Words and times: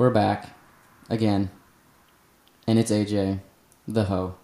we're 0.00 0.08
back 0.08 0.56
again, 1.10 1.50
and 2.66 2.78
it's 2.78 2.90
AJ, 2.90 3.40
the 3.86 4.04
hoe, 4.04 4.34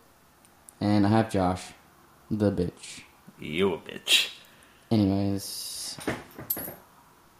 and 0.82 1.06
I 1.06 1.08
have 1.08 1.30
Josh, 1.30 1.72
the 2.30 2.52
bitch. 2.52 3.00
You 3.40 3.72
a 3.72 3.78
bitch. 3.78 4.34
Anyways, 4.90 5.96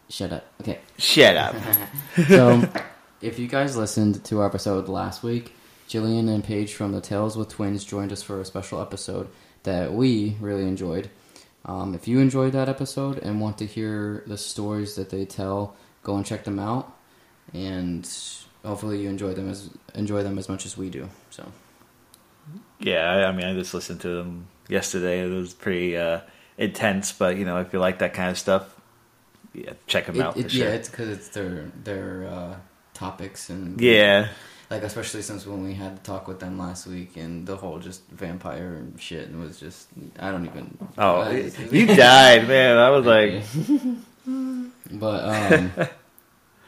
shut 0.09 0.33
up. 0.33 0.51
Okay. 0.61 0.79
Shut 0.97 1.37
up. 1.37 1.55
So, 2.27 2.67
if 3.21 3.37
you 3.37 3.47
guys 3.47 3.77
listened 3.77 4.25
to 4.25 4.39
our 4.39 4.47
episode 4.47 4.89
last 4.89 5.21
week, 5.21 5.53
Jillian 5.87 6.27
and 6.27 6.43
Paige 6.43 6.73
from 6.73 6.93
the 6.93 7.01
Tales 7.01 7.37
with 7.37 7.49
Twins 7.49 7.85
joined 7.85 8.11
us 8.11 8.23
for 8.23 8.41
a 8.41 8.45
special 8.45 8.81
episode 8.81 9.27
that 9.61 9.93
we 9.93 10.37
really 10.41 10.63
enjoyed. 10.63 11.11
Um, 11.65 11.93
if 11.93 12.07
you 12.07 12.17
enjoyed 12.17 12.53
that 12.53 12.67
episode 12.67 13.19
and 13.19 13.39
want 13.39 13.59
to 13.59 13.67
hear 13.67 14.23
the 14.25 14.39
stories 14.39 14.95
that 14.95 15.11
they 15.11 15.25
tell, 15.25 15.75
go 16.01 16.15
and 16.15 16.25
check 16.25 16.45
them 16.45 16.57
out, 16.57 16.96
and 17.53 18.07
hopefully 18.63 19.01
you 19.01 19.09
enjoy 19.09 19.33
them 19.33 19.49
as 19.49 19.69
enjoy 19.95 20.23
them 20.23 20.37
as 20.37 20.49
much 20.49 20.65
as 20.65 20.77
we 20.77 20.89
do. 20.89 21.09
So, 21.29 21.45
yeah, 22.79 23.09
I, 23.11 23.27
I 23.27 23.31
mean, 23.31 23.45
I 23.45 23.53
just 23.53 23.73
listened 23.73 24.01
to 24.01 24.09
them 24.09 24.47
yesterday. 24.69 25.21
It 25.23 25.29
was 25.31 25.53
pretty 25.53 25.97
uh, 25.97 26.21
intense, 26.57 27.11
but 27.11 27.37
you 27.37 27.45
know, 27.45 27.59
if 27.59 27.73
you 27.73 27.79
like 27.79 27.99
that 27.99 28.13
kind 28.13 28.29
of 28.29 28.37
stuff, 28.37 28.73
yeah, 29.53 29.73
check 29.87 30.05
them 30.07 30.15
it, 30.17 30.21
out 30.21 30.37
it- 30.37 30.43
for 30.43 30.49
sure. 30.49 30.65
yeah, 30.67 30.73
it's 30.73 30.89
because 30.89 31.09
it's 31.09 31.29
their 31.29 31.71
their 31.83 32.27
uh, 32.27 32.55
topics 32.93 33.49
and 33.49 33.79
yeah, 33.79 34.29
like 34.69 34.83
especially 34.83 35.21
since 35.21 35.45
when 35.45 35.63
we 35.63 35.73
had 35.73 35.97
to 35.97 36.03
talk 36.03 36.27
with 36.27 36.39
them 36.39 36.57
last 36.57 36.87
week 36.87 37.15
and 37.17 37.47
the 37.47 37.55
whole 37.55 37.79
just 37.79 38.07
vampire 38.09 38.83
shit 38.97 39.29
and 39.29 39.39
was 39.39 39.59
just 39.59 39.87
I 40.19 40.31
don't 40.31 40.45
even 40.45 40.77
Oh, 40.97 41.29
you 41.71 41.85
died, 41.87 42.47
man. 42.47 42.77
I 42.77 42.89
was 42.89 43.05
like, 43.15 43.43
but 44.91 45.23
um 45.23 45.71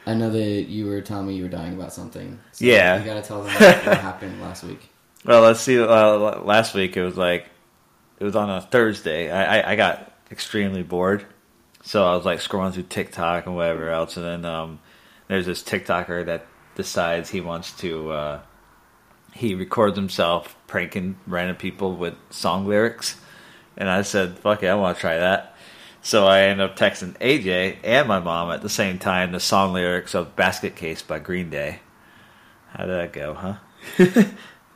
I 0.06 0.14
know 0.14 0.30
that 0.32 0.42
you 0.42 0.88
were 0.88 1.02
telling 1.02 1.28
me 1.28 1.36
you 1.36 1.44
were 1.44 1.50
dying 1.50 1.74
about 1.74 1.94
something. 1.94 2.40
So 2.52 2.66
Yeah. 2.66 3.00
you 3.00 3.06
gotta 3.06 3.22
tell 3.22 3.44
them 3.44 3.54
what, 3.54 3.86
what 3.86 3.98
happened 3.98 4.42
last 4.42 4.64
week. 4.64 4.90
well, 5.26 5.42
let's 5.42 5.62
see. 5.62 5.80
Uh, 5.80 6.42
last 6.42 6.74
week 6.74 6.98
it 6.98 7.04
was 7.04 7.18
like, 7.18 7.46
it 8.20 8.24
was 8.24 8.36
on 8.36 8.50
a 8.50 8.62
Thursday. 8.62 9.30
I, 9.32 9.60
I, 9.60 9.72
I 9.72 9.76
got 9.76 10.12
extremely 10.32 10.84
bored, 10.84 11.26
so 11.84 12.06
I 12.06 12.16
was 12.16 12.26
like 12.26 12.40
scrolling 12.40 12.74
through 12.74 12.84
TikTok 12.84 13.46
and 13.46 13.56
whatever 13.56 13.90
else, 13.90 14.18
and 14.18 14.26
then 14.26 14.46
um, 14.46 14.80
there's 15.28 15.46
this 15.46 15.64
TikToker 15.64 16.26
that 16.26 16.46
decides 16.76 17.30
he 17.30 17.42
wants 17.42 17.72
to. 17.78 18.12
Uh, 18.12 18.42
he 19.34 19.56
records 19.56 19.96
himself 19.96 20.56
pranking 20.68 21.18
random 21.28 21.56
people 21.56 21.96
with 21.96 22.16
song 22.30 22.66
lyrics, 22.68 23.16
and 23.78 23.90
I 23.90 24.02
said, 24.02 24.38
"Fuck 24.40 24.64
it, 24.64 24.68
I 24.68 24.76
want 24.76 24.98
to 24.98 25.02
try 25.02 25.18
that." 25.20 25.56
So 26.02 26.28
I 26.28 26.42
ended 26.44 26.70
up 26.70 26.78
texting 26.78 27.18
AJ 27.18 27.78
and 27.84 28.08
my 28.08 28.20
mom 28.20 28.52
at 28.52 28.62
the 28.62 28.70
same 28.70 29.00
time 29.00 29.32
the 29.32 29.40
song 29.40 29.74
lyrics 29.74 30.16
of 30.16 30.36
"Basket 30.36 30.76
Case" 30.76 31.02
by 31.02 31.20
Green 31.20 31.50
Day. 31.50 31.82
How 32.70 32.86
did 32.86 32.96
that 32.96 33.14
go, 33.14 33.34
huh? 33.34 34.24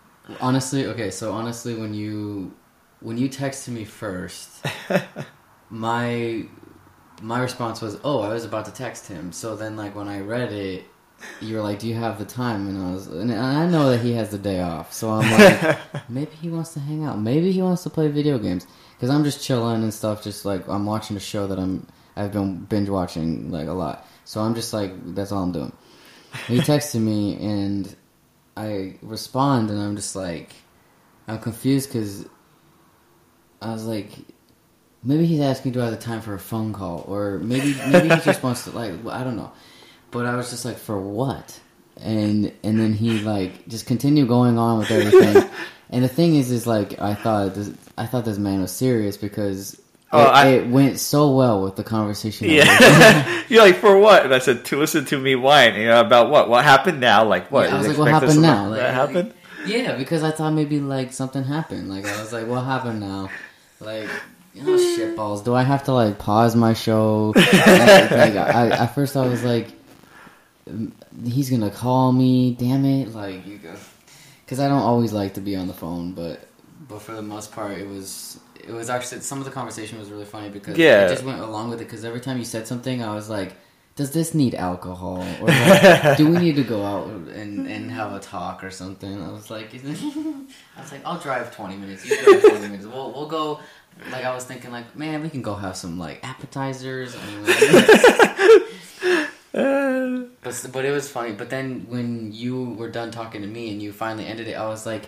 Honestly, 0.42 0.86
okay, 0.88 1.12
so 1.12 1.32
honestly 1.34 1.76
when 1.76 1.94
you 1.94 2.54
when 3.00 3.18
you 3.18 3.30
texted 3.30 3.70
me 3.70 3.84
first, 3.86 4.66
my 5.70 6.46
my 7.22 7.40
response 7.40 7.82
was, 7.82 8.00
"Oh, 8.04 8.22
I 8.22 8.34
was 8.34 8.46
about 8.46 8.66
to 8.66 8.72
text 8.72 9.08
him." 9.08 9.32
So 9.32 9.56
then 9.56 9.76
like 9.76 9.96
when 9.96 10.08
I 10.08 10.20
read 10.22 10.52
it, 10.52 10.86
you 11.42 11.56
were 11.56 11.62
like, 11.62 11.80
"Do 11.80 11.88
you 11.88 11.96
have 11.96 12.20
the 12.20 12.26
time?" 12.26 12.68
And 12.68 12.78
I 12.78 12.94
was 12.94 13.08
and 13.08 13.34
I 13.34 13.68
know 13.70 13.90
that 13.90 14.00
he 14.00 14.14
has 14.14 14.30
the 14.30 14.38
day 14.38 14.62
off. 14.62 14.94
So 14.94 15.12
I'm 15.12 15.30
like, 15.32 15.80
maybe 16.10 16.32
he 16.42 16.50
wants 16.50 16.74
to 16.74 16.80
hang 16.80 17.04
out. 17.04 17.20
Maybe 17.20 17.52
he 17.52 17.62
wants 17.62 17.84
to 17.84 17.90
play 17.90 18.08
video 18.08 18.38
games 18.38 18.66
cuz 19.00 19.10
I'm 19.10 19.24
just 19.24 19.44
chilling 19.44 19.84
and 19.84 19.94
stuff 19.94 20.24
just 20.24 20.46
like 20.46 20.68
I'm 20.68 20.86
watching 20.86 21.18
a 21.18 21.20
show 21.20 21.48
that 21.48 21.60
I'm 21.60 21.88
I've 22.16 22.32
been 22.32 22.66
binge 22.66 22.90
watching 22.90 23.52
like 23.52 23.68
a 23.68 23.74
lot. 23.74 24.08
So 24.26 24.42
I'm 24.42 24.56
just 24.56 24.74
like 24.74 24.92
that's 25.16 25.32
all 25.32 25.44
I'm 25.44 25.52
doing. 25.52 25.74
He 26.48 26.60
texted 26.72 27.02
me 27.02 27.38
and 27.38 27.96
I 28.56 28.96
respond 29.02 29.70
and 29.70 29.80
I'm 29.80 29.96
just 29.96 30.16
like, 30.16 30.52
I'm 31.28 31.40
confused 31.40 31.90
because 31.90 32.26
I 33.62 33.72
was 33.72 33.86
like, 33.86 34.12
maybe 35.04 35.26
he's 35.26 35.42
asking 35.42 35.72
do 35.72 35.82
I 35.82 35.86
have 35.86 35.92
the 35.92 36.00
time 36.00 36.22
for 36.22 36.34
a 36.34 36.40
phone 36.40 36.74
call 36.74 37.04
or 37.08 37.40
maybe 37.40 37.76
maybe 37.90 38.10
he 38.10 38.22
just 38.22 38.44
wants 38.48 38.64
to 38.66 38.72
like 38.72 38.94
I 39.08 39.24
don't 39.24 39.36
know, 39.36 39.52
but 40.14 40.26
I 40.26 40.36
was 40.36 40.50
just 40.50 40.66
like 40.66 40.78
for 40.78 41.00
what? 41.00 41.60
And 42.02 42.52
and 42.64 42.80
then 42.80 42.94
he 42.94 43.20
like 43.20 43.68
just 43.68 43.86
continued 43.86 44.28
going 44.28 44.58
on 44.58 44.80
with 44.80 44.92
everything. 44.92 45.50
and 45.90 46.04
the 46.04 46.08
thing 46.08 46.36
is, 46.36 46.52
is 46.52 46.66
like 46.66 47.00
I 47.02 47.14
thought 47.16 47.56
this 47.56 47.72
I 47.98 48.06
thought 48.06 48.26
this 48.26 48.38
man 48.38 48.62
was 48.62 48.72
serious 48.72 49.18
because. 49.18 49.80
Oh, 50.16 50.22
it, 50.22 50.28
I- 50.28 50.48
it 50.50 50.68
went 50.68 51.00
so 51.00 51.36
well 51.36 51.64
with 51.64 51.76
the 51.76 51.84
conversation. 51.84 52.48
Yeah. 52.48 53.44
You're 53.50 53.64
like, 53.64 53.78
for 53.78 53.98
what? 53.98 54.24
And 54.24 54.32
I 54.32 54.38
said, 54.38 54.64
to 54.66 54.78
listen 54.78 55.06
to 55.06 55.20
me 55.20 55.34
whine. 55.34 55.74
You 55.74 55.88
know, 55.88 56.02
about 56.02 56.30
what? 56.30 56.50
What 56.50 56.64
happened 56.64 57.00
now? 57.00 57.24
Like, 57.26 57.50
what? 57.52 57.68
Yeah, 57.68 57.76
I 57.76 57.78
was 57.80 57.88
like, 57.88 57.98
what 57.98 58.12
happened 58.12 58.40
now? 58.40 58.68
Like, 58.68 58.80
that 58.80 58.94
happened? 58.94 59.34
Yeah, 59.66 59.96
because 59.96 60.24
I 60.24 60.32
thought 60.32 60.52
maybe 60.52 60.80
like 60.80 61.14
something 61.14 61.44
happened. 61.44 61.90
Like 61.90 62.06
I 62.06 62.20
was 62.20 62.34
like, 62.34 62.48
what 62.48 62.62
happened 62.62 63.00
now? 63.00 63.30
Like, 63.80 64.10
oh 64.62 64.78
shit 64.78 65.16
balls. 65.16 65.42
Do 65.44 65.54
I 65.54 65.64
have 65.64 65.84
to 65.86 65.94
like 65.94 66.20
pause 66.20 66.56
my 66.56 66.74
show? 66.74 67.34
like, 67.36 68.12
like, 68.12 68.36
I, 68.36 68.70
at 68.70 68.96
first 68.96 69.16
I 69.18 69.26
was 69.26 69.44
like, 69.44 69.68
he's 71.26 71.50
gonna 71.50 71.70
call 71.72 72.12
me. 72.12 72.54
Damn 72.56 72.86
it! 72.86 73.14
Like 73.14 73.46
you 73.46 73.58
go, 73.58 73.74
because 74.46 74.60
I 74.60 74.68
don't 74.68 74.82
always 74.82 75.14
like 75.14 75.34
to 75.36 75.42
be 75.42 75.56
on 75.56 75.68
the 75.68 75.74
phone, 75.74 76.14
but 76.14 76.48
but 76.88 77.02
for 77.02 77.14
the 77.14 77.22
most 77.22 77.52
part, 77.52 77.78
it 77.78 77.88
was. 77.88 78.40
It 78.66 78.72
was 78.72 78.90
actually 78.90 79.20
some 79.20 79.40
of 79.40 79.46
the 79.46 79.52
conversation 79.52 80.00
was 80.00 80.10
really 80.10 80.24
funny 80.24 80.48
because 80.50 80.78
Yeah. 80.78 81.06
it 81.06 81.10
just 81.10 81.24
went 81.26 81.42
along 81.42 81.70
with 81.70 81.82
it. 81.82 81.84
Because 81.84 82.06
every 82.06 82.22
time 82.22 82.38
you 82.38 82.46
said 82.46 82.66
something, 82.66 83.04
I 83.04 83.14
was 83.14 83.30
like, 83.30 83.56
"Does 83.98 84.12
this 84.12 84.34
need 84.34 84.56
alcohol? 84.56 85.18
Or 85.42 85.48
like, 85.50 86.16
do 86.16 86.30
we 86.30 86.38
need 86.38 86.56
to 86.56 86.64
go 86.64 86.82
out 86.86 87.08
and, 87.10 87.68
and 87.68 87.92
have 87.92 88.14
a 88.14 88.22
talk 88.22 88.64
or 88.64 88.72
something?" 88.72 89.22
I 89.22 89.30
was 89.34 89.50
like, 89.50 89.74
"I 89.86 89.88
was 90.80 90.92
like, 90.94 91.02
I'll 91.06 91.20
drive 91.20 91.54
twenty 91.54 91.76
minutes. 91.76 92.06
You 92.10 92.16
drive 92.24 92.40
twenty 92.42 92.60
minutes. 92.62 92.86
We'll 92.86 93.12
we'll 93.12 93.28
go." 93.28 93.60
Like 94.10 94.24
I 94.24 94.34
was 94.34 94.46
thinking, 94.46 94.72
like, 94.72 94.96
man, 94.96 95.22
we 95.22 95.30
can 95.30 95.42
go 95.42 95.56
have 95.56 95.76
some 95.76 96.00
like 96.00 96.26
appetizers. 96.26 97.16
And, 97.16 97.46
like, 97.46 97.60
but 99.54 100.68
but 100.72 100.86
it 100.86 100.92
was 100.92 101.10
funny. 101.10 101.32
But 101.34 101.50
then 101.50 101.86
when 101.88 102.32
you 102.34 102.72
were 102.74 102.90
done 102.90 103.12
talking 103.12 103.42
to 103.42 103.48
me 103.48 103.72
and 103.72 103.82
you 103.82 103.92
finally 103.94 104.26
ended 104.26 104.48
it, 104.48 104.54
I 104.54 104.68
was 104.68 104.86
like, 104.86 105.08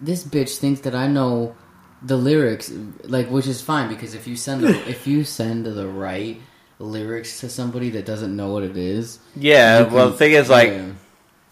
this 0.00 0.24
bitch 0.24 0.56
thinks 0.58 0.80
that 0.82 0.94
I 0.94 1.06
know 1.06 1.54
the 2.02 2.16
lyrics, 2.16 2.72
like, 3.04 3.28
which 3.30 3.46
is 3.46 3.60
fine 3.62 3.88
because 3.88 4.14
if 4.14 4.26
you 4.26 4.36
send 4.36 4.62
the 4.62 4.70
if 4.88 5.06
you 5.06 5.22
send 5.24 5.66
the 5.66 5.86
right 5.86 6.40
lyrics 6.78 7.40
to 7.40 7.48
somebody 7.48 7.90
that 7.90 8.06
doesn't 8.06 8.34
know 8.34 8.52
what 8.52 8.62
it 8.64 8.76
is, 8.76 9.18
Yeah. 9.36 9.86
you 9.86 9.94
Well, 9.94 10.10
the 10.10 10.16
thing 10.16 10.32
is, 10.32 10.48
like, 10.50 10.70
yeah. 10.70 10.88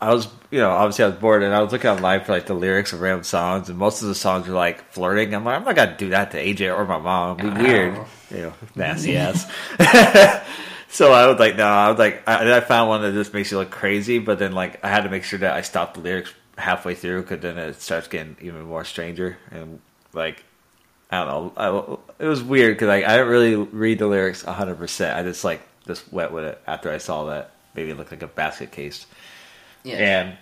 I 0.00 0.12
was, 0.14 0.26
you 0.50 0.58
know, 0.58 0.70
obviously 0.70 1.04
I 1.04 1.08
was 1.08 1.18
bored, 1.18 1.42
and 1.44 1.54
I 1.54 1.60
was 1.62 1.70
looking 1.72 1.90
online 1.90 2.24
for 2.24 2.32
like 2.32 2.46
the 2.46 2.54
lyrics 2.54 2.92
of 2.94 3.00
random 3.02 3.22
songs, 3.22 3.68
and 3.68 3.78
most 3.78 4.00
of 4.02 4.08
the 4.08 4.14
songs 4.14 4.48
were 4.48 4.54
like 4.54 4.90
flirting. 4.92 5.34
I'm 5.34 5.44
like, 5.44 5.56
I'm 5.56 5.64
not 5.64 5.76
gonna 5.76 5.96
do 5.96 6.08
that 6.10 6.30
to 6.32 6.38
AJ 6.42 6.74
or 6.76 6.84
my 6.86 6.98
mom. 6.98 7.38
It'd 7.38 7.54
be 7.54 7.60
Ow. 7.60 7.62
weird, 7.62 7.98
you 8.30 8.36
know, 8.38 8.52
nasty 8.74 9.16
ass. 9.18 9.46
so 10.90 11.12
I 11.12 11.26
was 11.26 11.38
like, 11.38 11.56
no, 11.56 11.66
I 11.66 11.88
was 11.90 11.98
like, 11.98 12.28
I, 12.28 12.56
I 12.56 12.60
found 12.60 12.88
one 12.88 13.02
that 13.02 13.12
just 13.12 13.32
makes 13.34 13.50
you 13.50 13.58
look 13.58 13.70
crazy, 13.70 14.18
but 14.18 14.38
then 14.38 14.52
like 14.52 14.84
I 14.84 14.88
had 14.88 15.02
to 15.04 15.08
make 15.10 15.24
sure 15.24 15.38
that 15.40 15.54
I 15.54 15.62
stopped 15.62 15.94
the 15.94 16.00
lyrics 16.00 16.32
halfway 16.58 16.94
through, 16.94 17.22
because 17.22 17.40
then 17.40 17.56
it 17.58 17.80
starts 17.80 18.08
getting 18.08 18.36
even 18.40 18.62
more 18.64 18.84
stranger, 18.84 19.38
and 19.50 19.80
like. 20.12 20.44
I 21.12 21.24
don't 21.24 21.56
know. 21.56 21.98
I, 22.20 22.24
it 22.24 22.28
was 22.28 22.40
weird 22.40 22.76
because 22.76 22.86
like, 22.86 23.04
I 23.04 23.16
didn't 23.16 23.30
really 23.32 23.56
read 23.56 23.98
the 23.98 24.06
lyrics 24.06 24.44
100. 24.44 24.76
percent 24.78 25.16
I 25.18 25.24
just 25.24 25.42
like 25.42 25.60
just 25.84 26.04
went 26.12 26.30
with 26.30 26.44
it 26.44 26.62
after 26.68 26.88
I 26.88 26.98
saw 26.98 27.24
that. 27.24 27.50
Maybe 27.74 27.90
it 27.90 27.96
looked 27.96 28.12
like 28.12 28.22
a 28.22 28.28
basket 28.28 28.70
case. 28.70 29.06
yeah. 29.82 29.96
And 29.96 30.38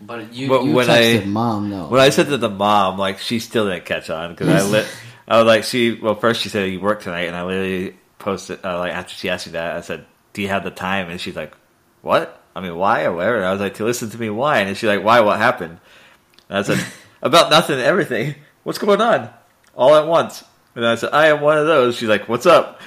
But 0.00 0.32
you, 0.34 0.48
But 0.48 0.64
you 0.64 0.72
when 0.72 0.90
I- 0.90 1.22
mom, 1.24 1.70
no. 1.70 1.86
when 1.86 2.00
I 2.00 2.08
said 2.10 2.26
to 2.26 2.36
the 2.38 2.50
mom, 2.50 2.98
like 2.98 3.20
she 3.20 3.38
still 3.38 3.68
didn't 3.70 3.84
catch 3.84 4.10
on 4.10 4.30
because 4.34 4.48
I 4.48 4.62
lit. 4.68 4.88
I 5.28 5.36
was 5.38 5.46
like, 5.46 5.62
she. 5.62 5.92
Well, 5.94 6.16
first 6.16 6.40
she 6.42 6.48
said 6.48 6.72
you 6.72 6.80
work 6.80 7.00
tonight, 7.00 7.28
and 7.28 7.36
I 7.36 7.44
literally 7.44 7.94
posted 8.24 8.58
uh, 8.64 8.78
like 8.78 8.92
after 8.92 9.14
she 9.14 9.28
asked 9.30 9.46
me 9.46 9.52
that, 9.52 9.76
I 9.76 9.80
said, 9.82 10.04
"Do 10.32 10.42
you 10.42 10.48
have 10.48 10.64
the 10.64 10.70
time?" 10.72 11.08
And 11.10 11.20
she's 11.20 11.36
like, 11.36 11.54
"What? 12.02 12.40
I 12.56 12.60
mean, 12.60 12.74
why 12.76 13.04
or 13.04 13.12
whatever?" 13.12 13.36
And 13.36 13.44
I 13.46 13.52
was 13.52 13.60
like, 13.60 13.74
"To 13.74 13.84
listen 13.84 14.10
to 14.10 14.18
me 14.18 14.30
why?" 14.30 14.60
And 14.60 14.76
she's 14.76 14.88
like, 14.88 15.04
"Why? 15.04 15.20
What 15.20 15.38
happened?" 15.38 15.78
And 16.48 16.58
I 16.58 16.62
said, 16.62 16.84
"About 17.22 17.50
nothing, 17.50 17.78
everything. 17.78 18.34
What's 18.64 18.78
going 18.78 19.00
on? 19.00 19.30
All 19.76 19.94
at 19.94 20.06
once." 20.08 20.42
And 20.74 20.84
I 20.84 20.96
said, 20.96 21.10
"I 21.12 21.28
am 21.28 21.40
one 21.40 21.58
of 21.58 21.66
those." 21.66 21.96
She's 21.96 22.08
like, 22.08 22.28
"What's 22.28 22.46
up?" 22.46 22.80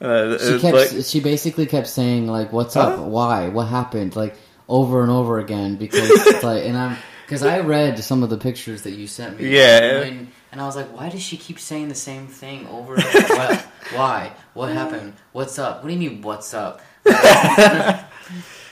Uh, 0.00 0.36
she 0.38 0.60
kept 0.60 0.76
like- 0.76 1.04
she 1.06 1.20
basically 1.20 1.64
kept 1.66 1.86
saying 1.86 2.26
like 2.28 2.52
what's 2.52 2.76
up 2.76 2.98
why 2.98 3.48
what 3.48 3.66
happened 3.66 4.14
like 4.14 4.36
over 4.68 5.00
and 5.00 5.10
over 5.10 5.38
again 5.38 5.76
because 5.76 6.10
it's 6.26 6.42
like 6.44 6.64
and 6.66 6.76
i'm 6.76 6.98
because 7.24 7.42
i 7.42 7.60
read 7.60 7.98
some 8.04 8.22
of 8.22 8.28
the 8.28 8.36
pictures 8.36 8.82
that 8.82 8.90
you 8.90 9.06
sent 9.06 9.40
me 9.40 9.48
Yeah. 9.48 10.00
when, 10.00 10.32
and 10.52 10.60
i 10.60 10.64
was 10.64 10.76
like 10.76 10.86
why 10.96 11.08
does 11.08 11.22
she 11.22 11.36
keep 11.36 11.58
saying 11.58 11.88
the 11.88 11.94
same 11.94 12.26
thing 12.26 12.66
over 12.68 12.94
and 12.94 13.04
over 13.04 13.34
what, 13.34 13.60
why 13.94 14.32
what 14.54 14.72
happened 14.72 15.12
what's 15.32 15.58
up 15.58 15.82
what 15.82 15.88
do 15.88 15.94
you 15.94 16.10
mean 16.10 16.22
what's 16.22 16.54
up 16.54 16.80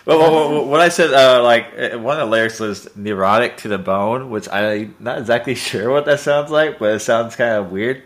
Well, 0.06 0.18
well, 0.18 0.50
well, 0.50 0.66
what 0.66 0.80
I 0.80 0.90
said, 0.90 1.14
uh, 1.14 1.42
like 1.42 1.66
uh, 1.78 1.98
one 1.98 2.20
of 2.20 2.26
the 2.28 2.30
lyrics 2.30 2.60
was 2.60 2.94
"neurotic 2.94 3.56
to 3.58 3.68
the 3.68 3.78
bone," 3.78 4.28
which 4.28 4.48
I'm 4.50 4.94
not 5.00 5.18
exactly 5.18 5.54
sure 5.54 5.90
what 5.90 6.04
that 6.04 6.20
sounds 6.20 6.50
like, 6.50 6.78
but 6.78 6.92
it 6.92 7.00
sounds 7.00 7.36
kind 7.36 7.52
of 7.52 7.72
weird, 7.72 8.02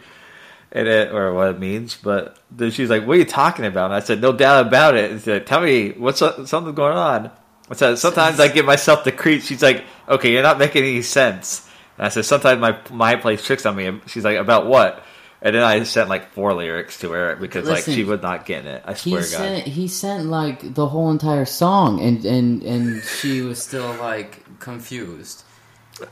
and 0.71 0.87
it 0.87 1.13
or 1.13 1.35
what 1.35 1.49
it 1.49 1.59
means. 1.59 1.97
But 1.97 2.39
then 2.53 2.71
she's 2.71 2.89
like, 2.89 3.05
"What 3.05 3.17
are 3.17 3.19
you 3.19 3.25
talking 3.25 3.65
about?" 3.65 3.87
And 3.87 3.95
I 3.95 4.01
said, 4.01 4.21
"No 4.21 4.33
doubt 4.33 4.67
about 4.69 4.97
it." 4.97 5.11
And 5.11 5.21
she 5.21 5.25
said, 5.25 5.47
"Tell 5.47 5.61
me 5.61 5.91
what's 5.91 6.23
up, 6.23 6.47
something 6.47 6.75
going 6.75 6.97
on." 6.97 7.33
So 7.75 7.97
sometimes 7.97 8.39
I 8.39 8.47
give 8.47 8.65
myself 8.65 9.03
the 9.03 9.11
creep. 9.11 9.43
She's 9.43 9.63
like, 9.63 9.85
"Okay, 10.09 10.33
you're 10.33 10.43
not 10.45 10.59
making 10.59 10.85
any 10.85 11.03
sense." 11.03 11.68
And 11.99 12.07
I 12.07 12.09
said, 12.09 12.25
"Sometimes 12.25 12.61
my 12.61 12.79
my 12.91 13.17
plays 13.17 13.43
tricks 13.43 13.67
on 13.67 13.77
me." 13.77 14.01
She's 14.07 14.25
like, 14.25 14.39
"About 14.39 14.67
what?" 14.67 15.05
And 15.41 15.55
then 15.55 15.63
I 15.63 15.85
sent 15.85 16.09
like 16.09 16.33
four 16.33 16.53
lyrics 16.53 16.99
to 17.01 17.13
her 17.13 17.37
because 17.37 17.67
Listen, 17.67 17.93
like 17.93 17.97
she 17.97 18.05
was 18.05 18.23
not 18.23 18.45
getting 18.45 18.69
it. 18.69 18.83
I 18.85 18.95
swear 18.95 19.23
to 19.23 19.31
God. 19.31 19.39
sent 19.39 19.67
he 19.67 19.87
sent 19.87 20.27
like 20.27 20.75
the 20.75 20.87
whole 20.87 21.11
entire 21.11 21.45
song, 21.45 22.01
and 22.01 22.25
and 22.25 22.63
and 22.63 23.03
she 23.05 23.43
was 23.43 23.63
still 23.63 23.95
like 23.97 24.45
confused. 24.59 25.45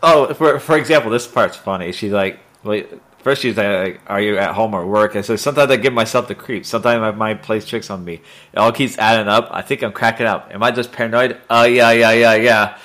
Oh, 0.03 0.33
for 0.35 0.61
for 0.61 0.77
example, 0.77 1.11
this 1.11 1.27
part's 1.27 1.57
funny. 1.57 1.93
She's 1.93 2.13
like, 2.13 2.39
wait, 2.63 2.89
first 3.27 3.43
she's 3.43 3.57
like, 3.57 4.01
"Are 4.07 4.21
you 4.21 4.39
at 4.39 4.55
home 4.55 4.73
or 4.73 4.87
work?" 4.87 5.17
I 5.17 5.23
said, 5.23 5.41
"Sometimes 5.41 5.69
I 5.69 5.77
give 5.79 5.93
myself 5.93 6.29
the 6.29 6.37
creeps. 6.37 6.69
Sometimes 6.69 7.01
my 7.01 7.11
mind 7.11 7.43
plays 7.43 7.67
tricks 7.67 7.91
on 7.91 8.05
me. 8.05 8.21
It 8.53 8.59
all 8.59 8.71
keeps 8.71 8.97
adding 8.99 9.27
up. 9.27 9.49
I 9.51 9.63
think 9.63 9.83
I'm 9.83 9.91
cracking 9.91 10.27
up. 10.27 10.51
Am 10.55 10.63
I 10.63 10.71
just 10.71 10.93
paranoid? 10.93 11.37
Oh 11.51 11.65
yeah, 11.65 11.91
yeah, 11.91 12.13
yeah, 12.13 12.35
yeah." 12.37 12.79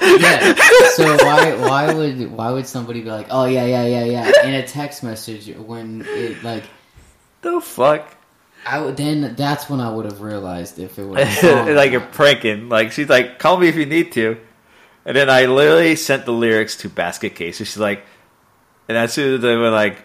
Yeah. 0.00 0.54
So 0.94 1.16
why 1.16 1.54
why 1.54 1.92
would 1.92 2.30
why 2.30 2.52
would 2.52 2.66
somebody 2.66 3.02
be 3.02 3.10
like, 3.10 3.26
oh 3.30 3.44
yeah 3.44 3.66
yeah 3.66 3.86
yeah 3.86 4.04
yeah 4.04 4.46
in 4.46 4.54
a 4.54 4.66
text 4.66 5.02
message 5.02 5.54
when 5.56 6.04
it 6.06 6.42
like 6.42 6.64
the 7.42 7.60
fuck? 7.60 8.16
I 8.64 8.80
would 8.80 8.96
then 8.96 9.34
that's 9.34 9.68
when 9.68 9.80
I 9.80 9.90
would 9.90 10.04
have 10.04 10.20
realized 10.20 10.78
if 10.78 10.98
it 10.98 11.04
was 11.04 11.42
like 11.42 11.90
you're 11.90 12.00
pranking. 12.00 12.68
Like 12.68 12.92
she's 12.92 13.08
like, 13.08 13.38
"Call 13.38 13.58
me 13.58 13.68
if 13.68 13.74
you 13.74 13.86
need 13.86 14.12
to." 14.12 14.38
And 15.04 15.16
then 15.16 15.30
I 15.30 15.46
literally 15.46 15.96
sent 15.96 16.26
the 16.26 16.32
lyrics 16.32 16.76
to 16.78 16.88
Basket 16.88 17.34
Case. 17.34 17.58
And 17.60 17.66
she's 17.66 17.78
like, 17.78 18.04
and 18.88 18.96
as 18.96 19.12
soon 19.12 19.34
as 19.36 19.40
they 19.42 19.54
were 19.56 19.70
like, 19.70 20.02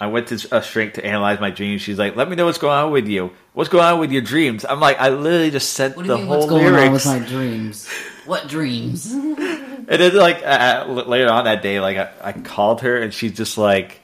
I 0.00 0.06
went 0.06 0.28
to 0.28 0.48
a 0.56 0.62
shrink 0.62 0.94
to 0.94 1.04
analyze 1.04 1.40
my 1.40 1.50
dreams. 1.50 1.82
She's 1.82 1.98
like, 1.98 2.16
"Let 2.16 2.28
me 2.30 2.36
know 2.36 2.46
what's 2.46 2.58
going 2.58 2.72
on 2.78 2.90
with 2.90 3.06
you. 3.06 3.30
What's 3.52 3.68
going 3.68 3.84
on 3.84 3.98
with 4.00 4.12
your 4.12 4.22
dreams?" 4.22 4.64
I'm 4.64 4.80
like, 4.80 4.98
I 4.98 5.10
literally 5.10 5.50
just 5.50 5.74
sent 5.74 5.96
What 5.96 6.06
the 6.06 6.16
mean? 6.16 6.26
whole 6.26 6.38
What's 6.38 6.48
going 6.50 6.64
lyrics. 6.72 7.06
on 7.06 7.20
with 7.20 7.22
my 7.22 7.28
dreams? 7.28 7.88
What 8.24 8.48
dreams? 8.48 9.12
and 9.12 9.86
then 9.86 10.14
like 10.16 10.42
uh, 10.44 10.86
later 11.06 11.28
on 11.30 11.44
that 11.44 11.62
day, 11.62 11.80
like 11.80 11.96
I, 11.98 12.10
I 12.22 12.32
called 12.32 12.80
her 12.82 12.96
and 12.96 13.12
she's 13.12 13.32
just 13.32 13.58
like, 13.58 14.00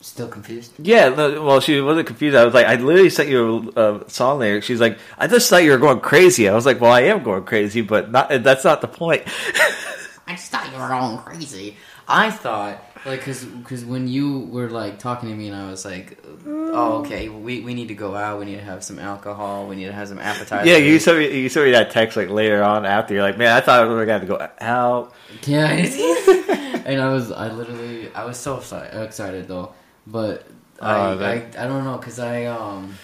Still 0.00 0.28
confused? 0.28 0.72
"Yeah." 0.78 1.08
No, 1.08 1.42
well, 1.42 1.60
she 1.60 1.80
wasn't 1.80 2.06
confused. 2.06 2.36
I 2.36 2.44
was 2.44 2.52
like, 2.52 2.66
"I 2.66 2.74
literally 2.76 3.08
sent 3.10 3.30
you 3.30 3.72
a, 3.74 3.94
a 4.02 4.10
song 4.10 4.38
lyric." 4.38 4.62
She's 4.62 4.80
like, 4.80 4.98
"I 5.18 5.26
just 5.28 5.48
thought 5.48 5.62
you 5.64 5.70
were 5.70 5.78
going 5.78 6.00
crazy." 6.00 6.46
I 6.48 6.54
was 6.54 6.66
like, 6.66 6.78
"Well, 6.80 6.92
I 6.92 7.02
am 7.02 7.22
going 7.22 7.44
crazy, 7.44 7.80
but 7.80 8.10
not. 8.10 8.28
That's 8.42 8.64
not 8.64 8.80
the 8.82 8.86
point." 8.88 9.22
I 10.26 10.32
just 10.36 10.50
thought 10.52 10.70
you 10.72 10.78
were 10.78 10.88
going 10.88 11.18
crazy. 11.18 11.76
I 12.06 12.30
thought 12.30 12.84
like 13.06 13.20
because 13.20 13.44
because 13.44 13.84
when 13.84 14.08
you 14.08 14.40
were 14.40 14.70
like 14.70 14.98
talking 14.98 15.28
to 15.28 15.34
me 15.34 15.48
and 15.48 15.56
I 15.56 15.70
was 15.70 15.84
like, 15.84 16.18
oh 16.46 17.00
okay, 17.00 17.28
we 17.28 17.60
we 17.60 17.74
need 17.74 17.88
to 17.88 17.94
go 17.94 18.14
out. 18.14 18.38
We 18.38 18.46
need 18.46 18.56
to 18.56 18.64
have 18.64 18.82
some 18.82 18.98
alcohol. 18.98 19.66
We 19.66 19.76
need 19.76 19.86
to 19.86 19.92
have 19.92 20.08
some 20.08 20.18
appetizers. 20.18 20.66
Yeah, 20.68 20.76
you 20.76 20.98
sent 20.98 21.18
me 21.18 21.40
you 21.40 21.48
sent 21.48 21.66
me 21.66 21.72
that 21.72 21.90
text 21.90 22.16
like 22.16 22.28
later 22.30 22.62
on 22.62 22.86
after. 22.86 23.14
You're 23.14 23.22
like, 23.22 23.38
man, 23.38 23.56
I 23.56 23.60
thought 23.60 23.88
we 23.88 23.94
were 23.94 24.06
gonna 24.06 24.26
go 24.26 24.48
out. 24.60 25.14
Yeah, 25.46 25.68
and 26.84 27.00
I 27.00 27.12
was, 27.12 27.32
I 27.32 27.50
literally, 27.50 28.12
I 28.14 28.24
was 28.24 28.38
so 28.38 28.58
excited, 28.58 29.02
excited 29.02 29.48
though, 29.48 29.74
but 30.06 30.46
I, 30.80 30.94
Oh, 30.94 31.18
I, 31.24 31.32
I 31.58 31.66
don't 31.66 31.84
know, 31.84 31.96
cause 31.98 32.18
I, 32.18 32.44
um, 32.44 32.94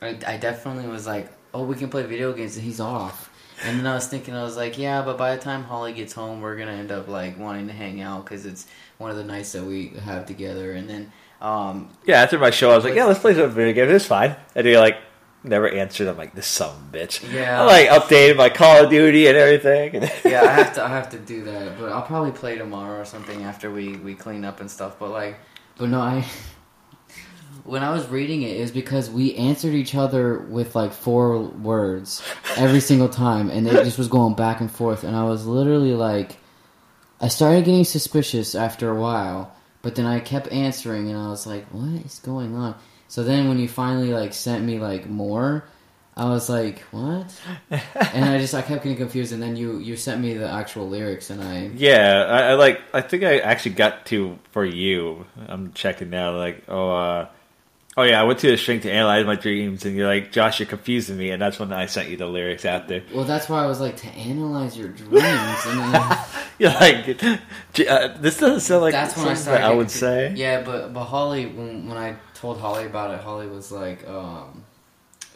I, 0.00 0.18
I 0.26 0.36
definitely 0.38 0.88
was 0.88 1.06
like, 1.06 1.30
oh, 1.52 1.64
we 1.64 1.74
can 1.76 1.90
play 1.90 2.02
video 2.04 2.32
games, 2.32 2.56
and 2.56 2.64
he's 2.64 2.80
off, 2.80 3.30
and 3.64 3.78
then 3.78 3.86
I 3.86 3.94
was 3.94 4.06
thinking, 4.06 4.34
I 4.34 4.42
was 4.42 4.56
like, 4.56 4.78
yeah, 4.78 5.02
but 5.02 5.16
by 5.16 5.34
the 5.34 5.42
time 5.42 5.64
Holly 5.64 5.92
gets 5.92 6.12
home, 6.12 6.40
we're 6.40 6.56
gonna 6.56 6.72
end 6.72 6.92
up 6.92 7.08
like 7.08 7.38
wanting 7.38 7.66
to 7.68 7.72
hang 7.72 8.00
out, 8.00 8.24
cause 8.26 8.46
it's 8.46 8.66
one 8.98 9.10
of 9.10 9.16
the 9.16 9.24
nights 9.24 9.52
that 9.52 9.64
we 9.64 9.88
have 10.04 10.26
together, 10.26 10.72
and 10.72 10.88
then, 10.88 11.12
um, 11.40 11.90
Yeah, 12.04 12.22
after 12.22 12.38
my 12.38 12.50
show, 12.50 12.70
I 12.70 12.76
was 12.76 12.84
like, 12.84 12.94
yeah, 12.94 13.04
let's 13.04 13.20
play 13.20 13.34
some 13.34 13.50
video 13.50 13.72
games. 13.74 13.92
It's 13.96 14.06
fine. 14.06 14.36
And 14.54 14.66
you're 14.66 14.80
like, 14.80 14.96
never 15.44 15.68
answered. 15.68 16.08
I'm 16.08 16.16
like, 16.16 16.34
this 16.34 16.46
some 16.46 16.90
bitch. 16.92 17.32
Yeah. 17.32 17.62
I 17.62 17.64
like 17.64 17.88
updated 17.88 18.36
my 18.36 18.48
Call 18.48 18.84
of 18.84 18.90
Duty 18.90 19.26
and 19.28 19.36
everything. 19.36 20.02
yeah, 20.24 20.42
I 20.42 20.52
have 20.52 20.74
to, 20.74 20.84
I 20.84 20.88
have 20.88 21.10
to 21.10 21.18
do 21.18 21.44
that, 21.44 21.78
but 21.78 21.92
I'll 21.92 22.02
probably 22.02 22.32
play 22.32 22.56
tomorrow 22.58 23.00
or 23.00 23.04
something 23.04 23.44
after 23.44 23.70
we 23.70 23.96
we 23.96 24.14
clean 24.14 24.44
up 24.44 24.60
and 24.60 24.70
stuff. 24.70 24.98
But 24.98 25.10
like, 25.10 25.38
but 25.78 25.88
no, 25.88 26.00
I 26.00 26.24
when 27.66 27.82
I 27.82 27.90
was 27.90 28.06
reading 28.08 28.42
it, 28.42 28.56
it 28.56 28.60
was 28.60 28.70
because 28.70 29.10
we 29.10 29.34
answered 29.34 29.74
each 29.74 29.94
other 29.94 30.38
with 30.38 30.74
like 30.74 30.92
four 30.92 31.40
words 31.40 32.22
every 32.56 32.80
single 32.80 33.08
time, 33.08 33.50
and 33.50 33.66
it 33.66 33.84
just 33.84 33.98
was 33.98 34.08
going 34.08 34.34
back 34.34 34.60
and 34.60 34.70
forth, 34.70 35.04
and 35.04 35.16
I 35.16 35.24
was 35.24 35.46
literally 35.46 35.94
like, 35.94 36.36
I 37.20 37.28
started 37.28 37.64
getting 37.64 37.84
suspicious 37.84 38.54
after 38.54 38.90
a 38.90 39.00
while, 39.00 39.54
but 39.82 39.96
then 39.96 40.06
I 40.06 40.20
kept 40.20 40.52
answering, 40.52 41.08
and 41.10 41.18
I 41.18 41.28
was 41.28 41.46
like, 41.46 41.66
what 41.66 42.04
is 42.04 42.20
going 42.20 42.54
on? 42.54 42.76
So 43.08 43.22
then 43.22 43.48
when 43.48 43.58
you 43.58 43.68
finally 43.68 44.12
like 44.12 44.32
sent 44.32 44.64
me 44.64 44.78
like 44.78 45.08
more. 45.08 45.64
I 46.18 46.30
was 46.30 46.48
like, 46.48 46.78
"What?" 46.92 47.30
and 47.70 48.24
I 48.24 48.38
just 48.38 48.54
I 48.54 48.62
kept 48.62 48.84
getting 48.84 48.96
confused, 48.96 49.34
and 49.34 49.42
then 49.42 49.54
you 49.54 49.76
you 49.76 49.98
sent 49.98 50.18
me 50.18 50.32
the 50.32 50.48
actual 50.48 50.88
lyrics, 50.88 51.28
and 51.28 51.42
I 51.42 51.70
yeah, 51.74 52.24
I, 52.26 52.40
I 52.52 52.54
like. 52.54 52.80
I 52.94 53.02
think 53.02 53.22
I 53.22 53.38
actually 53.40 53.74
got 53.74 54.06
to 54.06 54.38
for 54.50 54.64
you. 54.64 55.26
I'm 55.46 55.74
checking 55.74 56.08
now. 56.08 56.34
Like, 56.34 56.64
oh, 56.68 56.88
uh, 56.88 57.28
oh 57.96 58.02
yeah, 58.02 58.20
I 58.20 58.24
went 58.24 58.38
to 58.40 58.48
the 58.50 58.56
shrink 58.56 58.82
to 58.82 58.92
analyze 58.92 59.24
my 59.26 59.36
dreams, 59.36 59.84
and 59.84 59.96
you're 59.96 60.06
like, 60.06 60.32
Josh, 60.32 60.60
you're 60.60 60.66
confusing 60.68 61.16
me, 61.16 61.30
and 61.30 61.40
that's 61.40 61.58
when 61.58 61.72
I 61.72 61.86
sent 61.86 62.08
you 62.10 62.16
the 62.16 62.26
lyrics 62.26 62.64
out 62.64 62.88
there. 62.88 63.02
well, 63.14 63.24
that's 63.24 63.48
why 63.48 63.62
I 63.62 63.66
was 63.66 63.80
like 63.80 63.96
to 63.98 64.08
analyze 64.08 64.76
your 64.76 64.88
dreams, 64.88 65.12
and 65.66 65.94
then 65.94 66.18
You're 66.58 66.70
like, 66.72 67.18
"J- 67.74 67.86
uh, 67.86 68.16
this 68.18 68.38
doesn't 68.38 68.60
sound 68.60 68.80
like 68.80 68.92
that's 68.92 69.14
when 69.14 69.28
I 69.28 69.34
started. 69.34 69.62
I 69.62 69.74
would 69.74 69.90
say. 69.90 70.32
Yeah, 70.34 70.62
but 70.62 70.94
but 70.94 71.04
Holly, 71.04 71.44
when 71.46 71.86
when 71.86 71.98
I 71.98 72.16
told 72.32 72.58
Holly 72.58 72.86
about 72.86 73.12
it, 73.12 73.20
Holly 73.20 73.46
was 73.46 73.70
like, 73.70 74.08
um, 74.08 74.64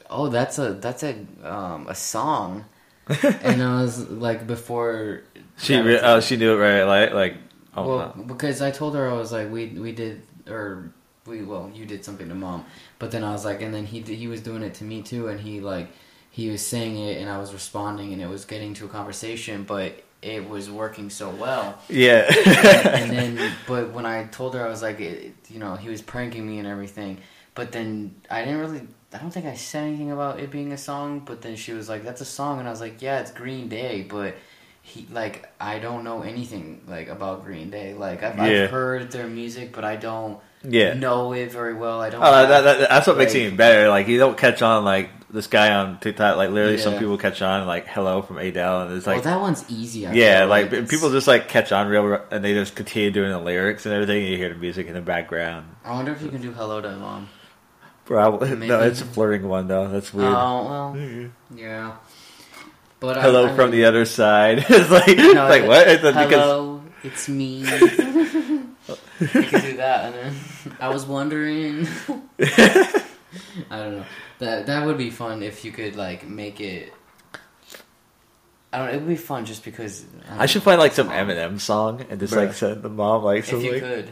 "Oh, 0.09 0.29
that's 0.29 0.59
a 0.59 0.73
that's 0.73 1.03
a 1.03 1.15
um, 1.45 1.89
a 1.89 1.95
song," 1.95 2.65
and 3.23 3.62
I 3.62 3.83
was 3.83 4.09
like, 4.09 4.47
before 4.47 5.25
She 5.59 5.77
re- 5.77 6.01
oh 6.01 6.21
she 6.21 6.37
knew 6.37 6.55
it 6.55 6.57
right 6.57 6.85
like 6.85 7.12
like 7.12 7.35
oh 7.77 7.87
well, 7.87 8.15
no. 8.17 8.23
because 8.25 8.62
I 8.62 8.71
told 8.71 8.95
her 8.95 9.07
I 9.07 9.12
was 9.12 9.31
like, 9.31 9.51
we 9.51 9.67
we 9.67 9.93
did 9.93 10.23
or 10.49 10.91
we 11.31 11.43
well, 11.43 11.71
you 11.75 11.87
did 11.87 12.05
something 12.05 12.29
to 12.29 12.35
mom, 12.35 12.65
but 12.99 13.11
then 13.11 13.25
I 13.25 13.32
was 13.32 13.44
like, 13.44 13.62
and 13.62 13.73
then 13.73 13.87
he 13.87 14.00
he 14.00 14.27
was 14.29 14.41
doing 14.43 14.62
it 14.62 14.75
to 14.75 14.85
me 14.85 15.03
too, 15.03 15.29
and 15.29 15.41
he 15.41 15.61
like 15.61 15.88
he 16.31 16.50
was 16.50 16.64
saying 16.64 16.97
it, 16.97 17.21
and 17.21 17.31
I 17.31 17.38
was 17.38 17.52
responding, 17.52 18.12
and 18.12 18.21
it 18.23 18.28
was 18.28 18.45
getting 18.45 18.75
to 18.75 18.85
a 18.85 18.88
conversation, 18.88 19.64
but 19.64 20.02
it 20.23 20.49
was 20.49 20.71
working 20.71 21.09
so 21.11 21.31
well. 21.31 21.78
yeah 21.88 22.26
and 22.88 23.11
then, 23.11 23.52
but 23.66 23.90
when 23.93 24.05
I 24.05 24.25
told 24.26 24.55
her, 24.55 24.64
I 24.64 24.69
was 24.69 24.83
like, 24.83 25.00
it, 25.00 25.35
you 25.49 25.59
know, 25.59 25.76
he 25.76 25.88
was 25.88 26.02
pranking 26.02 26.47
me 26.47 26.59
and 26.59 26.69
everything. 26.69 27.19
But 27.55 27.73
then 27.73 28.14
I 28.31 28.45
didn't 28.45 28.61
really, 28.61 28.83
I 29.12 29.19
don't 29.19 29.31
think 29.31 29.47
I 29.47 29.55
said 29.55 29.85
anything 29.85 30.12
about 30.12 30.38
it 30.38 30.50
being 30.50 30.73
a 30.73 30.78
song. 30.78 31.21
But 31.21 31.43
then 31.43 31.57
she 31.57 31.73
was 31.73 31.88
like, 31.88 32.05
"That's 32.05 32.21
a 32.21 32.25
song," 32.26 32.59
and 32.61 32.69
I 32.69 32.71
was 32.71 32.81
like, 32.81 33.02
"Yeah, 33.02 33.21
it's 33.21 33.33
Green 33.33 33.69
Day." 33.69 34.02
But 34.02 34.37
he, 34.83 35.07
like, 35.11 35.50
I 35.61 35.78
don't 35.78 36.05
know 36.05 36.23
anything 36.23 36.83
like 36.87 37.09
about 37.09 37.45
Green 37.45 37.71
Day. 37.71 37.93
Like, 37.95 38.23
I've, 38.23 38.37
Yeah. 38.38 38.64
I've 38.64 38.71
heard 38.71 39.11
their 39.11 39.26
music, 39.26 39.73
but 39.73 39.85
I 39.85 39.97
don't 39.97 40.38
yeah 40.62 40.93
know 40.95 41.33
it 41.33 41.50
very 41.52 41.75
well. 41.75 42.00
I 42.00 42.11
don't. 42.11 42.23
oh, 42.23 42.31
that, 42.31 42.49
have, 42.50 42.64
that, 42.64 42.88
that's 42.90 43.07
what 43.07 43.17
makes 43.17 43.35
it 43.35 43.43
even 43.45 43.57
better 43.57 43.88
like 43.88 44.09
you 44.09 44.19
don't 44.19 44.37
catch 44.37 44.61
on 44.62 44.85
like 44.85 45.09
this 45.31 45.47
guy 45.47 45.73
on 45.75 45.99
TikTok 46.00 46.37
like 46.37 46.50
literally 46.50 46.76
some 46.79 46.99
people 46.99 47.17
catch 47.17 47.40
on 47.40 47.67
like 47.67 47.87
hello 47.87 48.21
from 48.21 48.38
Adele 48.38 48.83
and 48.83 48.97
it's 48.97 49.07
oh, 49.07 49.11
like 49.12 49.25
well, 49.25 49.35
that 49.35 49.40
one's 49.40 49.64
easy. 49.71 50.07
I 50.07 50.12
yeah 50.12 50.45
like 50.45 50.67
it's- 50.73 50.90
people 50.90 51.11
just 51.11 51.26
like 51.29 51.49
catch 51.49 51.71
on 51.73 51.87
real 51.88 52.21
and 52.31 52.45
they 52.45 52.52
just 52.52 52.75
continue 52.75 53.11
doing 53.11 53.31
the 53.31 53.38
lyrics 53.38 53.87
and 53.87 53.95
everything 53.95 54.23
and 54.23 54.29
you 54.33 54.37
hear 54.37 54.49
the 54.49 54.57
music 54.57 54.87
in 54.88 54.95
the 54.95 55.00
background 55.00 55.67
I 55.85 55.93
wonder 55.93 56.12
if 56.12 56.21
you 56.21 56.29
can 56.31 56.43
do 56.43 56.52
"Hello" 56.52 56.81
to 56.81 56.90
Mom. 56.97 57.29
probably 58.05 58.55
no 58.67 58.81
it's 58.83 59.00
a 59.00 59.05
flirting 59.05 59.49
one 59.49 59.69
though 59.69 59.88
that's 59.88 60.12
weird 60.12 60.33
Oh 60.35 60.64
well, 60.69 61.31
yeah. 61.57 61.97
But 62.99 63.17
uh, 63.17 63.23
hello 63.23 63.47
I 63.47 63.55
from 63.57 63.71
mean- 63.71 63.81
the 63.81 63.85
other 63.87 64.05
side 64.05 64.59
it's 64.69 64.90
like 64.90 65.17
No, 65.17 65.33
like 65.49 65.64
what 65.67 65.87
it's 65.88 66.02
because 66.02 66.29
Hello, 66.31 66.83
it's 67.05 67.29
me. 67.31 67.62
you 69.21 69.27
could 69.29 69.62
do 69.62 69.77
that, 69.77 70.07
and 70.07 70.15
then 70.15 70.77
I 70.81 70.89
was 70.89 71.07
wondering. 71.07 71.87
I 73.71 73.77
don't 73.79 73.97
know. 73.99 74.05
That 74.39 74.67
that 74.67 74.87
would 74.87 74.99
be 74.99 75.11
fun 75.11 75.43
if 75.43 75.65
you 75.65 75.73
could 75.73 75.97
like 75.97 76.27
make 76.29 76.61
it. 76.61 76.93
I 78.73 78.79
don't. 78.79 78.87
know, 78.87 78.93
It 78.93 78.97
would 79.00 79.09
be 79.09 79.17
fun 79.17 79.45
just 79.45 79.65
because. 79.65 80.00
don't 80.00 80.41
I 80.41 80.47
should 80.47 80.62
know. 80.62 80.65
find 80.65 80.81
like 80.81 80.93
some 80.93 81.09
Eminem 81.09 81.61
song 81.61 82.05
and 82.09 82.19
just 82.21 82.33
Bruh. 82.35 82.47
like 82.47 82.55
send 82.55 82.83
the 82.83 82.89
mom 82.89 83.23
like 83.25 83.41
If 83.41 83.53
you 83.53 83.61
something 83.61 83.81
could, 83.81 84.11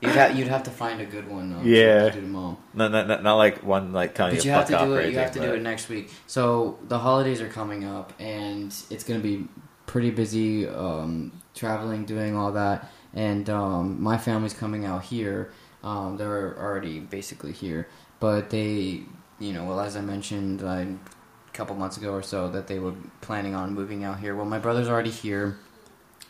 you'd 0.00 0.12
have 0.12 0.36
you'd 0.38 0.48
have 0.48 0.62
to 0.64 0.70
find 0.70 1.00
a 1.00 1.06
good 1.06 1.28
one 1.28 1.52
though. 1.52 1.62
Yeah. 1.62 2.08
To 2.08 2.10
do 2.12 2.20
to 2.22 2.26
mom. 2.26 2.56
not, 2.74 2.90
not, 2.92 3.06
not, 3.06 3.22
not 3.22 3.36
like 3.36 3.62
one 3.62 3.92
like 3.92 4.14
telling 4.14 4.34
But 4.36 4.44
you 4.44 4.50
you 4.50 4.54
have 4.56 4.68
fuck 4.68 4.80
to 4.80 4.86
do 4.86 4.94
or 4.94 5.00
it. 5.00 5.12
You 5.12 5.18
have 5.18 5.32
to 5.32 5.38
anything, 5.38 5.54
do 5.56 5.60
it 5.60 5.62
next 5.62 5.88
week. 5.88 6.10
So 6.26 6.78
the 6.88 6.98
holidays 6.98 7.40
are 7.40 7.48
coming 7.48 7.84
up, 7.84 8.12
and 8.18 8.74
it's 8.90 9.04
gonna 9.04 9.20
be 9.20 9.46
pretty 9.86 10.10
busy 10.10 10.66
um, 10.66 11.32
traveling, 11.54 12.04
doing 12.04 12.34
all 12.36 12.52
that. 12.52 12.90
And 13.14 13.48
um, 13.50 14.02
my 14.02 14.18
family's 14.18 14.54
coming 14.54 14.84
out 14.84 15.04
here. 15.04 15.52
Um, 15.82 16.16
they're 16.16 16.56
already 16.58 17.00
basically 17.00 17.52
here, 17.52 17.88
but 18.20 18.50
they, 18.50 19.02
you 19.38 19.52
know, 19.52 19.64
well, 19.64 19.80
as 19.80 19.96
I 19.96 20.02
mentioned, 20.02 20.62
I, 20.62 20.80
a 20.82 21.52
couple 21.52 21.74
months 21.74 21.96
ago 21.96 22.12
or 22.12 22.22
so, 22.22 22.48
that 22.50 22.66
they 22.66 22.78
were 22.78 22.94
planning 23.22 23.54
on 23.54 23.74
moving 23.74 24.04
out 24.04 24.20
here. 24.20 24.36
Well, 24.36 24.44
my 24.44 24.58
brother's 24.58 24.88
already 24.88 25.10
here, 25.10 25.58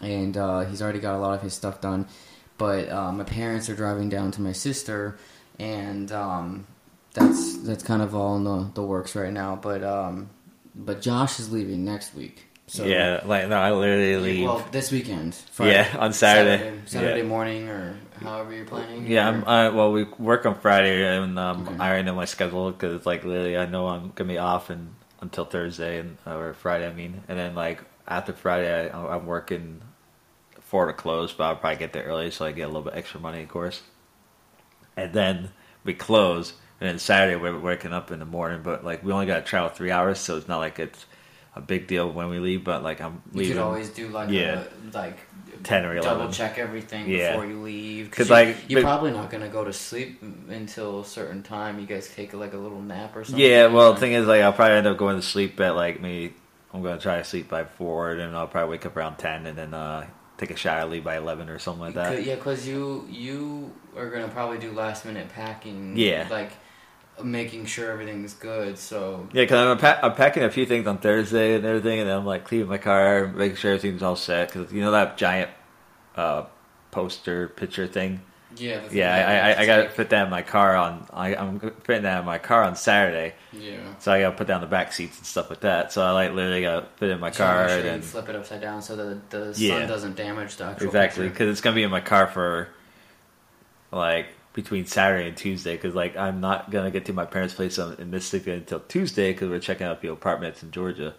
and 0.00 0.36
uh, 0.36 0.60
he's 0.60 0.80
already 0.80 1.00
got 1.00 1.16
a 1.16 1.18
lot 1.18 1.34
of 1.34 1.42
his 1.42 1.52
stuff 1.52 1.80
done. 1.80 2.06
But 2.58 2.90
uh, 2.90 3.10
my 3.10 3.24
parents 3.24 3.68
are 3.68 3.74
driving 3.74 4.08
down 4.08 4.30
to 4.32 4.40
my 4.40 4.52
sister, 4.52 5.18
and 5.58 6.12
um, 6.12 6.66
that's 7.12 7.58
that's 7.62 7.82
kind 7.82 8.02
of 8.02 8.14
all 8.14 8.36
in 8.36 8.44
the, 8.44 8.70
the 8.74 8.82
works 8.82 9.16
right 9.16 9.32
now. 9.32 9.56
But 9.56 9.82
um, 9.82 10.30
but 10.74 11.00
Josh 11.00 11.40
is 11.40 11.50
leaving 11.50 11.84
next 11.84 12.14
week, 12.14 12.49
So 12.70 12.84
yeah, 12.84 13.22
like 13.24 13.48
no, 13.48 13.56
I 13.56 13.72
literally 13.72 14.16
leave. 14.16 14.46
Well, 14.46 14.64
this 14.70 14.92
weekend. 14.92 15.36
Yeah, 15.58 15.92
on 15.98 16.12
Saturday. 16.12 16.58
Saturday, 16.58 16.80
Saturday 16.86 17.18
Yeah. 17.18 17.26
morning 17.26 17.68
or 17.68 17.98
however 18.22 18.54
you're 18.54 18.64
planning. 18.64 19.08
Yeah, 19.08 19.28
I'm, 19.28 19.44
I, 19.44 19.70
well, 19.70 19.90
we 19.90 20.04
work 20.04 20.46
on 20.46 20.54
Friday, 20.60 21.04
and 21.04 21.36
um, 21.36 21.62
Okay. 21.62 21.74
I 21.80 21.88
already 21.88 22.04
know 22.04 22.14
my 22.14 22.26
schedule 22.26 22.70
because 22.70 22.94
it's 22.94 23.06
like 23.06 23.24
literally 23.24 23.58
I 23.58 23.66
know 23.66 23.88
I'm 23.88 24.12
gonna 24.14 24.28
be 24.28 24.38
off 24.38 24.70
and 24.70 24.94
until 25.20 25.44
Thursday 25.44 25.98
and 25.98 26.16
or 26.24 26.54
Friday, 26.54 26.86
I 26.86 26.92
mean, 26.92 27.24
and 27.26 27.36
then 27.36 27.56
like 27.56 27.82
after 28.06 28.32
Friday, 28.32 28.88
I, 28.88 29.16
I'm 29.16 29.26
working 29.26 29.80
four 30.60 30.86
to 30.86 30.92
close, 30.92 31.32
but 31.32 31.44
I'll 31.46 31.56
probably 31.56 31.78
get 31.80 31.92
there 31.92 32.04
early 32.04 32.30
so 32.30 32.44
I 32.46 32.52
get 32.52 32.62
a 32.62 32.66
little 32.68 32.82
bit 32.82 32.94
extra 32.94 33.18
money, 33.18 33.42
of 33.42 33.48
course. 33.48 33.82
And 34.96 35.12
then 35.12 35.50
we 35.82 35.92
close, 35.92 36.52
and 36.80 36.88
then 36.88 37.00
Saturday 37.00 37.34
we're 37.34 37.58
waking 37.58 37.92
up 37.92 38.12
in 38.12 38.20
the 38.20 38.24
morning, 38.26 38.60
but 38.62 38.84
like 38.84 39.02
we 39.02 39.10
only 39.12 39.26
got 39.26 39.38
to 39.38 39.42
travel 39.42 39.70
three 39.70 39.90
hours, 39.90 40.20
so 40.20 40.36
it's 40.36 40.46
not 40.46 40.58
like 40.58 40.78
it's 40.78 41.04
a 41.54 41.60
big 41.60 41.86
deal 41.86 42.10
when 42.10 42.28
we 42.30 42.38
leave. 42.38 42.64
But 42.64 42.82
like 42.82 43.00
I'm 43.00 43.22
leaving. 43.32 43.48
You 43.48 43.54
could 43.54 43.62
always 43.62 43.88
do 43.90 44.08
like 44.08 44.30
Yeah. 44.30 44.64
a, 44.92 44.96
like 44.96 45.18
10 45.62 45.84
or 45.84 45.96
11. 45.96 46.18
Double 46.18 46.32
check 46.32 46.58
everything 46.58 47.08
Yeah. 47.08 47.32
before 47.32 47.46
you 47.46 47.60
leave 47.60 48.08
because 48.10 48.30
like, 48.30 48.56
you're 48.68 48.80
but- 48.82 48.86
probably 48.88 49.10
not 49.10 49.30
gonna 49.30 49.48
go 49.48 49.64
to 49.64 49.72
sleep 49.72 50.22
until 50.48 51.00
a 51.00 51.04
certain 51.04 51.42
time. 51.42 51.78
You 51.80 51.86
guys 51.86 52.08
take 52.14 52.32
like 52.34 52.54
a 52.54 52.58
little 52.58 52.80
nap 52.80 53.14
or 53.16 53.24
something. 53.24 53.44
Yeah, 53.44 53.66
well, 53.66 53.92
the 53.92 54.00
thing 54.00 54.12
is, 54.12 54.26
like, 54.26 54.42
I'll 54.42 54.52
probably 54.52 54.76
end 54.76 54.86
up 54.86 54.96
going 54.96 55.16
to 55.16 55.22
sleep 55.22 55.60
at 55.60 55.74
like 55.76 56.00
maybe 56.00 56.34
I'm 56.72 56.82
going 56.82 56.96
to 56.96 57.02
try 57.02 57.18
to 57.18 57.24
sleep 57.24 57.48
by 57.48 57.64
four, 57.64 58.12
and 58.12 58.20
then 58.20 58.34
I'll 58.34 58.46
probably 58.46 58.70
wake 58.76 58.86
up 58.86 58.96
around 58.96 59.16
ten, 59.16 59.44
and 59.46 59.58
then 59.58 59.74
uh, 59.74 60.06
take 60.38 60.50
a 60.52 60.56
shower, 60.56 60.86
leave 60.88 61.02
by 61.04 61.16
eleven 61.16 61.48
or 61.48 61.58
something 61.58 61.80
like 61.82 61.94
that. 61.94 62.24
Yeah, 62.24 62.36
because 62.36 62.66
you 62.66 63.06
you 63.10 63.72
are 63.96 64.08
gonna 64.08 64.28
probably 64.28 64.58
do 64.58 64.70
last 64.70 65.04
minute 65.04 65.28
packing. 65.30 65.96
Yeah. 65.96 66.28
like 66.30 66.52
making 67.24 67.66
sure 67.66 67.90
everything's 67.90 68.34
good. 68.34 68.78
So 68.78 69.26
Yeah, 69.32 69.42
because 69.42 69.66
I'm, 69.66 69.78
pa- 69.78 70.00
I'm 70.02 70.14
packing 70.14 70.42
a 70.42 70.50
few 70.50 70.66
things 70.66 70.86
on 70.86 70.98
Thursday 70.98 71.54
and 71.54 71.64
everything, 71.64 72.00
and 72.00 72.08
then 72.08 72.16
I'm 72.18 72.26
like 72.26 72.44
cleaning 72.44 72.68
my 72.68 72.78
car, 72.78 73.26
making 73.28 73.56
sure 73.56 73.72
everything's 73.74 74.02
all 74.02 74.16
set. 74.16 74.52
Because 74.52 74.72
you 74.72 74.80
know 74.80 74.90
that 74.92 75.16
giant 75.16 75.50
uh, 76.16 76.44
poster 76.90 77.48
picture 77.48 77.86
thing. 77.86 78.20
yeah, 78.56 78.80
Yeah, 78.90 79.14
I, 79.14 79.50
I, 79.52 79.60
I 79.62 79.66
got 79.66 79.76
to 79.76 79.82
take- 79.84 79.92
fit 79.92 80.10
that 80.10 80.24
in 80.24 80.30
my 80.30 80.42
car 80.42 80.74
on. 80.76 81.06
I, 81.12 81.36
I'm 81.36 81.60
putting 81.60 82.02
that 82.02 82.18
in 82.20 82.24
my 82.26 82.38
car 82.38 82.64
on 82.64 82.74
Saturday, 82.74 83.34
Yeah. 83.52 83.78
so 84.00 84.10
I 84.12 84.20
got 84.20 84.30
to 84.32 84.36
put 84.36 84.46
down 84.48 84.60
the 84.60 84.66
back 84.66 84.92
seats 84.92 85.16
and 85.18 85.26
stuff 85.26 85.50
like 85.50 85.60
that. 85.60 85.92
So 85.92 86.02
I 86.02 86.10
like 86.10 86.32
literally 86.32 86.62
got 86.62 86.80
to 86.80 86.86
fit 86.98 87.10
in 87.10 87.20
my 87.20 87.30
car 87.30 87.68
sure 87.68 87.78
and 87.78 88.02
you 88.02 88.08
flip 88.08 88.28
it 88.28 88.34
upside 88.34 88.60
down 88.60 88.82
so 88.82 88.96
that 88.96 89.30
the 89.30 89.54
Yeah. 89.56 89.78
sun 89.78 89.88
doesn't 89.88 90.16
damage 90.16 90.56
the 90.56 90.64
actual 90.64 90.88
Exactly, 90.88 91.28
because 91.28 91.48
it's 91.48 91.60
gonna 91.60 91.76
be 91.76 91.84
in 91.84 91.90
my 91.92 92.00
car 92.00 92.26
for 92.26 92.68
like 93.92 94.26
between 94.52 94.86
Saturday 94.86 95.28
and 95.28 95.36
Tuesday. 95.36 95.76
Because 95.76 95.94
like 95.94 96.16
I'm 96.16 96.40
not 96.40 96.70
gonna 96.70 96.90
get 96.90 97.04
to 97.06 97.12
my 97.12 97.24
parents' 97.24 97.54
place 97.54 97.78
in 97.78 98.10
Mississippi 98.10 98.52
until 98.52 98.80
Tuesday 98.80 99.32
because 99.32 99.48
we're 99.50 99.60
checking 99.60 99.86
out 99.86 99.96
a 99.96 100.00
few 100.00 100.12
apartments 100.12 100.62
in 100.62 100.70
Georgia 100.70 101.14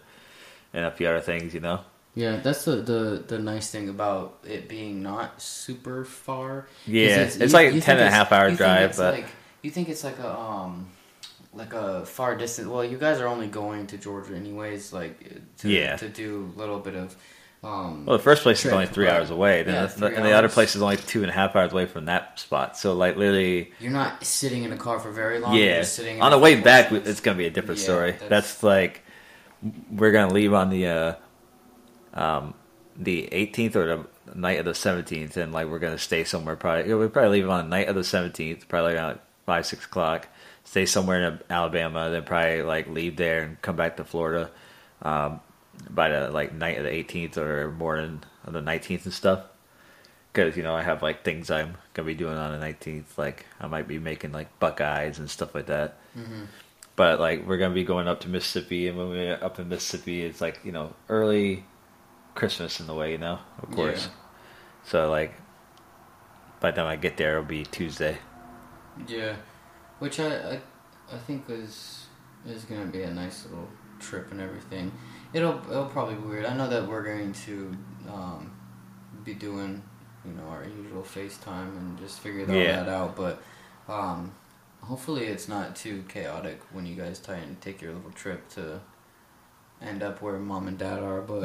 and 0.72 0.84
a 0.84 0.90
few 0.90 1.06
other 1.08 1.20
things. 1.20 1.54
You 1.54 1.60
know, 1.60 1.80
Yeah, 2.14 2.36
that's 2.36 2.64
the, 2.64 2.76
the 2.76 3.24
the 3.26 3.38
nice 3.38 3.70
thing 3.70 3.88
about 3.88 4.38
it 4.44 4.68
being 4.68 5.02
not 5.02 5.40
super 5.42 6.04
far. 6.04 6.66
Yeah, 6.86 7.22
it's 7.22 7.38
you- 7.38 7.46
like 7.48 7.68
a 7.68 7.74
you 7.74 7.80
10 7.80 7.98
and 7.98 8.08
a 8.08 8.10
half 8.10 8.32
hour 8.32 8.50
drive, 8.50 8.90
it's 8.90 8.98
but- 8.98 9.14
like, 9.14 9.26
you 9.62 9.70
think 9.70 9.88
it's 9.88 10.04
like 10.04 10.18
a 10.18 10.38
um 10.38 10.88
like 11.54 11.74
a 11.74 12.06
far 12.06 12.34
distance. 12.34 12.66
Well, 12.68 12.82
you 12.84 12.96
guys 12.96 13.20
are 13.20 13.26
only 13.28 13.46
going 13.46 13.86
to 13.88 13.98
Georgia 13.98 14.34
anyways, 14.34 14.92
like 14.92 15.18
to 15.58 15.68
Yeah. 15.68 15.96
to 15.96 16.08
do 16.08 16.50
a 16.56 16.58
little 16.58 16.78
bit 16.78 16.94
of 16.94 17.14
um. 17.64 18.04
well 18.06 18.16
the 18.16 18.22
first 18.22 18.42
place 18.42 18.64
is 18.64 18.72
only 18.72 18.86
three 18.86 19.08
hours 19.08 19.30
away, 19.30 19.62
then 19.62 19.74
yeah, 19.74 19.86
three 19.86 20.14
and 20.14 20.24
the 20.24 20.32
other 20.32 20.48
place 20.48 20.74
is 20.74 20.82
only 20.82 20.96
two 20.96 21.22
and 21.22 21.30
a 21.30 21.32
half 21.32 21.54
hours 21.54 21.72
away 21.72 21.86
from 21.86 22.06
that 22.06 22.38
spot. 22.38 22.76
So 22.76 22.94
like 22.94 23.16
literally, 23.16 23.72
you're 23.80 23.92
not 23.92 24.24
sitting 24.24 24.64
in 24.64 24.72
a 24.72 24.76
car 24.76 24.98
for 24.98 25.10
very 25.10 25.38
long. 25.38 25.54
Yeah. 25.54 25.80
just 25.80 25.94
sitting 25.94 26.20
On 26.20 26.30
the 26.30 26.38
way 26.38 26.60
back, 26.60 26.90
seats. 26.90 27.08
it's 27.08 27.20
gonna 27.20 27.38
be 27.38 27.46
a 27.46 27.50
different 27.50 27.78
Yeah, 27.80 27.84
story. 27.84 28.10
that's- 28.12 28.28
That's, 28.30 28.62
like 28.62 29.02
we're 29.90 30.10
gonna 30.12 30.32
leave 30.32 30.52
on 30.54 30.70
the 30.70 30.86
uh, 30.86 31.14
um, 32.14 32.54
the 32.96 33.28
18th 33.32 33.76
or 33.76 33.86
the 33.86 34.06
night 34.34 34.58
of 34.58 34.64
the 34.64 34.72
17th, 34.72 35.36
and 35.36 35.52
like 35.52 35.68
we're 35.68 35.78
gonna 35.78 35.98
stay 35.98 36.24
somewhere. 36.24 36.56
Probably 36.56 36.88
yeah, 36.90 36.96
we'll 36.96 37.08
probably 37.08 37.40
leave 37.40 37.48
on 37.48 37.64
the 37.64 37.76
night 37.76 37.88
of 37.88 37.94
the 37.94 38.02
17th, 38.02 38.66
probably 38.68 38.94
around 38.94 39.18
five 39.46 39.66
six 39.66 39.84
o'clock. 39.84 40.28
Stay 40.64 40.86
somewhere 40.86 41.22
in 41.22 41.38
Alabama, 41.50 42.08
then 42.10 42.24
probably 42.24 42.62
like 42.62 42.88
leave 42.88 43.16
there 43.16 43.42
and 43.42 43.60
come 43.62 43.76
back 43.76 43.96
to 43.96 44.04
Florida 44.04 44.50
um, 45.02 45.40
by 45.90 46.08
the 46.08 46.30
like 46.30 46.52
night 46.54 46.78
of 46.78 46.84
the 46.84 46.90
18th 46.90 47.36
or 47.36 47.70
morning 47.72 48.22
of 48.44 48.52
the 48.52 48.60
19th 48.60 49.04
and 49.04 49.14
stuff. 49.14 49.44
Because 50.32 50.56
you 50.56 50.62
know 50.62 50.74
I 50.74 50.82
have 50.82 51.02
like 51.02 51.24
things 51.24 51.50
I'm 51.50 51.76
gonna 51.94 52.06
be 52.06 52.14
doing 52.14 52.36
on 52.36 52.58
the 52.58 52.66
19th, 52.66 53.18
like 53.18 53.46
I 53.60 53.66
might 53.66 53.86
be 53.86 53.98
making 53.98 54.32
like 54.32 54.58
Buckeyes 54.58 55.18
and 55.18 55.28
stuff 55.30 55.54
like 55.54 55.66
that. 55.66 55.98
Mhm. 56.16 56.46
But 56.96 57.20
like 57.20 57.46
we're 57.46 57.58
gonna 57.58 57.74
be 57.74 57.84
going 57.84 58.08
up 58.08 58.20
to 58.20 58.28
Mississippi, 58.28 58.88
and 58.88 58.96
when 58.96 59.10
we're 59.10 59.38
up 59.42 59.58
in 59.58 59.68
Mississippi, 59.68 60.22
it's 60.22 60.40
like 60.40 60.60
you 60.64 60.72
know 60.72 60.94
early 61.08 61.64
Christmas 62.34 62.80
in 62.80 62.86
the 62.86 62.94
way, 62.94 63.12
you 63.12 63.18
know, 63.18 63.40
of 63.62 63.70
course. 63.70 64.06
Yeah. 64.06 64.12
So 64.84 65.10
like 65.10 65.34
by 66.60 66.70
the 66.70 66.76
time 66.78 66.86
I 66.86 66.96
get 66.96 67.16
there, 67.16 67.32
it'll 67.32 67.44
be 67.44 67.64
Tuesday. 67.64 68.18
Yeah, 69.06 69.36
which 69.98 70.18
I, 70.20 70.52
I 70.54 70.60
I 71.12 71.18
think 71.18 71.44
is 71.50 72.06
is 72.46 72.64
gonna 72.64 72.86
be 72.86 73.02
a 73.02 73.10
nice 73.12 73.44
little 73.44 73.68
trip 74.02 74.30
and 74.32 74.40
everything. 74.40 74.92
It'll 75.32 75.60
it'll 75.70 75.86
probably 75.86 76.16
be 76.16 76.26
weird. 76.26 76.44
I 76.44 76.54
know 76.56 76.68
that 76.68 76.86
we're 76.86 77.02
going 77.02 77.32
to 77.46 77.76
um, 78.12 78.52
be 79.24 79.34
doing 79.34 79.82
you 80.26 80.32
know 80.32 80.44
our 80.50 80.64
usual 80.64 81.02
FaceTime 81.02 81.76
and 81.76 81.98
just 81.98 82.20
figure 82.20 82.44
all 82.48 82.54
Yeah. 82.54 82.82
that 82.82 82.88
out, 82.88 83.16
but 83.16 83.42
um, 83.88 84.32
hopefully 84.82 85.24
it's 85.26 85.48
not 85.48 85.74
too 85.76 86.04
chaotic 86.08 86.60
when 86.72 86.84
you 86.86 86.94
guys 86.96 87.18
try 87.20 87.36
and 87.36 87.60
take 87.60 87.80
your 87.80 87.92
little 87.94 88.10
trip 88.12 88.48
to 88.50 88.80
end 89.80 90.02
up 90.02 90.22
where 90.22 90.38
mom 90.38 90.68
and 90.68 90.78
dad 90.78 90.98
are. 91.00 91.22
But 91.22 91.42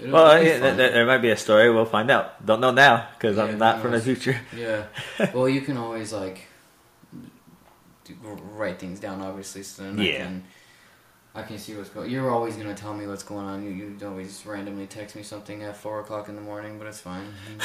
it'll, 0.00 0.12
well, 0.12 0.38
be 0.40 0.46
yeah, 0.48 0.58
there, 0.58 0.74
there 0.92 1.06
might 1.06 1.18
be 1.18 1.30
a 1.30 1.36
story. 1.36 1.72
We'll 1.72 1.84
find 1.86 2.10
out. 2.10 2.44
Don't 2.44 2.60
know 2.60 2.70
now 2.70 3.08
because 3.14 3.36
Yeah, 3.38 3.44
I'm 3.44 3.58
not 3.58 3.80
from 3.80 3.92
the 3.92 4.00
future. 4.00 4.38
Yeah. 4.56 4.84
Well, 5.34 5.48
you 5.48 5.62
can 5.62 5.76
always 5.78 6.12
like 6.12 6.42
do, 8.04 8.14
write 8.54 8.78
things 8.78 9.00
down, 9.00 9.20
obviously, 9.22 9.62
so 9.62 9.82
then 9.84 9.98
I 9.98 10.02
Yeah. 10.04 10.18
can 10.18 10.44
I 11.34 11.42
can 11.42 11.56
see 11.56 11.74
what's 11.74 11.88
going. 11.88 12.10
You're 12.10 12.30
always 12.30 12.56
gonna 12.56 12.74
tell 12.74 12.92
me 12.92 13.06
what's 13.06 13.22
going 13.22 13.46
on. 13.46 13.64
You 13.64 13.70
you 13.70 13.96
always 14.06 14.44
randomly 14.44 14.86
text 14.86 15.16
me 15.16 15.22
something 15.22 15.62
at 15.62 15.76
four 15.76 16.00
o'clock 16.00 16.28
in 16.28 16.36
the 16.36 16.42
morning, 16.42 16.78
but 16.78 16.86
it's 16.86 17.00
fine. 17.00 17.26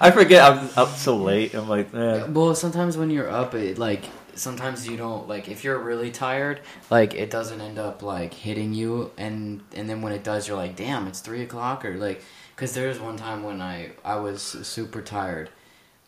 I 0.00 0.10
forget 0.12 0.42
I'm 0.42 0.68
up 0.76 0.96
so 0.96 1.16
late. 1.16 1.54
I'm 1.54 1.68
like, 1.68 1.94
eh. 1.94 2.26
well, 2.26 2.54
sometimes 2.56 2.96
when 2.96 3.10
you're 3.10 3.30
up, 3.30 3.54
it 3.54 3.78
like 3.78 4.06
sometimes 4.34 4.88
you 4.88 4.96
don't 4.96 5.28
like 5.28 5.48
if 5.48 5.62
you're 5.62 5.78
really 5.78 6.10
tired, 6.10 6.60
like 6.90 7.14
it 7.14 7.30
doesn't 7.30 7.60
end 7.60 7.78
up 7.78 8.02
like 8.02 8.34
hitting 8.34 8.74
you, 8.74 9.12
and 9.16 9.60
and 9.72 9.88
then 9.88 10.02
when 10.02 10.12
it 10.12 10.24
does, 10.24 10.48
you're 10.48 10.56
like, 10.56 10.74
damn, 10.74 11.06
it's 11.06 11.20
three 11.20 11.42
o'clock, 11.42 11.84
or 11.84 11.96
like, 11.96 12.24
because 12.56 12.74
there 12.74 12.88
was 12.88 12.98
one 12.98 13.16
time 13.16 13.44
when 13.44 13.62
I 13.62 13.92
I 14.04 14.16
was 14.16 14.42
super 14.42 15.00
tired, 15.00 15.48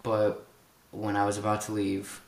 but 0.03 0.45
when 0.91 1.15
I 1.15 1.27
was 1.27 1.39
about 1.39 1.61
to 1.63 1.73
leave 1.73 2.23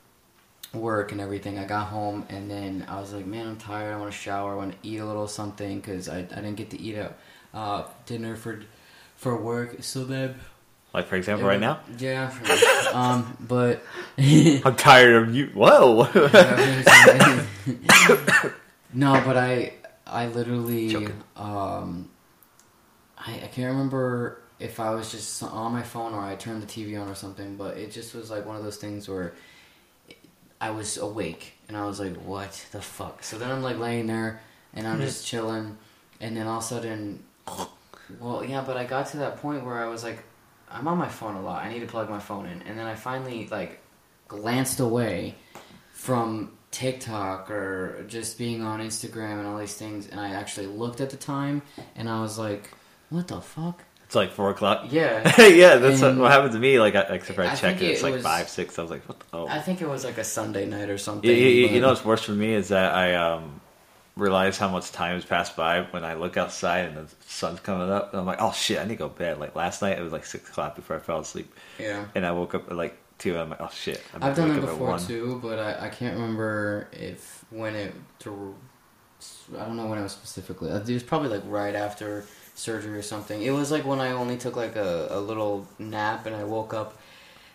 work 0.75 1.11
and 1.11 1.21
everything, 1.21 1.57
I 1.57 1.65
got 1.65 1.87
home 1.87 2.25
and 2.29 2.49
then 2.49 2.85
I 2.87 2.99
was 2.99 3.13
like, 3.13 3.25
man, 3.25 3.47
I'm 3.47 3.57
tired. 3.57 3.93
I 3.93 3.97
want 3.97 4.11
to 4.11 4.17
shower. 4.17 4.53
I 4.53 4.55
want 4.55 4.71
to 4.71 4.77
eat 4.87 4.97
a 4.97 5.05
little 5.05 5.27
something 5.27 5.79
because 5.79 6.09
I, 6.09 6.19
I 6.19 6.21
didn't 6.21 6.55
get 6.55 6.69
to 6.71 6.81
eat 6.81 6.95
a 6.95 7.13
uh, 7.53 7.87
dinner 8.05 8.35
for 8.35 8.61
for 9.15 9.35
work. 9.41 9.83
So 9.83 10.03
then, 10.03 10.35
like 10.93 11.07
for 11.07 11.15
example, 11.15 11.47
right 11.47 11.59
now, 11.59 11.79
yeah. 11.97 12.33
um, 12.93 13.37
but 13.39 13.83
I'm 14.17 14.75
tired 14.75 15.23
of 15.23 15.35
you. 15.35 15.47
Whoa. 15.53 16.03
no, 18.93 19.21
but 19.25 19.37
I 19.37 19.73
I 20.05 20.27
literally 20.27 21.07
um 21.35 22.09
I, 23.17 23.35
I 23.35 23.47
can't 23.47 23.71
remember 23.71 24.41
if 24.59 24.79
I 24.79 24.91
was 24.91 25.11
just 25.11 25.43
on 25.43 25.73
my 25.73 25.83
phone 25.83 26.13
or 26.13 26.21
I 26.21 26.35
turned 26.35 26.61
the 26.61 26.67
TV 26.67 26.99
on 26.99 27.09
or 27.09 27.15
something, 27.15 27.57
but 27.57 27.77
it 27.77 27.91
just 27.91 28.15
was 28.15 28.31
like 28.31 28.45
one 28.45 28.55
of 28.55 28.63
those 28.63 28.77
things 28.77 29.09
where 29.09 29.33
I 30.59 30.69
was 30.71 30.97
awake 30.97 31.53
and 31.67 31.77
I 31.77 31.85
was 31.85 31.99
like, 31.99 32.15
"What 32.15 32.65
the 32.71 32.81
fuck?" 32.81 33.23
So 33.23 33.37
then 33.37 33.51
I'm 33.51 33.61
like 33.61 33.77
laying 33.77 34.07
there 34.07 34.41
and 34.73 34.87
I'm 34.87 34.99
just 34.99 35.25
chilling, 35.25 35.77
and 36.19 36.35
then 36.35 36.47
all 36.47 36.57
of 36.57 36.63
a 36.63 36.67
sudden, 36.67 37.23
well, 38.19 38.43
yeah, 38.43 38.63
but 38.65 38.77
I 38.77 38.85
got 38.85 39.07
to 39.07 39.17
that 39.17 39.37
point 39.37 39.65
where 39.65 39.77
I 39.79 39.87
was 39.87 40.03
like, 40.03 40.23
I'm 40.69 40.87
on 40.87 40.97
my 40.97 41.07
phone 41.07 41.35
a 41.35 41.41
lot. 41.41 41.63
I 41.63 41.71
need 41.71 41.79
to 41.79 41.87
plug 41.87 42.09
my 42.09 42.19
phone 42.19 42.45
in, 42.45 42.61
and 42.63 42.77
then 42.77 42.85
I 42.85 42.95
finally 42.95 43.47
like 43.47 43.79
glanced 44.27 44.79
away 44.79 45.35
from 45.93 46.51
TikTok 46.71 47.49
or 47.49 48.03
just 48.07 48.37
being 48.37 48.61
on 48.61 48.79
Instagram 48.81 49.39
and 49.39 49.47
all 49.47 49.57
these 49.57 49.75
things, 49.75 50.07
and 50.07 50.19
I 50.19 50.29
actually 50.29 50.67
looked 50.67 50.99
at 51.01 51.09
the 51.09 51.17
time 51.17 51.61
and 51.95 52.09
I 52.09 52.21
was 52.21 52.37
like, 52.37 52.71
"What 53.09 53.27
the 53.27 53.41
fuck?" 53.41 53.83
It's 54.05 54.15
like 54.15 54.31
four 54.31 54.49
o'clock. 54.51 54.87
Yeah. 54.91 55.21
yeah, 55.47 55.75
that's 55.75 56.01
what, 56.01 56.15
what 56.17 56.31
happened 56.31 56.53
to 56.53 56.59
me. 56.59 56.79
Like, 56.79 56.95
I, 56.95 57.01
except 57.01 57.35
for 57.35 57.43
I, 57.43 57.51
I 57.51 57.55
checked 57.55 57.81
it, 57.81 57.91
it's 57.91 58.01
it 58.01 58.03
like 58.03 58.13
was- 58.15 58.23
five, 58.23 58.49
six. 58.49 58.77
I 58.79 58.83
was 58.83 58.91
like, 58.91 59.07
what 59.09 59.19
the? 59.19 59.25
Oh. 59.33 59.47
I 59.47 59.59
think 59.59 59.81
it 59.81 59.87
was 59.87 60.05
like 60.05 60.17
a 60.17 60.23
Sunday 60.23 60.65
night 60.65 60.89
or 60.89 60.97
something. 60.97 61.29
You, 61.29 61.35
you, 61.35 61.67
you 61.67 61.81
know 61.81 61.89
what's 61.89 62.05
worse 62.05 62.23
for 62.23 62.31
me 62.31 62.53
is 62.53 62.69
that 62.69 62.93
I 62.93 63.15
um, 63.15 63.59
realize 64.15 64.57
how 64.57 64.69
much 64.69 64.91
time 64.91 65.15
has 65.15 65.25
passed 65.25 65.55
by 65.55 65.81
when 65.91 66.05
I 66.05 66.13
look 66.13 66.37
outside 66.37 66.85
and 66.85 66.97
the 66.97 67.15
sun's 67.27 67.59
coming 67.59 67.89
up. 67.89 68.11
And 68.13 68.19
I'm 68.19 68.25
like, 68.25 68.41
oh 68.41 68.51
shit, 68.53 68.79
I 68.79 68.83
need 68.83 68.89
to 68.89 68.95
go 68.95 69.09
to 69.09 69.17
bed. 69.17 69.39
Like 69.39 69.55
last 69.55 69.81
night, 69.81 69.97
it 69.97 70.01
was 70.01 70.13
like 70.13 70.25
six 70.25 70.49
o'clock 70.49 70.75
before 70.75 70.95
I 70.95 70.99
fell 70.99 71.19
asleep, 71.19 71.53
Yeah. 71.79 72.05
and 72.15 72.25
I 72.25 72.31
woke 72.31 72.55
up 72.55 72.69
at 72.69 72.77
like 72.77 72.97
two. 73.17 73.31
And 73.33 73.39
I'm 73.41 73.49
like, 73.49 73.61
oh 73.61 73.69
shit, 73.73 74.03
I'm 74.13 74.23
I've 74.23 74.35
done 74.35 74.49
that 74.49 74.61
before 74.61 74.99
too, 74.99 75.39
but 75.41 75.59
I, 75.59 75.87
I 75.87 75.89
can't 75.89 76.15
remember 76.15 76.87
if 76.93 77.43
when 77.49 77.75
it 77.75 77.93
to 78.19 78.55
I 79.57 79.65
don't 79.65 79.77
know 79.77 79.87
when 79.87 79.97
it 79.97 80.03
was 80.03 80.11
specifically. 80.11 80.69
It 80.69 80.87
was 80.87 81.03
probably 81.03 81.29
like 81.29 81.43
right 81.45 81.75
after 81.75 82.25
surgery 82.55 82.97
or 82.97 83.01
something. 83.01 83.41
It 83.41 83.51
was 83.51 83.71
like 83.71 83.85
when 83.85 83.99
I 83.99 84.11
only 84.11 84.37
took 84.37 84.55
like 84.55 84.75
a, 84.75 85.07
a 85.11 85.19
little 85.19 85.67
nap 85.77 86.25
and 86.25 86.35
I 86.35 86.43
woke 86.43 86.73
up. 86.73 86.97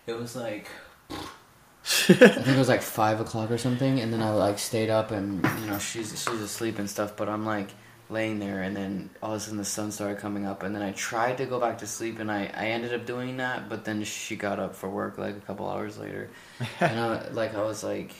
It 0.06 0.18
was 0.18 0.36
like 0.36 0.68
I 1.10 2.14
think 2.14 2.46
it 2.48 2.58
was 2.58 2.68
like 2.68 2.82
five 3.00 3.20
o'clock 3.20 3.50
or 3.50 3.58
something, 3.58 4.00
and 4.00 4.12
then 4.12 4.22
I 4.22 4.30
like 4.30 4.58
stayed 4.58 4.90
up 4.90 5.10
and 5.10 5.44
you 5.60 5.66
know 5.66 5.78
she's 5.78 6.10
she's 6.10 6.40
asleep 6.40 6.78
and 6.78 6.88
stuff, 6.88 7.16
but 7.16 7.28
I'm 7.28 7.44
like 7.44 7.70
laying 8.08 8.38
there, 8.38 8.62
and 8.62 8.76
then 8.76 9.10
all 9.22 9.32
of 9.32 9.36
a 9.36 9.40
sudden 9.40 9.58
the 9.58 9.64
sun 9.64 9.90
started 9.90 10.18
coming 10.18 10.46
up, 10.46 10.62
and 10.62 10.74
then 10.74 10.82
I 10.82 10.92
tried 10.92 11.38
to 11.38 11.46
go 11.46 11.58
back 11.60 11.78
to 11.78 11.86
sleep, 11.86 12.18
and 12.18 12.30
I 12.30 12.50
I 12.54 12.66
ended 12.68 12.94
up 12.94 13.06
doing 13.06 13.38
that, 13.38 13.68
but 13.68 13.84
then 13.84 14.04
she 14.04 14.36
got 14.36 14.58
up 14.58 14.74
for 14.74 14.88
work 14.88 15.18
like 15.18 15.36
a 15.36 15.40
couple 15.40 15.68
hours 15.68 15.98
later, 15.98 16.28
and 16.80 17.00
I 17.00 17.28
like 17.32 17.54
I 17.54 17.62
was 17.62 17.82
like, 17.82 18.12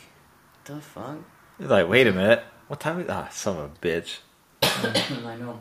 the 0.65 0.81
fuck. 0.81 1.19
You're 1.59 1.69
like, 1.69 1.89
wait 1.89 2.07
a 2.07 2.13
minute. 2.13 2.43
What 2.69 2.81
time 2.81 3.01
is 3.01 3.07
Ah, 3.11 3.29
son 3.31 3.57
of 3.57 3.65
a 3.65 3.87
bitch. 3.87 4.19
I 4.63 5.37
know. 5.37 5.61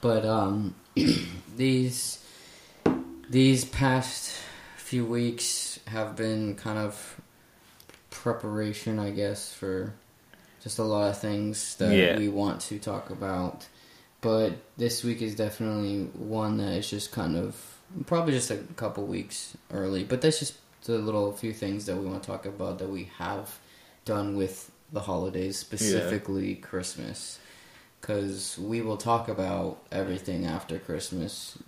But 0.00 0.24
um, 0.24 0.74
these 1.56 2.24
these 3.28 3.64
past 3.64 4.32
few 4.76 5.04
weeks 5.04 5.80
have 5.86 6.16
been 6.16 6.54
kind 6.54 6.78
of 6.78 7.20
preparation, 8.10 8.98
I 8.98 9.10
guess, 9.10 9.52
for 9.52 9.92
just 10.62 10.78
a 10.78 10.82
lot 10.82 11.10
of 11.10 11.18
things 11.18 11.76
that 11.76 11.94
Yeah. 11.94 12.16
we 12.18 12.28
want 12.28 12.60
to 12.62 12.78
talk 12.78 13.10
about. 13.10 13.66
But 14.20 14.54
this 14.76 15.04
week 15.04 15.22
is 15.22 15.34
definitely 15.36 16.04
one 16.18 16.56
that 16.58 16.72
is 16.72 16.90
just 16.90 17.12
kind 17.12 17.36
of 17.36 17.54
probably 18.06 18.32
just 18.32 18.50
a 18.50 18.56
couple 18.76 19.04
weeks 19.06 19.56
early. 19.70 20.04
But 20.04 20.20
that's 20.22 20.38
just 20.40 20.54
the 20.84 20.98
little 20.98 21.32
few 21.32 21.52
things 21.52 21.86
that 21.86 21.96
we 21.96 22.06
want 22.06 22.22
to 22.22 22.26
talk 22.26 22.46
about 22.46 22.78
that 22.78 22.88
we 22.88 23.10
have 23.18 23.58
done 24.04 24.36
with 24.36 24.70
the 24.92 25.00
holidays, 25.00 25.58
specifically 25.58 26.54
Christmas. 26.56 27.38
Because 28.00 28.58
we 28.58 28.80
will 28.80 28.96
talk 28.96 29.28
about 29.28 29.78
everything 29.92 30.46
after 30.46 30.78
Christmas. 30.78 31.58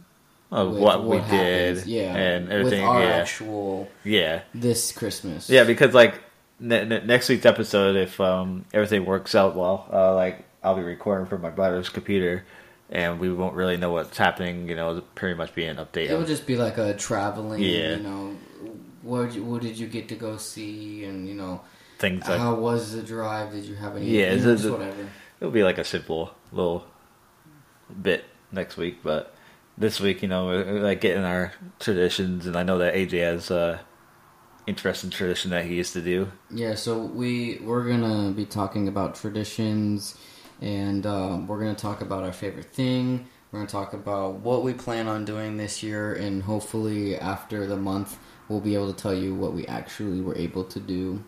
Of 0.52 0.72
with 0.72 0.80
what, 0.82 1.04
we 1.04 1.18
happens, 1.18 1.84
did. 1.84 1.86
yeah, 1.86 2.16
And 2.16 2.50
everything. 2.50 2.80
with 2.80 2.88
our 2.88 3.02
yeah. 3.02 3.08
actual 3.10 3.88
yeah. 4.02 4.42
this 4.52 4.90
Christmas. 4.90 5.48
Yeah, 5.48 5.62
because 5.64 5.94
like 5.94 6.14
ne- 6.58 6.84
ne- 6.84 7.04
next 7.04 7.28
week's 7.28 7.46
episode, 7.46 7.94
if 7.94 8.20
um, 8.20 8.64
everything 8.74 9.04
works 9.04 9.34
out 9.36 9.54
well, 9.54 9.86
uh, 9.92 10.12
like 10.16 10.44
I'll 10.64 10.74
be 10.76 10.82
recording 10.82 11.26
from 11.28 11.40
my 11.42 11.50
brother's 11.50 11.88
computer, 11.88 12.44
and 12.90 13.20
we 13.20 13.32
won't 13.32 13.54
really 13.54 13.76
know 13.76 13.92
what's 13.92 14.18
happening. 14.18 14.68
You 14.68 14.74
know, 14.74 14.90
it'll 14.90 15.02
pretty 15.14 15.36
much 15.36 15.54
be 15.54 15.66
an 15.66 15.76
update. 15.76 16.08
It 16.08 16.14
would 16.14 16.22
of- 16.22 16.26
just 16.28 16.46
be 16.48 16.56
like 16.56 16.78
a 16.78 16.94
traveling, 16.94 17.62
Yeah. 17.62 17.96
you 17.96 18.02
know, 18.02 18.36
what 19.02 19.32
what 19.36 19.62
did 19.62 19.78
you 19.78 19.86
get 19.86 20.08
to 20.08 20.16
go 20.16 20.36
see, 20.36 21.04
and 21.04 21.28
you 21.28 21.34
know, 21.34 21.60
things 22.00 22.26
like 22.28 22.40
how 22.40 22.54
was 22.56 22.90
the 22.92 23.02
drive? 23.02 23.52
Did 23.52 23.66
you 23.66 23.76
have 23.76 23.94
any? 23.96 24.06
Yeah, 24.06 24.32
you 24.32 24.40
know, 24.40 24.54
the- 24.56 24.72
whatever. 24.72 25.06
It'll 25.40 25.52
be 25.52 25.64
like 25.64 25.78
a 25.78 25.84
simple 25.84 26.34
little 26.52 26.86
bit 28.00 28.24
next 28.52 28.76
week, 28.76 28.98
but 29.02 29.34
this 29.78 30.00
week, 30.00 30.22
you 30.22 30.28
know, 30.28 30.46
we're, 30.46 30.80
like 30.80 31.00
getting 31.00 31.24
our 31.24 31.52
traditions, 31.78 32.46
and 32.46 32.56
I 32.56 32.62
know 32.62 32.78
that 32.78 32.94
AJ 32.94 33.20
has 33.20 33.50
a 33.50 33.80
interesting 34.66 35.10
tradition 35.10 35.50
that 35.50 35.64
he 35.64 35.74
used 35.74 35.92
to 35.94 36.02
do. 36.02 36.30
Yeah, 36.50 36.74
so 36.74 36.98
we 36.98 37.60
we're 37.62 37.88
gonna 37.88 38.30
be 38.32 38.44
talking 38.44 38.88
about 38.88 39.14
traditions, 39.14 40.16
and 40.60 41.06
um, 41.06 41.46
we're 41.46 41.58
gonna 41.58 41.74
talk 41.74 42.02
about 42.02 42.24
our 42.24 42.32
favorite 42.32 42.72
thing. 42.72 43.26
We're 43.50 43.60
gonna 43.60 43.70
talk 43.70 43.94
about 43.94 44.34
what 44.40 44.62
we 44.62 44.74
plan 44.74 45.08
on 45.08 45.24
doing 45.24 45.56
this 45.56 45.82
year, 45.82 46.14
and 46.14 46.42
hopefully 46.42 47.16
after 47.16 47.66
the 47.66 47.76
month, 47.76 48.18
we'll 48.48 48.60
be 48.60 48.74
able 48.74 48.92
to 48.92 49.02
tell 49.02 49.14
you 49.14 49.34
what 49.34 49.54
we 49.54 49.66
actually 49.66 50.20
were 50.20 50.36
able 50.36 50.64
to 50.64 50.78
do. 50.78 51.24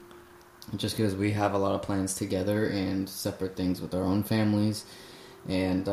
Just 0.76 0.96
because 0.96 1.14
we 1.14 1.32
have 1.32 1.54
a 1.54 1.58
lot 1.58 1.74
of 1.74 1.82
plans 1.82 2.14
together 2.14 2.66
and 2.68 3.08
separate 3.08 3.56
things 3.56 3.80
with 3.80 3.94
our 3.94 4.02
own 4.02 4.22
families, 4.22 4.84
and 5.48 5.84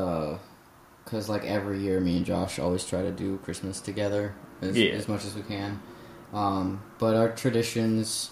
because 1.04 1.28
like 1.28 1.44
every 1.44 1.80
year, 1.80 2.00
me 2.00 2.18
and 2.18 2.26
Josh 2.26 2.60
always 2.60 2.86
try 2.86 3.02
to 3.02 3.12
do 3.12 3.38
Christmas 3.40 3.82
together 3.82 4.36
as, 4.62 4.78
Yeah. 4.78 4.92
as 4.92 5.08
much 5.08 5.26
as 5.26 5.36
we 5.36 5.42
can. 5.42 5.82
Um, 6.34 6.84
but 7.00 7.16
our 7.16 7.30
traditions, 7.32 8.30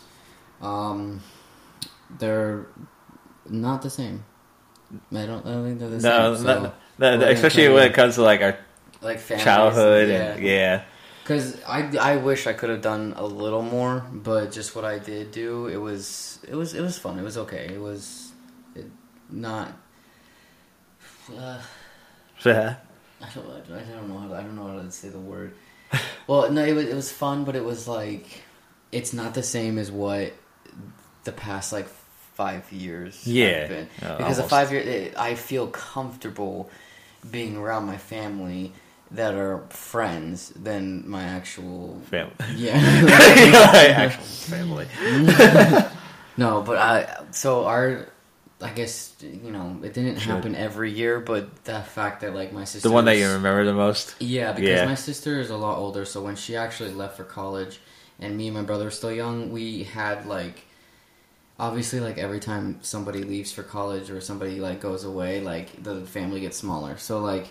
um, 0.62 1.22
they're 2.20 2.68
not 3.50 3.82
the 3.82 3.90
same. 3.90 4.24
I 5.12 5.26
don't, 5.26 5.46
I 5.46 5.50
don't 5.52 5.66
think 5.66 5.80
they're 5.80 5.90
the 5.90 5.96
No, 5.98 6.00
same. 6.00 6.10
no, 6.10 6.36
so 6.36 6.44
no, 6.44 6.54
we're 6.62 6.72
no, 7.18 7.20
gonna 7.20 7.32
especially 7.32 7.68
when 7.70 7.90
it 7.90 7.94
comes 7.96 8.16
to 8.16 8.22
like 8.22 8.42
our 8.42 8.58
like 9.02 9.20
families, 9.20 9.44
childhood, 9.44 10.10
yeah. 10.10 10.16
and 10.34 10.44
yeah, 10.44 10.84
Because 11.28 11.62
I, 11.68 11.92
I 12.00 12.16
wish 12.16 12.48
I 12.48 12.54
could 12.54 12.70
have 12.70 12.82
done 12.82 13.14
a 13.18 13.26
little 13.26 13.62
more, 13.62 14.06
but 14.14 14.50
just 14.54 14.78
what 14.78 14.86
I 14.86 14.98
did 14.98 15.32
do, 15.34 15.68
it 15.68 15.76
was 15.76 16.40
it 16.48 16.56
was 16.56 16.74
it 16.74 16.80
was 16.80 16.98
fun. 16.98 17.20
It 17.20 17.24
was 17.24 17.38
okay. 17.40 17.70
It 17.74 17.82
was 17.82 18.32
it, 18.76 18.86
not. 19.30 19.74
Uh, 21.38 21.60
yeah, 22.46 22.76
I 23.22 23.28
don't 23.36 23.46
I 23.46 23.82
don't 23.82 24.08
know 24.08 24.20
how 24.20 24.28
to, 24.30 24.36
I 24.36 24.42
don't 24.42 24.56
know 24.56 24.68
how 24.68 24.82
to 24.82 24.90
say 24.90 25.10
the 25.10 25.20
word. 25.20 25.54
well, 26.28 26.50
no, 26.50 26.64
it 26.64 26.72
was 26.72 26.86
it 26.88 26.96
was 26.96 27.12
fun, 27.12 27.44
but 27.44 27.58
it 27.58 27.66
was 27.66 27.90
like 27.90 28.44
it's 28.94 29.12
not 29.12 29.34
the 29.34 29.44
same 29.44 29.78
as 29.78 29.92
what 29.92 30.32
the 31.26 31.34
past 31.34 31.74
like 31.74 31.90
five 32.36 32.72
years 32.72 33.26
have 33.26 33.34
Yeah, 33.34 33.68
been. 33.68 33.90
uh, 34.02 34.16
because 34.18 34.38
the 34.38 34.44
almost. 34.44 34.50
five 34.50 34.72
years 34.72 35.14
I 35.18 35.36
feel 35.36 35.68
comfortable 35.68 36.70
being 37.30 37.58
around 37.58 37.86
my 37.86 37.98
family 37.98 38.72
that 39.12 39.34
are 39.36 39.64
friends 39.70 40.50
than 40.50 41.08
my 41.10 41.24
actual 41.24 42.00
family. 42.10 42.34
yeah 42.56 42.78
actual 43.98 44.24
family. 44.24 44.88
no 46.38 46.62
but 46.62 46.78
I 46.78 47.24
so 47.32 47.66
our 47.66 48.08
I 48.62 48.72
guess 48.72 49.14
you 49.22 49.52
know 49.52 49.80
it 49.84 49.94
didn't 49.94 50.20
Sure. 50.20 50.34
happen 50.36 50.56
every 50.56 50.92
year 50.92 51.20
but 51.20 51.64
the 51.66 51.82
fact 51.82 52.22
that 52.22 52.34
like 52.34 52.52
my 52.54 52.64
sister 52.66 52.90
The 52.90 52.94
one 52.94 53.06
that 53.06 53.18
you 53.18 53.28
remember 53.30 53.64
the 53.66 53.74
most. 53.74 54.16
yeah, 54.20 54.52
because 54.52 54.82
Yeah. 54.82 54.86
my 54.86 54.96
sister 54.96 55.40
is 55.40 55.50
a 55.52 55.58
lot 55.58 55.78
older, 55.78 56.06
so 56.06 56.22
when 56.22 56.36
she 56.36 56.56
actually 56.56 56.92
left 56.92 57.18
for 57.18 57.24
college, 57.24 57.80
and 58.20 58.36
me 58.36 58.48
and 58.48 58.56
my 58.58 58.64
brother 58.64 58.86
were 58.86 58.92
still 58.92 59.12
young, 59.12 59.52
we 59.52 59.84
had 59.84 60.26
like, 60.26 60.66
obviously, 61.60 62.00
like 62.00 62.18
every 62.18 62.40
time 62.40 62.80
somebody 62.82 63.24
leaves 63.24 63.52
for 63.52 63.62
college 63.64 64.10
or 64.10 64.20
somebody 64.22 64.60
like 64.60 64.82
goes 64.82 65.04
away, 65.04 65.40
like 65.42 65.84
the 65.84 66.02
family 66.08 66.40
gets 66.42 66.58
smaller. 66.58 66.98
So 66.98 67.20
like, 67.20 67.48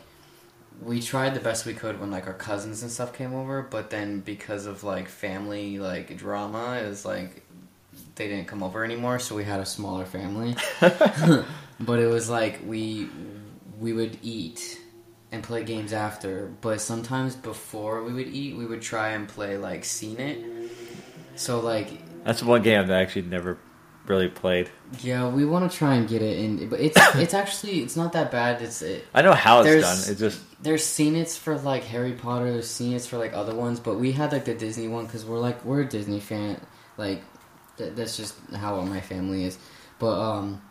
we 0.83 1.01
tried 1.01 1.35
the 1.35 1.41
best 1.41 1.67
we 1.67 1.75
could 1.75 2.01
when 2.01 2.11
like 2.11 2.27
our 2.27 2.35
cousins 2.35 2.83
and 2.83 2.91
stuff 2.91 3.12
came 3.12 3.35
over, 3.35 3.62
but 3.62 3.91
then 3.91 4.21
because 4.21 4.67
of 4.67 4.85
like 4.85 5.09
family 5.09 5.79
like 5.79 6.17
drama, 6.17 6.81
it 6.83 6.89
was 6.89 7.05
like 7.05 7.43
they 8.17 8.29
didn't 8.29 8.47
come 8.47 8.62
over 8.62 8.85
anymore, 8.85 9.19
so 9.19 9.35
we 9.35 9.45
had 9.45 9.61
a 9.61 9.67
smaller 9.67 10.05
family. 10.05 10.57
but 10.81 11.99
it 11.99 12.09
was 12.09 12.29
like 12.29 12.61
we 12.65 13.09
we 13.79 13.93
would 13.93 14.19
eat 14.23 14.81
and 15.33 15.43
play 15.43 15.65
games 15.65 15.93
after, 15.93 16.53
but 16.61 16.81
sometimes 16.81 17.37
before 17.37 18.03
we 18.03 18.12
would 18.12 18.29
eat, 18.29 18.57
we 18.57 18.65
would 18.65 18.83
try 18.83 19.11
and 19.11 19.29
play 19.29 19.57
like 19.57 19.85
Scene 19.85 20.19
It. 20.21 20.71
So 21.37 21.61
like 21.61 21.89
That's 22.25 22.43
one 22.43 22.62
game 22.62 22.87
that 22.87 22.97
I 22.97 23.03
actually 23.03 23.23
never 23.23 23.59
really 24.09 24.29
played. 24.29 24.71
yeah, 25.01 25.29
we 25.29 25.45
want 25.45 25.71
to 25.71 25.77
try 25.77 25.95
and 25.95 26.09
get 26.09 26.23
it 26.23 26.38
in, 26.38 26.69
but 26.69 26.81
it's 26.81 26.97
it's 27.16 27.35
actually 27.35 27.81
it's 27.81 27.97
not 27.97 28.12
that 28.12 28.31
bad. 28.31 28.62
It's 28.62 28.83
it, 28.83 29.05
I 29.14 29.23
know 29.23 29.33
how 29.33 29.61
it's 29.62 29.83
done. 29.83 30.12
It's 30.12 30.21
just 30.21 30.62
there's 30.62 30.85
Scene 30.85 31.16
It's 31.16 31.37
for 31.37 31.57
like 31.59 31.85
Harry 31.85 32.12
Potter, 32.12 32.51
there's 32.53 32.71
Scene 32.71 32.95
It's 32.95 33.07
for 33.07 33.19
like 33.19 33.33
other 33.35 33.55
ones, 33.55 33.81
but 33.81 33.99
we 33.99 34.12
had 34.12 34.33
like 34.33 34.45
the 34.45 34.55
Disney 34.55 34.88
one 34.88 35.07
because 35.07 35.25
we're 35.25 35.38
like 35.38 35.64
we're 35.64 35.83
a 35.83 35.88
Disney 35.88 36.21
fan. 36.21 36.61
Like 36.97 37.23
th- 37.79 37.95
that's 37.95 38.16
just 38.16 38.35
how 38.55 38.81
my 38.83 39.01
family 39.01 39.45
is. 39.45 39.59
But 39.99 40.21
um, 40.21 40.62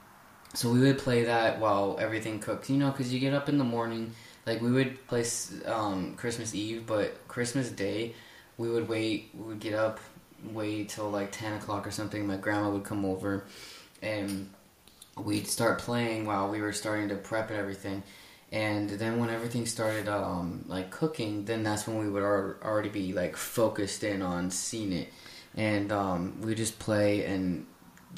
so 0.54 0.72
we 0.72 0.80
would 0.80 0.98
play 0.98 1.26
that 1.26 1.60
while 1.60 1.98
everything 2.00 2.40
cooks, 2.40 2.70
you 2.70 2.78
know, 2.78 2.92
because 2.92 3.14
you 3.14 3.20
get 3.20 3.34
up 3.34 3.50
in 3.50 3.58
the 3.58 3.64
morning. 3.64 4.14
Like 4.46 4.62
we 4.62 4.72
would 4.72 5.08
play 5.08 5.26
um, 5.66 6.16
Christmas 6.16 6.54
Eve, 6.54 6.86
but 6.86 7.28
Christmas 7.28 7.70
Day, 7.70 8.14
we 8.58 8.70
would 8.70 8.88
wait. 8.88 9.32
We 9.34 9.44
would 9.44 9.60
get 9.60 9.74
up, 9.74 10.00
wait 10.54 10.90
till 10.90 11.10
like 11.10 11.32
ten 11.32 11.54
o'clock 11.54 11.86
or 11.88 11.92
something. 11.92 12.26
My 12.28 12.38
grandma 12.38 12.70
would 12.70 12.84
come 12.84 13.06
over, 13.06 13.46
and 14.02 14.50
we'd 15.18 15.48
start 15.48 15.80
playing 15.80 16.26
while 16.26 16.50
we 16.50 16.62
were 16.62 16.74
starting 16.74 17.10
to 17.10 17.16
prep 17.16 17.50
and 17.50 17.60
everything. 17.60 18.04
And 18.52 18.90
then 18.90 19.20
when 19.20 19.30
everything 19.30 19.66
started 19.66 20.08
um, 20.08 20.66
like 20.68 20.92
cooking, 20.92 21.46
then 21.46 21.64
that's 21.64 21.88
when 21.88 21.98
we 22.00 22.08
would 22.10 22.24
al- 22.24 22.56
already 22.64 22.90
be 22.90 23.12
like 23.14 23.36
focused 23.36 24.04
in 24.04 24.22
on 24.22 24.52
seeing 24.52 24.94
it, 24.94 25.12
and 25.56 25.92
um, 25.92 26.42
we 26.42 26.56
just 26.56 26.78
play 26.80 27.26
and 27.26 27.66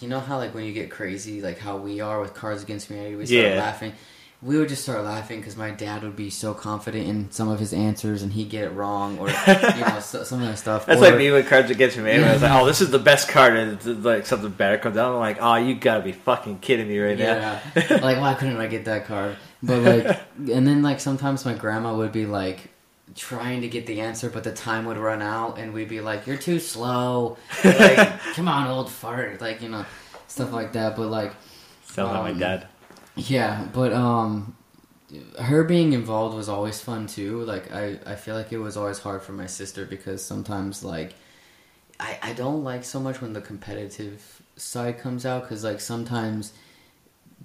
you 0.02 0.08
know 0.08 0.20
how 0.20 0.38
like 0.38 0.54
when 0.54 0.66
you 0.66 0.74
get 0.74 0.92
crazy, 0.92 1.42
like 1.42 1.58
how 1.58 1.78
we 1.78 2.02
are 2.02 2.20
with 2.22 2.34
Cards 2.36 2.62
Against 2.62 2.88
Humanity, 2.88 3.16
we 3.16 3.26
start 3.26 3.42
Yeah. 3.46 3.58
laughing. 3.58 3.94
We 4.40 4.56
would 4.58 4.70
just 4.70 4.84
start 4.84 5.04
laughing 5.04 5.40
because 5.40 5.58
my 5.58 5.72
dad 5.72 6.04
would 6.04 6.16
be 6.16 6.30
so 6.30 6.54
confident 6.54 7.08
in 7.08 7.32
some 7.32 7.50
of 7.50 7.60
his 7.60 7.74
answers 7.74 8.22
and 8.22 8.32
he'd 8.34 8.52
get 8.52 8.66
it 8.66 8.70
wrong 8.70 9.18
or 9.18 9.30
you 9.30 9.36
know 9.36 10.00
so, 10.00 10.24
some 10.24 10.44
of 10.44 10.48
that 10.48 10.60
stuff. 10.60 10.86
that's 10.86 11.02
or, 11.02 11.06
like 11.06 11.18
me 11.18 11.32
with 11.32 11.48
Cards 11.50 11.72
Against 11.72 11.96
Humanity. 11.96 12.24
I 12.30 12.34
was 12.34 12.42
like, 12.44 12.52
oh, 12.52 12.66
this 12.68 12.80
is 12.80 12.92
the 12.92 13.00
best 13.00 13.30
card, 13.30 13.56
and 13.58 14.04
like 14.06 14.28
something 14.28 14.52
better 14.52 14.78
comes 14.78 14.96
out. 14.96 15.12
I'm 15.12 15.20
like, 15.20 15.38
oh, 15.42 15.56
you 15.56 15.74
gotta 15.74 16.04
be 16.04 16.12
fucking 16.12 16.60
kidding 16.60 16.88
me 16.88 17.00
right 17.00 17.18
Yeah, 17.18 17.60
now. 17.76 17.98
like 18.02 18.20
why 18.22 18.36
couldn't 18.36 18.58
I 18.58 18.68
get 18.68 18.86
that 18.86 19.06
card? 19.08 19.38
But 19.64 19.80
like, 19.82 20.20
and 20.38 20.68
then 20.68 20.84
like 20.84 21.00
sometimes 21.00 21.44
my 21.44 21.56
grandma 21.56 21.96
would 21.96 22.12
be 22.12 22.28
like 22.28 22.70
trying 23.16 23.62
to 23.62 23.68
get 23.68 23.88
the 23.88 24.02
answer, 24.02 24.30
but 24.30 24.44
the 24.44 24.54
time 24.54 24.86
would 24.86 24.98
run 24.98 25.24
out, 25.24 25.58
and 25.58 25.74
we'd 25.74 25.90
be 25.90 26.00
like, 26.02 26.28
"You're 26.28 26.38
too 26.38 26.60
slow." 26.60 27.38
Like, 27.64 28.20
come 28.36 28.48
on, 28.48 28.68
old 28.68 28.92
fart, 28.92 29.42
like 29.42 29.64
you 29.64 29.70
know, 29.70 29.84
stuff 30.28 30.54
like 30.54 30.74
that. 30.74 30.96
But 30.96 31.08
like, 31.08 31.34
Sounds 31.86 32.12
like 32.12 32.18
Um, 32.20 32.34
my 32.34 32.40
dad. 32.40 32.68
Yeah, 33.18 33.68
but 33.74 33.94
um, 33.94 34.56
her 35.40 35.64
being 35.64 35.94
involved 35.94 36.36
was 36.36 36.50
always 36.50 36.82
fun 36.82 37.08
too. 37.08 37.44
Like 37.44 37.72
I, 37.74 38.00
I 38.06 38.16
feel 38.16 38.36
like 38.36 38.52
it 38.52 38.60
was 38.60 38.78
always 38.78 39.00
hard 39.00 39.22
for 39.24 39.34
my 39.34 39.48
sister 39.48 39.86
because 39.86 40.24
sometimes 40.24 40.84
like 40.84 41.16
I, 42.00 42.20
I 42.22 42.34
don't 42.34 42.64
like 42.64 42.84
so 42.86 43.00
much 43.00 43.22
when 43.22 43.34
the 43.34 43.42
competitive 43.42 44.42
side 44.58 45.00
comes 45.00 45.26
out 45.26 45.44
because 45.44 45.64
like 45.64 45.82
sometimes 45.82 46.54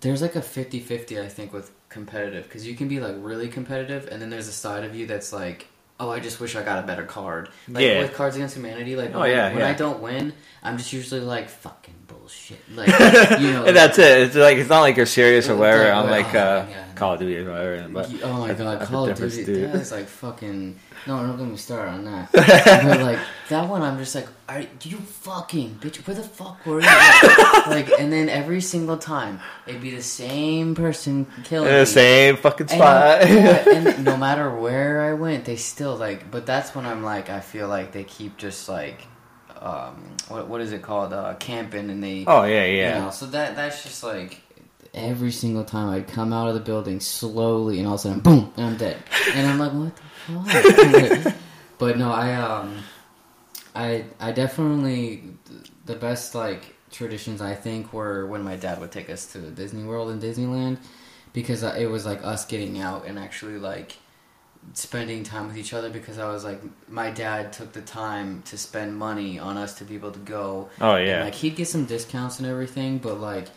there's 0.00 0.22
like 0.22 0.36
a 0.36 0.42
50-50 0.42 1.20
I 1.20 1.28
think 1.28 1.52
with 1.52 1.72
competitive 1.90 2.44
because 2.44 2.66
you 2.66 2.74
can 2.76 2.88
be 2.88 3.00
like 3.00 3.16
really 3.18 3.48
competitive 3.48 4.08
and 4.12 4.22
then 4.22 4.30
there's 4.30 4.48
a 4.48 4.52
side 4.52 4.84
of 4.84 4.94
you 4.96 5.06
that's 5.06 5.32
like 5.32 5.68
oh 6.02 6.10
I 6.10 6.18
just 6.20 6.40
wish 6.40 6.56
I 6.56 6.62
got 6.62 6.82
a 6.82 6.86
better 6.86 7.04
card 7.04 7.48
like 7.68 7.84
Yeah. 7.84 8.00
with 8.00 8.14
Cards 8.14 8.34
Against 8.36 8.56
Humanity 8.56 8.96
like 8.96 9.14
Oh, 9.14 9.20
when, 9.20 9.30
yeah, 9.30 9.48
when 9.50 9.58
yeah. 9.60 9.68
I 9.68 9.74
don't 9.74 10.00
win 10.02 10.32
I'm 10.62 10.76
just 10.78 10.92
usually 10.92 11.20
like 11.20 11.48
fucking 11.48 11.94
bullshit 12.08 12.60
like 12.74 12.88
you 13.40 13.52
know 13.52 13.64
and 13.66 13.76
that's 13.76 13.98
it. 13.98 14.22
It's 14.22 14.34
like 14.36 14.58
it's 14.58 14.68
not 14.68 14.80
like 14.80 14.96
you're 14.96 15.06
serious 15.06 15.48
or 15.48 15.56
whatever. 15.56 15.84
like, 15.84 15.94
I'm 15.94 16.10
like 16.10 16.34
uh. 16.34 16.66
Call 16.94 17.14
of 17.14 17.20
Duty 17.20 17.38
or 17.38 17.50
whatever. 17.50 17.88
But 17.88 18.12
oh 18.22 18.38
my 18.40 18.52
god, 18.54 18.80
Call 18.86 19.08
of 19.08 19.16
Duty, 19.16 19.44
dude. 19.44 19.72
that 19.72 19.80
is 19.80 19.90
like 19.90 20.06
fucking. 20.06 20.78
No, 21.06 21.26
don't 21.26 21.36
get 21.36 21.48
me 21.48 21.56
started 21.56 21.90
on 21.90 22.04
that. 22.04 22.30
but 22.32 23.00
like 23.00 23.18
that 23.48 23.68
one, 23.68 23.82
I'm 23.82 23.98
just 23.98 24.14
like, 24.14 24.28
are 24.48 24.60
you 24.60 24.96
fucking 24.98 25.76
bitch? 25.80 26.06
Where 26.06 26.14
the 26.16 26.22
fuck 26.22 26.64
were 26.66 26.80
you? 26.80 26.86
like, 27.66 27.90
and 27.98 28.12
then 28.12 28.28
every 28.28 28.60
single 28.60 28.96
time, 28.96 29.40
it'd 29.66 29.80
be 29.80 29.90
the 29.94 30.02
same 30.02 30.74
person 30.74 31.26
killing 31.44 31.68
in 31.68 31.74
me. 31.74 31.80
the 31.80 31.86
same 31.86 32.36
fucking 32.36 32.68
And, 32.70 32.78
spot. 32.78 33.28
yeah, 33.28 33.68
and 33.94 34.04
no 34.04 34.16
matter 34.16 34.50
where 34.54 35.02
I 35.02 35.14
went, 35.14 35.44
they 35.44 35.56
still 35.56 35.96
like. 35.96 36.30
But 36.30 36.46
that's 36.46 36.74
when 36.74 36.86
I'm 36.86 37.02
like, 37.02 37.30
I 37.30 37.40
feel 37.40 37.68
like 37.68 37.92
they 37.92 38.04
keep 38.04 38.36
just 38.36 38.68
like, 38.68 39.02
um, 39.60 40.16
what 40.28 40.48
what 40.48 40.60
is 40.60 40.72
it 40.72 40.82
called? 40.82 41.12
Uh, 41.12 41.34
camping, 41.34 41.90
and 41.90 42.02
they. 42.02 42.24
oh 42.26 42.44
yeah, 42.44 42.64
yeah. 42.64 42.98
You 42.98 43.04
know, 43.04 43.10
so 43.10 43.26
that 43.26 43.54
that's 43.56 43.82
just 43.82 44.02
like 44.02 44.40
every 44.94 45.30
single 45.32 45.64
time 45.64 45.88
I'd 45.88 46.06
come 46.08 46.32
out 46.32 46.48
of 46.48 46.54
the 46.54 46.60
building 46.60 47.00
slowly, 47.00 47.78
and 47.78 47.86
all 47.88 47.94
of 47.94 48.00
a 48.00 48.02
sudden, 48.02 48.20
boom, 48.20 48.52
and 48.56 48.66
I'm 48.66 48.76
dead. 48.76 48.98
And 49.34 49.46
I'm 49.46 49.58
like, 49.58 49.72
what 49.72 50.52
the 50.52 51.22
fuck? 51.24 51.34
but 51.78 51.98
no, 51.98 52.10
I 52.12 52.34
um, 52.34 52.76
I 53.74 54.04
I 54.20 54.32
definitely 54.32 55.22
the 55.86 55.96
best 55.96 56.34
like 56.34 56.74
traditions 56.90 57.40
I 57.40 57.54
think 57.54 57.92
were 57.92 58.26
when 58.26 58.42
my 58.42 58.56
dad 58.56 58.80
would 58.80 58.92
take 58.92 59.08
us 59.08 59.32
to 59.32 59.38
Disney 59.50 59.84
World 59.84 60.10
and 60.10 60.20
Disneyland 60.22 60.78
because 61.32 61.64
uh, 61.64 61.74
it 61.78 61.86
was 61.86 62.04
like 62.04 62.22
us 62.22 62.44
getting 62.44 62.78
out 62.78 63.06
and 63.06 63.18
actually 63.18 63.58
like 63.58 63.96
spending 64.74 65.24
time 65.24 65.48
with 65.48 65.56
each 65.56 65.72
other 65.72 65.90
because 65.90 66.18
I 66.18 66.28
was 66.28 66.44
like 66.44 66.60
my 66.88 67.10
dad 67.10 67.52
took 67.52 67.72
the 67.72 67.80
time 67.80 68.42
to 68.42 68.56
spend 68.58 68.96
money 68.96 69.38
on 69.38 69.56
us 69.56 69.74
to 69.78 69.84
be 69.84 69.94
able 69.96 70.12
to 70.12 70.20
go 70.20 70.68
Oh 70.80 70.94
and, 70.96 71.06
yeah. 71.06 71.24
like 71.24 71.34
he'd 71.34 71.56
get 71.56 71.66
some 71.68 71.84
discounts 71.86 72.38
and 72.38 72.46
everything, 72.48 72.98
but 72.98 73.18
like 73.18 73.48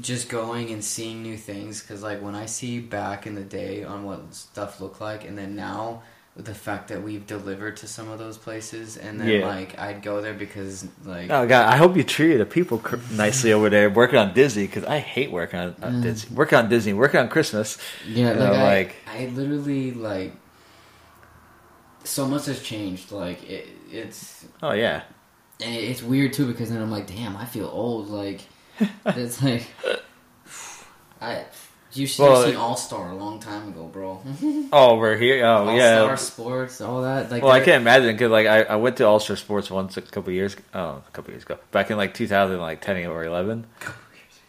just 0.00 0.28
going 0.30 0.70
and 0.70 0.82
seeing 0.82 1.22
new 1.22 1.36
things 1.36 1.82
because 1.82 2.02
like 2.02 2.22
when 2.22 2.34
I 2.34 2.46
see 2.46 2.80
back 2.80 3.26
in 3.26 3.34
the 3.34 3.42
day 3.44 3.84
on 3.84 4.04
what 4.04 4.34
stuff 4.34 4.80
looked 4.80 5.00
like, 5.00 5.24
and 5.28 5.36
then 5.36 5.54
now 5.54 6.02
the 6.36 6.54
fact 6.54 6.88
that 6.88 7.00
we've 7.02 7.26
delivered 7.28 7.76
to 7.76 7.86
some 7.86 8.08
of 8.10 8.18
those 8.18 8.36
places, 8.36 8.96
and 8.96 9.20
then 9.20 9.28
Yeah. 9.28 9.46
like 9.46 9.78
I'd 9.78 10.02
go 10.02 10.20
there 10.20 10.34
because 10.34 10.84
like 11.04 11.30
Oh 11.30 11.46
god, 11.46 11.72
I 11.72 11.76
hope 11.76 11.96
you 11.96 12.02
treated 12.02 12.40
the 12.40 12.46
people 12.46 12.78
cr- 12.78 12.96
nicely 13.12 13.52
over 13.52 13.70
there 13.70 13.88
working 13.88 14.18
on 14.18 14.34
Disney 14.34 14.66
because 14.66 14.84
I 14.84 14.98
hate 14.98 15.30
working 15.30 15.60
on, 15.60 15.76
on 15.80 15.92
Mm. 15.94 16.02
Disney. 16.02 16.34
Working 16.36 16.58
on 16.58 16.68
Disney, 16.68 16.92
working 16.92 17.20
on 17.20 17.28
Christmas. 17.28 17.78
yeah, 18.06 18.30
like, 18.30 18.38
know, 18.38 18.52
I, 18.52 18.62
like- 18.64 18.96
I 19.06 19.26
literally 19.26 19.92
like 19.92 20.32
so 22.02 22.26
much 22.26 22.46
has 22.46 22.60
changed. 22.62 23.12
Like 23.12 23.48
it, 23.48 23.68
it's 23.92 24.44
Oh 24.62 24.72
yeah, 24.72 25.02
and 25.60 25.74
it's 25.74 26.02
weird 26.02 26.32
too 26.32 26.46
because 26.46 26.68
then 26.70 26.82
I'm 26.82 26.90
like, 26.90 27.06
damn, 27.06 27.36
I 27.36 27.44
feel 27.44 27.68
old. 27.68 28.08
Like 28.08 28.40
it's 29.06 29.40
like 29.40 29.68
I 31.20 31.44
you 31.94 32.06
should 32.06 32.22
Well, 32.22 32.36
have 32.40 32.46
seen 32.46 32.56
All 32.56 32.76
Star 32.76 33.10
a 33.10 33.14
long 33.14 33.38
time 33.40 33.68
ago, 33.68 33.84
bro. 33.86 34.22
Oh, 34.72 34.96
we're 34.96 35.16
here. 35.16 35.44
Oh, 35.44 35.68
All 35.68 35.76
yeah. 35.76 35.98
All 36.00 36.06
Star 36.06 36.16
Sports, 36.16 36.80
all 36.80 37.02
that. 37.02 37.30
Like, 37.30 37.42
well, 37.42 37.52
I 37.52 37.60
can't 37.60 37.80
imagine 37.82 38.14
because 38.14 38.30
like 38.30 38.46
I, 38.46 38.62
I 38.62 38.76
went 38.76 38.96
to 38.98 39.04
All 39.06 39.20
Star 39.20 39.36
Sports 39.36 39.70
once 39.70 39.96
a 39.96 40.02
couple 40.02 40.32
years. 40.32 40.56
Oh, 40.74 41.02
a 41.06 41.10
couple 41.12 41.32
years 41.32 41.44
ago, 41.44 41.58
back 41.70 41.90
in 41.90 41.96
like 41.96 42.14
2010 42.14 43.06
or 43.06 43.24
11, 43.24 43.66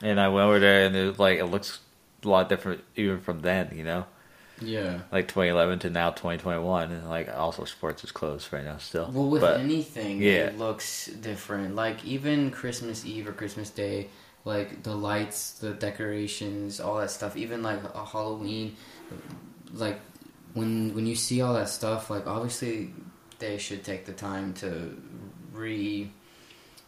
and 0.02 0.20
I 0.20 0.28
went 0.30 0.46
over 0.46 0.60
there 0.60 0.86
and 0.86 0.96
it 0.96 1.06
was 1.08 1.20
like 1.20 1.40
it 1.40 1.46
looks 1.46 1.80
a 2.24 2.28
lot 2.30 2.50
different 2.50 2.84
even 2.96 3.20
from 3.22 3.42
then. 3.42 3.72
You 3.76 3.84
know, 3.84 4.06
Yeah. 4.62 5.00
like 5.12 5.28
2011 5.28 5.80
to 5.80 5.90
now 5.90 6.10
2021, 6.10 6.92
and 6.92 7.10
like 7.10 7.30
All 7.36 7.52
Star 7.52 7.68
Sports 7.68 8.04
is 8.04 8.12
closed 8.12 8.52
right 8.52 8.64
now 8.66 8.78
still. 8.78 9.10
Well, 9.14 9.30
with 9.30 9.42
but 9.42 9.60
anything, 9.60 10.22
yeah. 10.22 10.48
it 10.48 10.58
looks 10.58 11.08
different. 11.08 11.76
Like 11.76 12.04
even 12.04 12.50
Christmas 12.52 13.06
Eve 13.06 13.28
or 13.28 13.32
Christmas 13.34 13.70
Day, 13.70 14.08
like 14.46 14.84
the 14.84 14.96
lights, 14.96 15.54
the 15.54 15.74
decorations, 15.74 16.80
all 16.80 16.98
that 16.98 17.12
stuff. 17.12 17.36
Even 17.36 17.64
like 17.64 17.84
a 17.84 18.06
Halloween, 18.06 18.76
like 19.74 20.00
when 20.54 20.94
when 20.94 21.06
you 21.08 21.16
see 21.16 21.42
all 21.42 21.56
that 21.56 21.70
stuff, 21.70 22.10
like 22.10 22.28
obviously 22.28 22.94
they 23.40 23.58
should 23.58 23.84
take 23.84 24.06
the 24.06 24.14
time 24.14 24.54
to 24.54 24.96
re, 25.52 26.10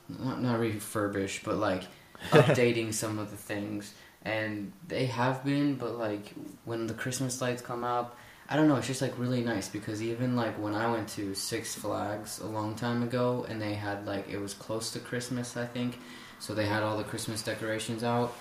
not 0.08 0.42
not 0.42 0.60
refurbish, 0.60 1.44
but 1.44 1.58
like 1.58 1.84
updating 2.30 2.94
some 2.94 3.20
of 3.20 3.32
the 3.32 3.38
things. 3.38 3.94
And 4.22 4.74
they 4.88 5.06
have 5.06 5.44
been, 5.44 5.76
but 5.76 5.98
like 5.98 6.34
when 6.66 6.86
the 6.88 6.94
Christmas 6.94 7.42
lights 7.42 7.62
come 7.62 7.84
up, 7.84 8.18
I 8.50 8.56
don't 8.56 8.68
know. 8.68 8.76
It's 8.76 8.88
just 8.88 9.02
like 9.02 9.18
really 9.18 9.42
nice 9.42 9.68
because 9.68 10.02
even 10.02 10.36
like 10.36 10.56
when 10.62 10.76
I 10.76 10.92
went 10.92 11.10
to 11.10 11.34
Six 11.34 11.76
Flags 11.76 12.40
a 12.40 12.46
long 12.46 12.76
time 12.76 13.02
ago, 13.04 13.46
and 13.50 13.62
they 13.62 13.74
had 13.74 14.06
like 14.06 14.30
it 14.30 14.40
was 14.40 14.54
close 14.54 14.92
to 14.92 15.00
Christmas, 15.00 15.58
I 15.58 15.66
think, 15.66 15.98
so 16.40 16.54
they 16.54 16.66
had 16.66 16.84
all 16.84 16.98
the 16.98 17.04
Christmas 17.04 17.42
decorations 17.42 18.04
out, 18.04 18.34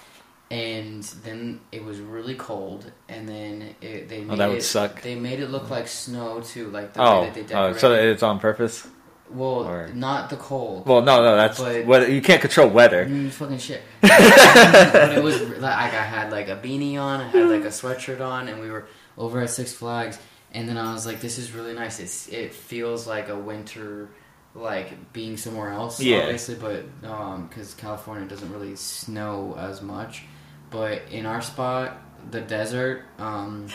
and 0.51 1.03
then 1.25 1.61
it 1.73 1.85
was 1.85 1.99
really 2.01 2.35
cold, 2.35 2.91
and 3.09 3.29
then 3.29 3.75
it, 3.81 4.09
they 4.09 4.21
made 4.21 4.35
Oh, 4.35 4.37
that 4.37 4.49
would 4.49 4.59
it, 4.59 4.63
suck. 4.63 5.03
They 5.03 5.15
made 5.15 5.41
it 5.41 5.51
look 5.51 5.71
like 5.71 5.89
snow 5.89 6.41
too, 6.41 6.69
like 6.71 6.93
the 6.93 7.01
way 7.01 7.07
oh, 7.07 7.25
that 7.33 7.49
they 7.49 7.55
oh, 7.55 7.73
so 7.73 7.93
it's 7.93 8.23
on 8.23 8.39
purpose. 8.39 8.87
well, 9.31 9.67
or- 9.67 9.89
not 9.93 10.31
the 10.31 10.37
cold. 10.37 10.87
Well, 10.87 11.03
no, 11.03 11.23
no, 11.23 11.37
that's 11.37 11.59
But- 11.61 11.85
weather. 11.87 12.11
You 12.11 12.23
can't 12.23 12.41
control 12.41 12.69
weather. 12.69 13.07
Mm, 13.07 13.31
fucking 13.31 13.59
shit. 13.59 13.83
but 14.01 15.13
it 15.17 15.23
was 15.23 15.41
like 15.43 15.63
I 15.95 16.05
had 16.05 16.31
like 16.31 16.49
a 16.49 16.57
beanie 16.57 16.97
on, 17.01 17.21
I 17.21 17.29
had 17.29 17.49
like 17.49 17.65
a 17.65 17.69
sweatshirt 17.69 18.21
on, 18.21 18.49
and 18.49 18.61
we 18.61 18.71
were 18.71 18.87
over 19.19 19.41
at 19.41 19.51
Six 19.51 19.73
Flags. 19.73 20.19
And 20.53 20.69
then 20.69 20.79
I 20.79 20.93
was 20.95 21.05
like, 21.05 21.21
"This 21.21 21.39
is 21.39 21.53
really 21.53 21.75
nice. 21.75 21.99
It's 22.01 22.29
it 22.29 22.55
feels 22.55 23.07
like 23.07 23.29
a 23.29 23.37
winter, 23.37 24.09
like 24.57 25.13
being 25.13 25.37
somewhere 25.37 25.71
else, 25.71 26.01
Yeah. 26.01 26.19
obviously, 26.23 26.55
but 26.57 26.85
um, 27.09 27.47
because 27.47 27.75
California 27.75 28.27
doesn't 28.27 28.51
really 28.53 28.75
snow 28.77 29.55
as 29.59 29.83
much. 29.83 30.23
But 30.71 31.03
in 31.11 31.27
our 31.27 31.43
spot, 31.43 31.99
the 32.31 32.41
desert, 32.41 33.05
um, 33.19 33.69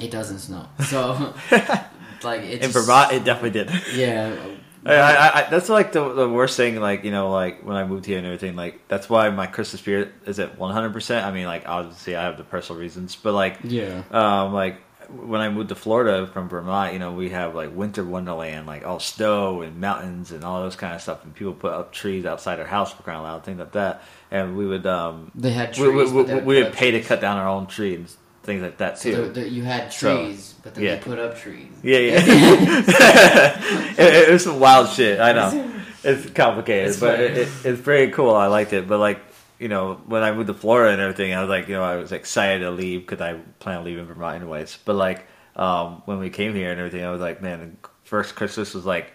it 0.00 0.10
doesn't 0.10 0.38
snow. 0.40 0.66
So 0.86 1.34
like 2.24 2.42
it 2.42 2.62
In 2.64 2.70
Vermont, 2.70 3.12
it 3.12 3.24
definitely 3.24 3.50
did. 3.64 3.70
yeah. 3.94 4.34
I, 4.86 4.92
I, 4.96 5.38
I, 5.46 5.50
that's 5.50 5.70
like 5.70 5.92
the 5.92 6.12
the 6.12 6.28
worst 6.28 6.58
thing. 6.58 6.76
Like 6.78 7.04
you 7.04 7.10
know, 7.10 7.30
like 7.30 7.64
when 7.64 7.74
I 7.74 7.84
moved 7.86 8.04
here 8.04 8.18
and 8.18 8.26
everything. 8.26 8.54
Like 8.54 8.86
that's 8.86 9.08
why 9.08 9.30
my 9.30 9.46
Christmas 9.46 9.80
spirit 9.80 10.12
is 10.26 10.38
at 10.38 10.58
one 10.58 10.74
hundred 10.74 10.92
percent. 10.92 11.24
I 11.24 11.30
mean, 11.32 11.46
like 11.46 11.66
obviously 11.66 12.16
I 12.16 12.24
have 12.24 12.36
the 12.36 12.44
personal 12.44 12.78
reasons, 12.82 13.16
but 13.16 13.32
like 13.32 13.56
Yeah. 13.64 14.02
um 14.10 14.52
like 14.52 14.76
when 15.10 15.40
I 15.40 15.48
moved 15.48 15.68
to 15.70 15.74
Florida 15.74 16.26
from 16.26 16.48
Vermont, 16.48 16.92
you 16.92 16.98
know, 16.98 17.12
we 17.12 17.30
have 17.30 17.54
like 17.54 17.74
winter 17.74 18.04
wonderland, 18.04 18.66
like 18.66 18.84
all 18.86 19.00
snow 19.00 19.62
and 19.62 19.80
mountains 19.80 20.32
and 20.32 20.44
all 20.44 20.62
those 20.62 20.76
kind 20.76 20.94
of 20.94 21.00
stuff, 21.02 21.24
and 21.24 21.34
people 21.34 21.54
put 21.54 21.72
up 21.72 21.92
trees 21.92 22.24
outside 22.26 22.56
their 22.56 22.66
house 22.66 22.92
for 22.92 23.02
crying 23.02 23.22
loud, 23.22 23.44
things 23.44 23.58
like 23.58 23.72
that. 23.72 24.02
And 24.30 24.56
we 24.56 24.66
would 24.66 24.86
um 24.86 25.30
They 25.34 25.52
had 25.52 25.70
we, 25.78 25.84
trees. 25.84 26.10
we, 26.12 26.22
we, 26.22 26.32
would 26.34 26.44
we 26.46 26.62
would 26.62 26.72
pay 26.72 26.90
to 26.92 27.00
cut 27.00 27.20
down 27.20 27.36
our 27.38 27.48
own 27.48 27.66
trees 27.66 27.96
and 27.98 28.08
things 28.42 28.62
like 28.62 28.78
that 28.78 28.98
So 28.98 29.10
too. 29.10 29.16
the, 29.28 29.40
the, 29.40 29.48
you 29.48 29.62
had 29.64 29.92
So, 29.92 30.24
trees, 30.26 30.54
but 30.62 30.74
then 30.74 30.84
yeah. 30.84 30.94
they 30.96 31.00
put 31.00 31.18
up 31.18 31.36
trees. 31.38 31.68
Yeah, 31.82 31.98
yeah. 31.98 32.20
it, 33.98 34.28
it 34.28 34.32
was 34.32 34.44
some 34.44 34.60
wild 34.60 34.88
shit. 34.90 35.20
I 35.20 35.32
know 35.32 35.70
it's 36.02 36.28
complicated, 36.30 36.88
It's 36.90 37.00
but 37.00 37.20
it, 37.20 37.38
it, 37.38 37.48
it's 37.64 37.80
pretty 37.80 38.12
cool. 38.12 38.34
I 38.34 38.46
liked 38.48 38.72
it, 38.72 38.86
but 38.86 38.98
like 38.98 39.20
you 39.58 39.68
know, 39.68 39.94
when 40.06 40.22
I 40.22 40.32
moved 40.32 40.48
to 40.48 40.54
Florida 40.54 40.92
and 40.92 41.00
everything, 41.00 41.32
I 41.32 41.40
was 41.40 41.48
like, 41.48 41.68
you 41.68 41.74
know, 41.74 41.82
I 41.82 41.96
was 41.96 42.12
excited 42.12 42.60
to 42.60 42.70
leave 42.70 43.00
because 43.00 43.20
I 43.20 43.34
plan 43.60 43.78
on 43.78 43.84
leaving 43.84 44.06
Vermont 44.06 44.36
anyways. 44.36 44.78
But 44.84 44.96
like 44.96 45.26
um, 45.56 46.02
when 46.06 46.18
we 46.18 46.30
came 46.30 46.54
here 46.54 46.70
and 46.70 46.78
everything, 46.78 47.04
I 47.04 47.10
was 47.10 47.20
like, 47.20 47.40
man, 47.42 47.76
first 48.04 48.34
Christmas 48.34 48.74
was 48.74 48.84
like 48.84 49.12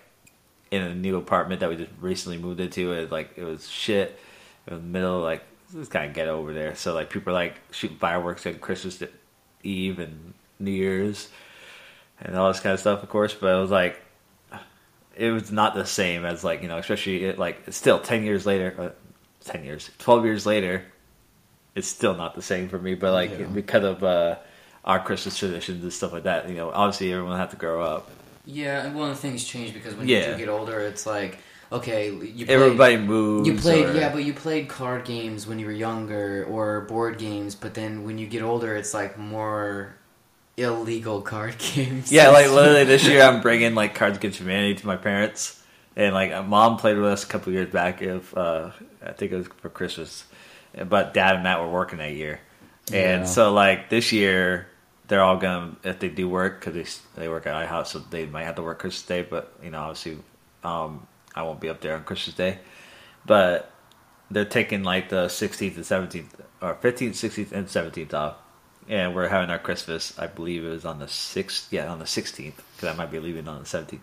in 0.72 0.82
a 0.82 0.96
new 0.96 1.18
apartment 1.18 1.62
that 1.62 1.70
we 1.70 1.76
just 1.76 1.92
recently 2.00 2.38
moved 2.38 2.60
into. 2.60 2.94
It 2.94 3.12
like 3.12 3.32
it 3.38 3.44
was 3.44 3.68
shit. 3.68 4.20
It 4.66 4.74
was 4.74 4.82
middle 4.82 5.20
like 5.22 5.44
this 5.74 5.88
kind 5.88 6.06
of 6.06 6.14
ghetto 6.14 6.38
over 6.38 6.54
there. 6.54 6.76
So 6.76 6.94
like 6.94 7.10
people 7.10 7.32
are 7.32 7.34
like 7.34 7.56
shooting 7.72 7.98
fireworks 7.98 8.46
at 8.46 8.62
Christmas 8.62 9.02
Eve 9.64 10.00
and 10.00 10.34
New 10.60 10.72
Year's 10.72 11.30
and 12.22 12.36
all 12.36 12.48
this 12.50 12.60
kind 12.60 12.74
of 12.74 12.80
stuff, 12.80 13.04
of 13.04 13.10
course. 13.10 13.34
But 13.34 13.56
it 13.56 13.60
was 13.60 13.72
like 13.72 14.02
it 15.16 15.32
was 15.32 15.52
not 15.52 15.76
the 15.76 15.86
same 15.86 16.26
as 16.26 16.44
like 16.44 16.62
you 16.62 16.68
know, 16.68 16.78
especially 16.78 17.26
it, 17.26 17.40
like 17.40 17.62
it's 17.68 17.78
still 17.78 18.00
ten 18.00 18.24
years 18.24 18.46
later, 18.46 18.76
uh, 18.78 19.09
ten 19.52 19.64
years, 19.66 19.90
twelve 20.00 20.26
years 20.26 20.46
later. 20.46 20.84
It's 21.76 21.88
still 21.88 22.16
not 22.16 22.36
the 22.36 22.42
same 22.42 22.68
for 22.68 22.80
me, 22.80 22.96
but 22.96 23.14
like 23.14 23.32
Yeah. 23.32 23.46
because 23.46 23.84
of 23.84 24.04
uh, 24.04 24.38
our 24.84 25.00
Christmas 25.00 25.38
traditions 25.38 25.84
and 25.84 25.94
stuff 25.94 26.12
like 26.12 26.24
that, 26.24 26.50
you 26.50 26.56
know, 26.56 26.72
obviously 26.72 27.14
everyone 27.14 27.38
had 27.38 27.52
to 27.52 27.56
grow 27.58 27.82
up. 27.84 28.10
Yeah, 28.46 28.86
and 28.86 28.96
one 28.96 29.12
of 29.12 29.16
the 29.16 29.22
things 29.22 29.46
change 29.46 29.74
because 29.74 29.94
when 29.96 30.08
Yeah. 30.08 30.30
you 30.32 30.34
do 30.34 30.38
get 30.40 30.50
older, 30.50 30.80
it's 30.80 31.06
like 31.06 31.40
okay, 31.72 32.10
you 32.10 32.46
played, 32.48 32.50
Everybody 32.50 32.98
moves. 32.98 33.48
You 33.48 33.56
played, 33.56 33.86
or- 33.86 33.94
yeah, 33.94 34.12
but 34.12 34.24
you 34.24 34.34
played 34.34 34.68
card 34.68 35.06
games 35.06 35.46
when 35.46 35.60
you 35.60 35.68
were 35.68 35.72
younger 35.72 36.44
or 36.50 36.82
board 36.82 37.20
games. 37.20 37.54
But 37.54 37.76
then 37.76 38.04
when 38.04 38.18
you 38.18 38.26
get 38.26 38.42
older, 38.42 38.76
it's 38.76 38.92
like 38.96 39.20
more 39.20 39.96
illegal 40.58 41.22
card 41.22 41.56
games. 41.76 42.12
Yeah, 42.12 42.30
like 42.30 42.50
literally 42.50 42.86
this 42.86 43.06
year, 43.06 43.22
I'm 43.22 43.42
bringing 43.42 43.76
like 43.76 43.94
Cards 43.94 44.18
Against 44.18 44.40
Humanity 44.40 44.76
to 44.82 44.88
my 44.88 44.96
parents, 44.96 45.59
and 46.00 46.14
like 46.16 46.46
mom 46.48 46.78
played 46.78 46.98
with 46.98 47.06
us 47.12 47.24
a 47.24 47.28
couple 47.28 47.52
years 47.54 47.72
back. 47.72 48.02
If 48.02 48.36
uh, 48.36 48.72
I 49.06 49.12
think 49.12 49.32
it 49.32 49.38
was 49.38 49.48
for 49.62 49.70
Christmas, 49.70 50.24
but 50.88 51.14
dad 51.14 51.36
and 51.36 51.44
Matt 51.44 51.60
were 51.60 51.70
working 51.70 52.00
that 52.00 52.14
year, 52.14 52.40
and 52.92 53.22
Yeah. 53.22 53.26
so 53.26 53.54
like 53.54 53.90
this 53.90 54.12
year 54.12 54.68
they're 55.08 55.22
all 55.24 55.38
gonna 55.38 55.76
if 55.84 56.00
they 56.00 56.10
do 56.10 56.30
work 56.30 56.60
because 56.60 56.74
they 57.16 57.22
they 57.24 57.30
work 57.30 57.46
at 57.48 57.68
iHouse, 57.68 57.88
so 57.88 58.00
they 58.00 58.26
might 58.26 58.44
have 58.46 58.56
to 58.56 58.64
work 58.64 58.80
Christmas 58.80 59.06
Day. 59.06 59.22
But 59.24 59.52
you 59.64 59.72
know, 59.72 59.80
obviously, 59.82 60.18
um, 60.64 61.06
I 61.36 61.44
won't 61.44 61.60
be 61.60 61.70
up 61.70 61.82
there 61.82 61.96
on 61.96 62.04
Christmas 62.04 62.36
Day, 62.36 62.60
but 63.26 63.72
they're 64.32 64.46
taking 64.46 64.84
like 64.84 65.10
the 65.10 65.26
16th 65.26 65.76
and 65.76 65.84
17th 65.86 66.30
or 66.62 66.76
15th, 66.76 67.12
16th, 67.18 67.52
and 67.52 67.68
17th 67.68 68.14
off. 68.14 68.36
And 68.88 69.16
we're 69.16 69.28
having 69.28 69.50
our 69.50 69.60
Christmas, 69.60 70.18
I 70.20 70.28
believe 70.28 70.64
it 70.66 70.70
was 70.70 70.84
on 70.86 70.98
the 71.00 71.06
6th, 71.06 71.68
yeah, 71.72 71.92
on 71.92 72.00
the 72.00 72.06
16th, 72.06 72.54
because 72.76 72.90
I 72.90 72.94
might 72.94 73.12
be 73.12 73.20
leaving 73.20 73.48
on 73.48 73.60
the 73.60 73.66
17th. 73.66 74.00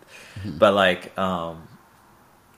But 0.58 0.74
like, 0.74 1.16
um, 1.18 1.66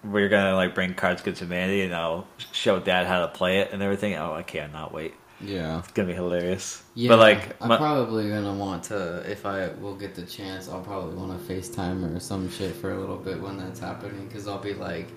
we're 0.05 0.29
gonna 0.29 0.55
like 0.55 0.75
bring 0.75 0.95
Cards 0.95 1.23
Against 1.23 1.41
Humanity 1.41 1.83
and 1.83 1.95
I'll 1.95 2.27
show 2.53 2.79
dad 2.81 3.07
how 3.07 3.21
to 3.21 3.29
play 3.29 3.59
it 3.61 3.73
and 3.73 3.83
everything. 3.83 4.15
Oh, 4.15 4.33
I 4.33 4.43
cannot 4.43 4.93
wait. 4.93 5.15
yeah. 5.41 5.79
It's 5.81 5.91
gonna 5.93 6.09
be 6.09 6.15
hilarious. 6.15 6.83
Yeah, 6.95 7.09
but 7.11 7.19
like, 7.19 7.61
I'm 7.63 7.69
my- 7.69 7.77
probably 7.77 8.29
gonna 8.29 8.55
want 8.55 8.85
to 8.85 9.23
if 9.31 9.45
I 9.47 9.69
will 9.69 9.95
get 9.97 10.15
the 10.15 10.23
chance. 10.23 10.69
I'll 10.69 10.81
probably 10.83 11.15
want 11.17 11.39
to 11.47 11.53
FaceTime 11.53 12.17
or 12.17 12.21
some 12.21 12.51
shit 12.51 12.75
for 12.77 12.93
a 12.93 12.99
little 12.99 13.17
bit 13.19 13.41
when 13.41 13.59
that's 13.59 13.81
happening 13.81 14.27
because 14.29 14.47
I'll 14.49 14.59
be 14.59 14.75
like 14.75 15.09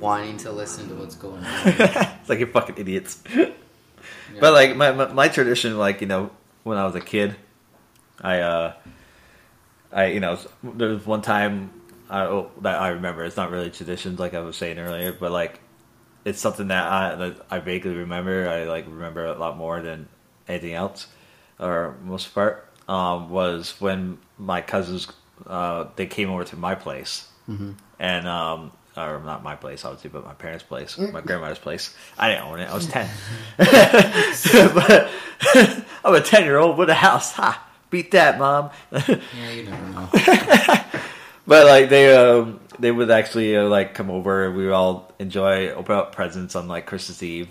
wanting 0.00 0.36
to 0.38 0.52
listen 0.52 0.88
to 0.88 0.94
what's 0.94 1.16
going 1.16 1.44
on. 1.44 1.60
it's 1.66 2.28
like 2.28 2.38
you're 2.38 2.48
fucking 2.48 2.76
idiots. 2.78 3.22
But 4.40 4.52
like 4.52 4.76
my, 4.76 4.92
my 4.92 5.12
my 5.12 5.28
tradition, 5.28 5.76
like 5.78 6.00
you 6.00 6.06
know, 6.06 6.30
when 6.62 6.78
I 6.78 6.84
was 6.84 6.94
a 6.94 7.00
kid, 7.00 7.34
I 8.20 8.38
uh, 8.40 8.72
I 9.92 10.06
you 10.06 10.20
know, 10.20 10.38
there 10.62 10.88
was 10.90 11.06
one 11.06 11.22
time 11.22 11.70
I 12.10 12.22
oh, 12.22 12.50
that 12.62 12.80
I 12.80 12.88
remember. 12.90 13.24
It's 13.24 13.36
not 13.36 13.50
really 13.50 13.70
traditions, 13.70 14.18
like 14.18 14.34
I 14.34 14.40
was 14.40 14.56
saying 14.56 14.78
earlier, 14.78 15.12
but 15.12 15.30
like 15.30 15.60
it's 16.24 16.40
something 16.40 16.68
that 16.68 16.84
I 16.90 17.14
that 17.14 17.46
I 17.50 17.58
vaguely 17.58 17.94
remember. 17.94 18.48
I 18.48 18.64
like 18.64 18.86
remember 18.86 19.26
a 19.26 19.38
lot 19.38 19.56
more 19.56 19.80
than 19.80 20.08
anything 20.46 20.74
else, 20.74 21.06
or 21.58 21.96
most 22.02 22.34
part. 22.34 22.64
Um, 22.88 23.28
was 23.28 23.74
when 23.80 24.16
my 24.38 24.62
cousins 24.62 25.08
uh, 25.46 25.86
they 25.96 26.06
came 26.06 26.30
over 26.30 26.44
to 26.44 26.56
my 26.56 26.74
place, 26.74 27.28
and 27.98 28.26
um, 28.26 28.72
or 28.96 29.20
not 29.20 29.42
my 29.42 29.56
place 29.56 29.84
obviously, 29.84 30.08
but 30.10 30.24
my 30.24 30.32
parents' 30.32 30.64
place, 30.64 30.96
my 30.96 31.20
grandmother's 31.20 31.58
place. 31.58 31.94
I 32.18 32.30
didn't 32.30 32.44
own 32.44 32.60
it. 32.60 32.70
I 32.70 32.74
was 32.74 32.86
ten, 32.86 33.10
but 33.58 35.10
I'm 36.04 36.14
a 36.14 36.20
ten 36.22 36.44
year 36.44 36.56
old 36.56 36.78
with 36.78 36.88
a 36.88 36.94
house. 36.94 37.32
Ha! 37.32 37.66
Beat 37.90 38.10
that, 38.12 38.38
mom. 38.38 38.70
yeah, 38.92 39.50
you 39.50 39.64
never 39.64 39.86
know. 39.88 40.08
But 41.48 41.66
like 41.66 41.88
they 41.88 42.14
um 42.14 42.60
they 42.78 42.92
would 42.92 43.10
actually 43.10 43.56
uh, 43.56 43.64
like 43.64 43.94
come 43.94 44.10
over 44.10 44.46
and 44.46 44.54
we 44.54 44.66
would 44.66 44.74
all 44.74 45.10
enjoy 45.18 45.70
open 45.70 45.96
up 45.96 46.14
presents 46.14 46.54
on 46.54 46.68
like 46.68 46.84
Christmas 46.84 47.22
Eve. 47.22 47.48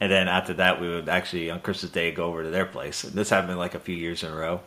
And 0.00 0.12
then 0.12 0.28
after 0.28 0.52
that 0.54 0.82
we 0.82 0.88
would 0.88 1.08
actually 1.08 1.50
on 1.50 1.60
Christmas 1.60 1.90
Day 1.90 2.12
go 2.12 2.26
over 2.26 2.42
to 2.42 2.50
their 2.50 2.66
place. 2.66 3.04
And 3.04 3.14
this 3.14 3.30
happened 3.30 3.58
like 3.58 3.74
a 3.74 3.80
few 3.80 3.96
years 3.96 4.22
in 4.22 4.30
a 4.30 4.36
row. 4.36 4.60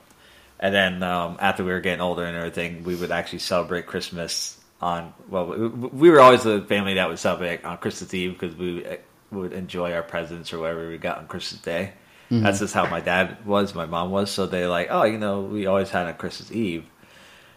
And 0.60 0.74
then 0.74 1.04
um, 1.04 1.38
after 1.39 1.63
we 1.63 1.72
were 1.72 1.80
getting 1.80 2.02
older 2.02 2.24
and 2.24 2.36
everything, 2.36 2.84
we 2.84 2.96
would 2.96 3.12
actually 3.12 3.39
celebrate 3.39 3.86
Christmas 3.86 4.60
on 4.82 5.13
well 5.30 5.46
we, 5.46 5.67
we 5.67 6.10
were 6.10 6.20
always 6.20 6.41
the 6.41 6.62
family 6.63 6.96
that 6.96 7.08
would 7.08 7.20
celebrate 7.20 7.63
on 7.63 7.78
Christmas 7.78 8.12
Eve 8.15 8.34
because 8.34 8.56
we 8.56 8.84
uh, 8.84 8.98
would 9.30 9.54
enjoy 9.54 9.94
our 9.94 10.02
presents 10.02 10.52
or 10.52 10.58
whatever 10.58 10.89
we 10.89 10.98
got 10.98 11.20
on 11.20 11.28
Christmas 11.28 11.62
Day. 11.62 11.94
That's 12.32 12.60
just 12.60 12.74
how 12.74 12.89
my 12.89 13.02
dad 13.02 13.46
was, 13.46 13.76
my 13.76 13.86
mom 13.86 14.10
was. 14.10 14.32
So 14.32 14.48
they 14.48 14.65
like, 14.65 14.88
oh, 14.89 15.04
you 15.04 15.20
know, 15.20 15.41
we 15.41 15.67
always 15.67 15.91
had 15.91 16.08
on 16.08 16.15
Christmas 16.15 16.52
Eve. 16.52 16.86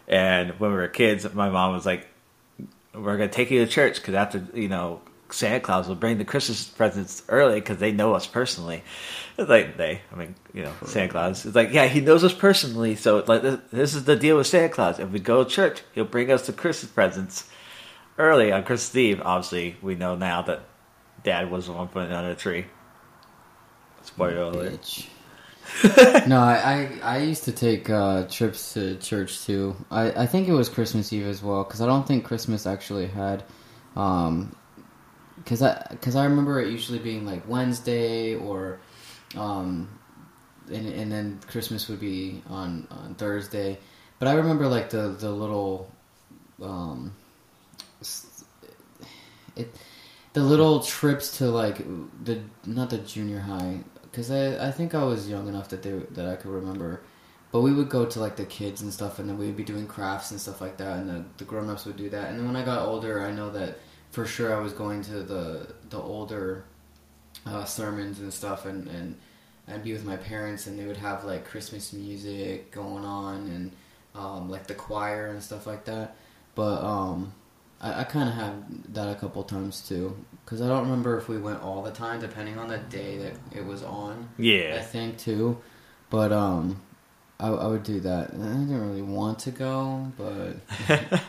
And 0.07 0.51
when 0.59 0.71
we 0.71 0.77
were 0.77 0.87
kids, 0.87 1.31
my 1.33 1.49
mom 1.49 1.73
was 1.73 1.85
like, 1.85 2.07
"We're 2.93 3.17
gonna 3.17 3.29
take 3.29 3.51
you 3.51 3.65
to 3.65 3.71
church 3.71 3.95
because 3.95 4.13
after 4.13 4.45
you 4.53 4.67
know 4.67 5.01
Santa 5.29 5.59
Claus 5.59 5.87
will 5.87 5.95
bring 5.95 6.17
the 6.17 6.25
Christmas 6.25 6.65
presents 6.65 7.23
early 7.27 7.59
because 7.59 7.77
they 7.77 7.91
know 7.91 8.13
us 8.13 8.27
personally." 8.27 8.83
It's 9.37 9.49
like 9.49 9.77
they, 9.77 10.01
I 10.11 10.15
mean, 10.15 10.35
you 10.53 10.63
know, 10.63 10.71
Santa 10.85 11.11
Claus. 11.11 11.45
It's 11.45 11.55
like, 11.55 11.73
yeah, 11.73 11.87
he 11.87 11.99
knows 11.99 12.23
us 12.23 12.33
personally. 12.33 12.95
So 12.95 13.23
like, 13.27 13.41
this, 13.69 13.93
is 13.93 14.05
the 14.05 14.15
deal 14.15 14.37
with 14.37 14.47
Santa 14.47 14.69
Claus. 14.69 14.99
If 14.99 15.09
we 15.09 15.19
go 15.19 15.43
to 15.43 15.49
church, 15.49 15.81
he'll 15.93 16.05
bring 16.05 16.31
us 16.31 16.47
the 16.47 16.53
Christmas 16.53 16.91
presents 16.91 17.49
early 18.17 18.51
on 18.53 18.63
Christmas 18.63 18.95
Eve. 18.95 19.21
Obviously, 19.25 19.75
we 19.81 19.95
know 19.95 20.15
now 20.15 20.41
that 20.43 20.61
Dad 21.23 21.51
was 21.51 21.65
the 21.65 21.73
one 21.73 21.89
putting 21.89 22.11
it 22.11 22.29
the 22.29 22.35
tree. 22.35 22.65
Spoiler 24.03 24.43
alert. 24.43 24.81
Bitch. 24.81 25.07
no, 26.27 26.39
I, 26.39 26.99
I 27.03 27.15
I 27.15 27.17
used 27.19 27.45
to 27.45 27.51
take 27.51 27.89
uh, 27.89 28.25
trips 28.27 28.73
to 28.73 28.95
church 28.97 29.45
too. 29.45 29.75
I, 29.89 30.23
I 30.23 30.25
think 30.27 30.47
it 30.47 30.53
was 30.53 30.69
Christmas 30.69 31.11
Eve 31.11 31.25
as 31.25 31.41
well 31.41 31.63
because 31.63 31.81
I 31.81 31.85
don't 31.85 32.07
think 32.07 32.23
Christmas 32.23 32.67
actually 32.67 33.07
had, 33.07 33.43
um, 33.95 34.55
because 35.37 35.61
I 35.61 35.87
because 35.89 36.15
I 36.15 36.25
remember 36.25 36.61
it 36.61 36.69
usually 36.69 36.99
being 36.99 37.25
like 37.25 37.47
Wednesday 37.47 38.35
or, 38.35 38.79
um, 39.35 39.89
and 40.71 40.87
and 40.87 41.11
then 41.11 41.39
Christmas 41.47 41.89
would 41.89 41.99
be 41.99 42.43
on 42.47 42.87
on 42.91 43.15
Thursday. 43.15 43.79
But 44.19 44.27
I 44.27 44.33
remember 44.35 44.67
like 44.67 44.91
the 44.91 45.09
the 45.09 45.31
little, 45.31 45.91
um, 46.61 47.13
it 49.55 49.75
the 50.33 50.41
little 50.41 50.81
trips 50.81 51.37
to 51.37 51.45
like 51.49 51.77
the 52.23 52.41
not 52.65 52.89
the 52.89 52.99
junior 52.99 53.39
high 53.39 53.79
because 54.15 54.31
I, 54.31 54.69
I 54.69 54.71
think 54.71 54.95
I 54.95 55.03
was 55.03 55.29
young 55.29 55.49
enough 55.49 55.67
that 55.69 55.83
they 55.83 55.91
that 55.91 56.25
I 56.25 56.37
could 56.37 56.51
remember, 56.51 57.01
but 57.51 57.59
we 57.59 57.73
would 57.73 57.89
go 57.89 58.05
to 58.05 58.19
like 58.21 58.37
the 58.37 58.45
kids 58.45 58.81
and 58.81 58.93
stuff, 58.93 59.19
and 59.19 59.27
then 59.27 59.37
we'd 59.37 59.57
be 59.57 59.63
doing 59.63 59.87
crafts 59.87 60.31
and 60.31 60.39
stuff 60.39 60.61
like 60.61 60.77
that, 60.77 60.99
and 60.99 61.09
the, 61.09 61.25
the 61.37 61.43
grown 61.43 61.69
ups 61.69 61.83
would 61.85 61.97
do 61.97 62.09
that. 62.09 62.29
And 62.29 62.39
then 62.39 62.47
when 62.47 62.55
I 62.55 62.63
got 62.63 62.87
older, 62.87 63.21
I 63.21 63.31
know 63.31 63.49
that 63.51 63.77
for 64.11 64.25
sure 64.25 64.55
I 64.55 64.59
was 64.61 64.71
going 64.71 65.01
to 65.03 65.21
the 65.21 65.75
the 65.89 65.99
older 65.99 66.63
uh, 67.45 67.65
sermons 67.65 68.21
and 68.21 68.33
stuff, 68.33 68.65
and 68.65 68.87
and 68.87 69.17
I'd 69.67 69.83
be 69.83 69.91
with 69.91 70.05
my 70.05 70.15
parents, 70.15 70.65
and 70.67 70.79
they 70.79 70.85
would 70.85 70.97
have 70.97 71.25
like 71.25 71.43
Christmas 71.43 71.91
music 71.91 72.71
going 72.71 73.03
on, 73.03 73.47
and 73.47 73.71
um, 74.15 74.49
like 74.49 74.65
the 74.67 74.75
choir 74.75 75.27
and 75.27 75.43
stuff 75.43 75.67
like 75.67 75.83
that. 75.85 76.15
But 76.55 76.81
um, 76.81 77.33
I, 77.85 78.01
I 78.01 78.03
kind 78.03 78.27
of 78.27 78.35
had 78.35 78.93
that 78.95 79.07
a 79.09 79.15
couple 79.15 79.43
times 79.43 79.87
too, 79.87 80.17
because 80.43 80.61
I 80.61 80.67
don't 80.67 80.83
remember 80.83 81.17
if 81.17 81.29
we 81.29 81.37
went 81.37 81.61
all 81.61 81.83
the 81.83 81.91
time, 81.91 82.19
depending 82.19 82.57
on 82.57 82.67
the 82.67 82.79
day 82.79 83.17
that 83.19 83.33
it 83.55 83.65
was 83.65 83.83
on. 83.83 84.29
Yeah, 84.37 84.77
I 84.79 84.81
think 84.81 85.17
too, 85.19 85.61
but 86.09 86.31
um, 86.31 86.81
I, 87.39 87.49
I 87.49 87.67
would 87.67 87.83
do 87.83 87.99
that. 88.01 88.31
I 88.31 88.37
didn't 88.37 88.89
really 88.89 89.03
want 89.03 89.39
to 89.39 89.51
go, 89.51 90.11
but 90.17 90.55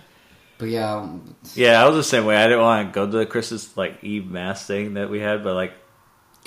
but 0.58 0.68
yeah, 0.68 0.94
um, 0.94 1.36
yeah. 1.54 1.82
I 1.82 1.86
was 1.86 1.96
the 1.96 2.04
same 2.04 2.24
way. 2.24 2.36
I 2.36 2.44
didn't 2.44 2.62
want 2.62 2.88
to 2.88 2.94
go 2.94 3.06
to 3.06 3.18
the 3.18 3.26
Christmas 3.26 3.76
like 3.76 4.02
Eve 4.02 4.26
mass 4.26 4.66
thing 4.66 4.94
that 4.94 5.10
we 5.10 5.20
had, 5.20 5.44
but 5.44 5.54
like 5.54 5.74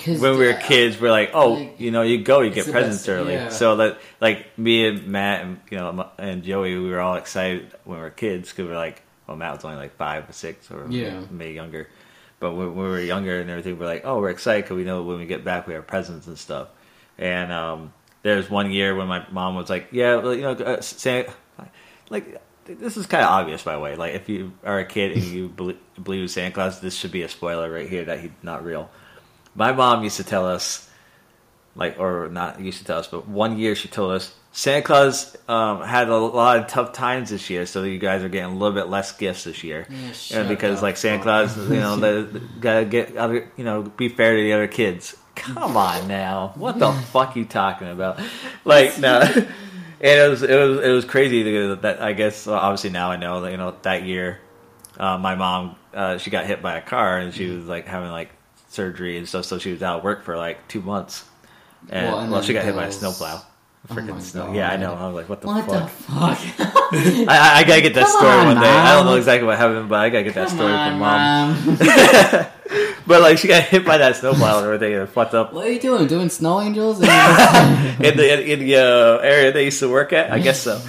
when 0.06 0.38
we 0.38 0.46
were 0.46 0.54
uh, 0.54 0.60
kids, 0.60 1.00
we're 1.00 1.10
like, 1.12 1.30
oh, 1.34 1.52
like, 1.52 1.78
you 1.78 1.92
know, 1.92 2.02
you 2.02 2.24
go, 2.24 2.40
you 2.40 2.50
get 2.50 2.64
presents 2.64 2.98
best- 2.98 3.08
early. 3.08 3.34
yeah. 3.34 3.50
So 3.50 3.76
that, 3.76 4.00
like, 4.20 4.58
me 4.58 4.86
and 4.86 5.06
Matt 5.06 5.42
and 5.42 5.60
you 5.70 5.78
know 5.78 6.10
and 6.18 6.42
Joey, 6.42 6.76
we 6.76 6.90
were 6.90 7.00
all 7.00 7.14
excited 7.14 7.70
when 7.84 7.98
we 7.98 8.02
were 8.02 8.10
kids 8.10 8.48
because 8.50 8.66
we 8.66 8.72
are 8.72 8.76
like, 8.76 9.02
well, 9.30 9.36
Matt 9.38 9.54
was 9.54 9.64
only 9.64 9.76
like 9.76 9.96
five 9.96 10.28
or 10.28 10.32
six 10.32 10.70
or 10.72 10.86
Yeah. 10.90 11.20
maybe 11.30 11.54
younger, 11.54 11.88
but 12.40 12.52
when, 12.52 12.74
when 12.74 12.84
we 12.84 12.90
were 12.90 13.00
younger 13.00 13.40
and 13.40 13.48
everything, 13.48 13.78
we're 13.78 13.86
like, 13.86 14.02
oh, 14.04 14.18
we're 14.18 14.30
excited 14.30 14.64
because 14.64 14.76
we 14.76 14.82
know 14.82 15.04
when 15.04 15.18
we 15.18 15.26
get 15.26 15.44
back, 15.44 15.68
we 15.68 15.74
have 15.74 15.86
presents 15.86 16.26
and 16.26 16.36
stuff. 16.36 16.66
And 17.16 17.52
um, 17.52 17.92
there's 18.22 18.50
one 18.50 18.72
year 18.72 18.96
when 18.96 19.06
my 19.06 19.24
mom 19.30 19.54
was 19.54 19.70
like, 19.70 19.88
yeah, 19.92 20.16
well, 20.16 20.34
you 20.34 20.42
know, 20.42 20.52
uh, 20.52 20.80
Santa, 20.80 21.32
like. 22.10 22.42
This 22.66 22.96
is 22.96 23.06
kind 23.06 23.24
of 23.24 23.30
obvious, 23.30 23.62
by 23.64 23.72
the 23.72 23.80
way. 23.80 23.96
Like, 23.96 24.14
if 24.14 24.28
you 24.28 24.52
are 24.64 24.78
a 24.78 24.84
kid 24.84 25.12
and 25.12 25.24
you 25.24 25.48
believe, 25.48 25.78
believe 26.00 26.22
in 26.22 26.28
Santa 26.28 26.54
Claus, 26.54 26.80
this 26.80 26.94
should 26.94 27.10
be 27.10 27.22
a 27.22 27.28
spoiler 27.28 27.68
right 27.68 27.88
here 27.88 28.04
that 28.04 28.20
he's 28.20 28.30
not 28.44 28.64
real. 28.64 28.90
My 29.56 29.72
mom 29.72 30.04
used 30.04 30.18
to 30.18 30.24
tell 30.24 30.46
us, 30.46 30.88
like, 31.74 31.98
or 31.98 32.28
not 32.28 32.60
used 32.60 32.78
to 32.78 32.84
tell 32.84 32.98
us, 32.98 33.08
but 33.08 33.26
one 33.26 33.58
year 33.58 33.74
she 33.74 33.88
told 33.88 34.12
us 34.12 34.34
Santa 34.52 34.82
Claus 34.82 35.36
um, 35.48 35.82
had 35.82 36.08
a 36.08 36.16
lot 36.16 36.58
of 36.58 36.66
tough 36.66 36.92
times 36.92 37.30
this 37.30 37.48
year, 37.50 37.66
so 37.66 37.84
you 37.84 37.98
guys 37.98 38.24
are 38.24 38.28
getting 38.28 38.50
a 38.50 38.56
little 38.56 38.74
bit 38.74 38.88
less 38.88 39.12
gifts 39.12 39.44
this 39.44 39.62
year. 39.62 39.86
Yeah, 40.28 40.42
because 40.42 40.80
the 40.80 40.86
like 40.86 40.96
Santa 40.96 41.22
Claus, 41.22 41.56
you 41.56 41.76
know, 41.76 42.26
gotta 42.58 42.84
get 42.84 43.16
other, 43.16 43.50
you 43.56 43.64
know, 43.64 43.82
be 43.82 44.08
fair 44.08 44.36
to 44.36 44.42
the 44.42 44.52
other 44.52 44.66
kids. 44.66 45.16
Come 45.36 45.76
on 45.76 46.08
now, 46.08 46.52
what 46.56 46.78
the 46.78 46.92
fuck 47.12 47.36
you 47.36 47.44
talking 47.44 47.88
about? 47.88 48.20
Like 48.64 48.98
no. 48.98 49.22
And 50.02 50.18
it 50.18 50.30
was 50.30 50.42
it 50.42 50.56
was 50.56 50.80
it 50.82 50.88
was 50.88 51.04
crazy 51.04 51.42
that 51.74 52.00
I 52.00 52.14
guess 52.14 52.46
obviously 52.46 52.88
now 52.88 53.10
I 53.10 53.16
know 53.16 53.42
that 53.42 53.50
you 53.50 53.58
know 53.58 53.76
that 53.82 54.04
year 54.04 54.40
uh, 54.98 55.18
my 55.18 55.34
mom 55.34 55.76
uh, 55.92 56.16
she 56.16 56.30
got 56.30 56.46
hit 56.46 56.62
by 56.62 56.78
a 56.78 56.80
car 56.80 57.18
and 57.18 57.34
she 57.34 57.50
was 57.50 57.66
like 57.66 57.86
having 57.86 58.10
like 58.10 58.30
surgery 58.70 59.18
and 59.18 59.28
stuff 59.28 59.44
so 59.44 59.58
she 59.58 59.72
was 59.72 59.82
out 59.82 59.98
of 59.98 60.04
work 60.04 60.24
for 60.24 60.38
like 60.38 60.66
two 60.68 60.80
months 60.80 61.26
and 61.90 62.06
Well, 62.06 62.30
well, 62.30 62.42
she 62.42 62.54
got 62.54 62.64
hit 62.64 62.74
by 62.74 62.86
a 62.86 62.92
snowplow 62.92 63.42
Freaking 63.88 64.10
my 64.10 64.20
snow. 64.20 64.52
Yeah, 64.52 64.70
I 64.70 64.76
know. 64.76 64.94
I 64.94 65.06
was 65.06 65.14
like, 65.16 65.28
what 65.28 65.40
the 65.40 65.46
What 65.48 65.64
fuck? 65.66 65.82
the 65.84 65.88
fuck? 65.88 66.38
I, 66.92 67.24
I, 67.28 67.58
I 67.60 67.64
gotta 67.64 67.80
get 67.80 67.94
that 67.94 68.04
Come 68.06 68.18
story 68.18 68.32
on, 68.32 68.46
one 68.46 68.60
day. 68.60 68.68
I 68.68 68.94
don't 68.94 69.06
know 69.06 69.14
exactly 69.16 69.46
what 69.46 69.56
happened, 69.58 69.88
but 69.88 70.00
I 70.00 70.10
gotta 70.10 70.24
get 70.24 70.34
that 70.34 70.48
Come 70.48 70.56
story 70.58 70.72
on, 70.72 70.90
from 70.90 70.98
mom. 71.00 71.66
Mom. 71.66 72.46
But 73.06 73.22
like, 73.22 73.38
she 73.38 73.48
got 73.48 73.64
hit 73.64 73.84
by 73.84 73.98
that 73.98 74.14
snowplow 74.16 74.58
and 74.58 74.66
everything, 74.66 74.94
and 74.94 75.08
fucked 75.08 75.34
up 75.34 75.52
what 75.52 75.66
are 75.66 75.72
you 75.72 75.80
doing? 75.80 76.06
Doing 76.06 76.28
snow 76.28 76.60
angels? 76.60 77.00
in 77.02 77.06
the 77.08 78.32
in, 78.32 78.48
in 78.48 78.58
the 78.60 78.76
uh, 78.76 79.18
area 79.18 79.50
they 79.50 79.64
used 79.64 79.80
to 79.80 79.90
work 79.90 80.12
at. 80.12 80.30
I 80.30 80.38
guess 80.38 80.60
so. 80.62 80.80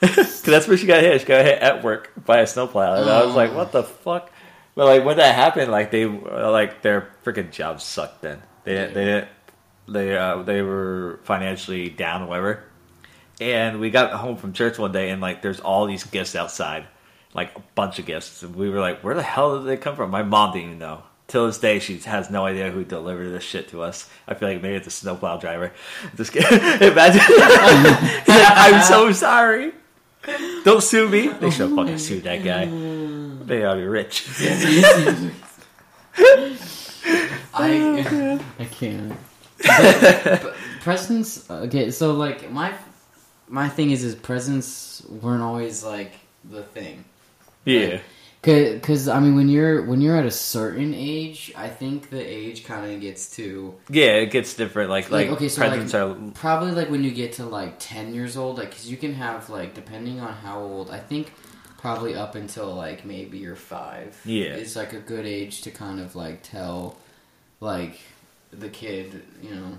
Because 0.00 0.40
that's 0.40 0.66
where 0.66 0.78
she 0.78 0.86
got 0.86 1.02
hit. 1.02 1.20
She 1.20 1.26
got 1.26 1.44
hit 1.44 1.58
at 1.60 1.84
work 1.84 2.12
by 2.24 2.38
a 2.38 2.46
snowplow, 2.46 3.02
and 3.02 3.10
I 3.10 3.26
was 3.26 3.34
like, 3.34 3.50
Oh. 3.50 3.56
"What 3.56 3.72
the 3.72 3.82
fuck?" 3.82 4.30
But 4.74 4.86
like 4.86 5.04
when 5.04 5.18
that 5.18 5.34
happened, 5.34 5.70
like 5.70 5.90
they 5.90 6.04
uh, 6.04 6.50
like 6.50 6.80
their 6.80 7.10
freaking 7.24 7.50
jobs 7.50 7.84
sucked. 7.84 8.22
Then 8.22 8.40
they 8.64 8.72
didn't. 8.72 8.94
They 8.94 9.04
didn't. 9.04 9.28
They 9.88 10.16
uh, 10.16 10.42
they 10.42 10.62
were 10.62 11.20
financially 11.24 11.88
down, 11.88 12.22
or 12.22 12.26
whatever. 12.26 12.64
And 13.40 13.80
we 13.80 13.90
got 13.90 14.12
home 14.12 14.36
from 14.36 14.52
church 14.52 14.78
one 14.78 14.92
day, 14.92 15.10
and 15.10 15.20
like 15.20 15.42
there's 15.42 15.60
all 15.60 15.86
these 15.86 16.04
gifts 16.04 16.34
outside, 16.34 16.86
like 17.34 17.56
a 17.56 17.62
bunch 17.74 17.98
of 17.98 18.06
gifts. 18.06 18.42
And 18.42 18.56
we 18.56 18.70
were 18.70 18.80
like, 18.80 19.02
"Where 19.02 19.14
the 19.14 19.22
hell 19.22 19.58
did 19.58 19.66
they 19.66 19.76
come 19.76 19.94
from?" 19.94 20.10
My 20.10 20.22
mom 20.22 20.52
didn't 20.52 20.66
even 20.66 20.78
know. 20.78 21.02
Till 21.28 21.46
this 21.46 21.58
day, 21.58 21.80
she 21.80 21.98
has 21.98 22.30
no 22.30 22.46
idea 22.46 22.70
who 22.70 22.84
delivered 22.84 23.30
this 23.30 23.42
shit 23.42 23.68
to 23.70 23.82
us. 23.82 24.08
I 24.28 24.34
feel 24.34 24.48
like 24.48 24.62
maybe 24.62 24.76
it's 24.76 24.86
a 24.86 24.90
snowplow 24.90 25.38
driver. 25.40 25.72
Just 26.16 26.32
kidding. 26.32 26.58
imagine. 26.88 27.20
I'm 28.28 28.82
so 28.84 29.12
sorry. 29.12 29.72
Don't 30.64 30.82
sue 30.82 31.08
me. 31.08 31.28
They 31.28 31.50
should 31.50 31.74
fucking 31.74 31.98
sue 31.98 32.20
that 32.20 32.42
guy. 32.42 32.66
They 33.44 33.64
ought 33.64 33.74
to 33.74 33.80
be 33.80 33.86
rich. 33.86 34.26
I 37.54 38.40
I 38.58 38.64
can't. 38.64 39.12
But. 39.58 40.54
Okay, 41.50 41.90
so 41.90 42.12
like 42.14 42.50
my 42.50 42.72
my 43.48 43.68
thing 43.68 43.90
is, 43.90 44.04
is 44.04 44.14
presents 44.14 45.02
weren't 45.08 45.42
always 45.42 45.84
like 45.84 46.12
the 46.44 46.62
thing. 46.62 47.04
Yeah. 47.64 48.00
Cause, 48.42 48.80
Cause 48.82 49.08
I 49.08 49.18
mean, 49.18 49.34
when 49.34 49.48
you're 49.48 49.82
when 49.82 50.00
you're 50.00 50.16
at 50.16 50.26
a 50.26 50.30
certain 50.30 50.94
age, 50.94 51.52
I 51.56 51.68
think 51.68 52.10
the 52.10 52.20
age 52.20 52.64
kind 52.64 52.92
of 52.94 53.00
gets 53.00 53.34
to 53.36 53.74
Yeah, 53.90 54.18
it 54.18 54.30
gets 54.30 54.54
different. 54.54 54.88
Like 54.90 55.10
like, 55.10 55.26
Like, 55.28 55.36
okay, 55.36 55.48
so, 55.48 55.60
presents 55.62 55.92
like- 55.92 56.02
are 56.02 56.14
probably 56.34 56.70
like 56.70 56.88
when 56.88 57.02
you 57.02 57.10
get 57.10 57.32
to 57.34 57.44
like 57.44 57.74
10 57.80 58.14
years 58.14 58.36
old 58.36 58.58
like 58.58 58.70
because 58.70 58.88
you 58.88 58.96
can 58.96 59.14
have 59.14 59.50
like 59.50 59.74
depending 59.74 60.20
on 60.20 60.32
how 60.32 60.60
old 60.60 60.90
i 60.90 60.98
think 61.00 61.32
probably 61.78 62.14
up 62.14 62.36
until 62.36 62.72
like 62.74 63.04
maybe 63.04 63.38
you're 63.38 63.56
five 63.56 64.20
Yeah. 64.24 64.54
is 64.54 64.76
like 64.76 64.92
a 64.92 65.00
good 65.00 65.26
age 65.26 65.62
to 65.62 65.70
kind 65.72 65.98
of 66.00 66.14
like 66.14 66.42
tell 66.44 66.96
like 67.60 67.98
the 68.58 68.68
kid 68.68 69.22
you 69.42 69.54
know. 69.54 69.78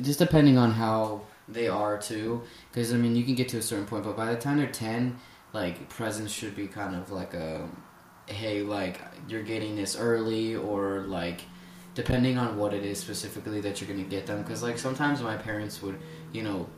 Just 0.00 0.18
depending 0.18 0.58
on 0.58 0.70
how 0.70 1.22
they 1.48 1.68
are 1.68 1.98
too. 1.98 2.42
Because 2.70 2.92
i 2.92 2.96
mean 2.96 3.16
you 3.16 3.24
can 3.24 3.34
get 3.34 3.48
to 3.50 3.58
a 3.58 3.62
certain 3.62 3.86
point 3.86 4.04
but 4.04 4.16
by 4.16 4.32
the 4.32 4.40
time 4.40 4.58
they're 4.58 4.66
10 4.66 5.18
like 5.52 5.88
presents 5.88 6.32
should 6.32 6.56
be 6.56 6.66
kind 6.66 6.96
of 6.96 7.10
like 7.10 7.34
a 7.34 7.68
hey 8.26 8.62
like 8.62 9.00
you're 9.28 9.42
getting 9.42 9.76
this 9.76 9.96
early 9.96 10.54
or 10.54 11.00
like 11.00 11.42
depending 11.94 12.38
on 12.38 12.56
what 12.56 12.72
it 12.72 12.84
is 12.84 12.98
specifically 12.98 13.60
that 13.60 13.80
you're 13.80 13.88
going 13.88 14.02
to 14.02 14.08
get 14.08 14.26
them. 14.26 14.42
Because 14.42 14.62
like 14.62 14.78
sometimes 14.78 15.20
my 15.20 15.36
parents 15.36 15.82
would 15.82 15.98
you 16.32 16.42
know 16.42 16.68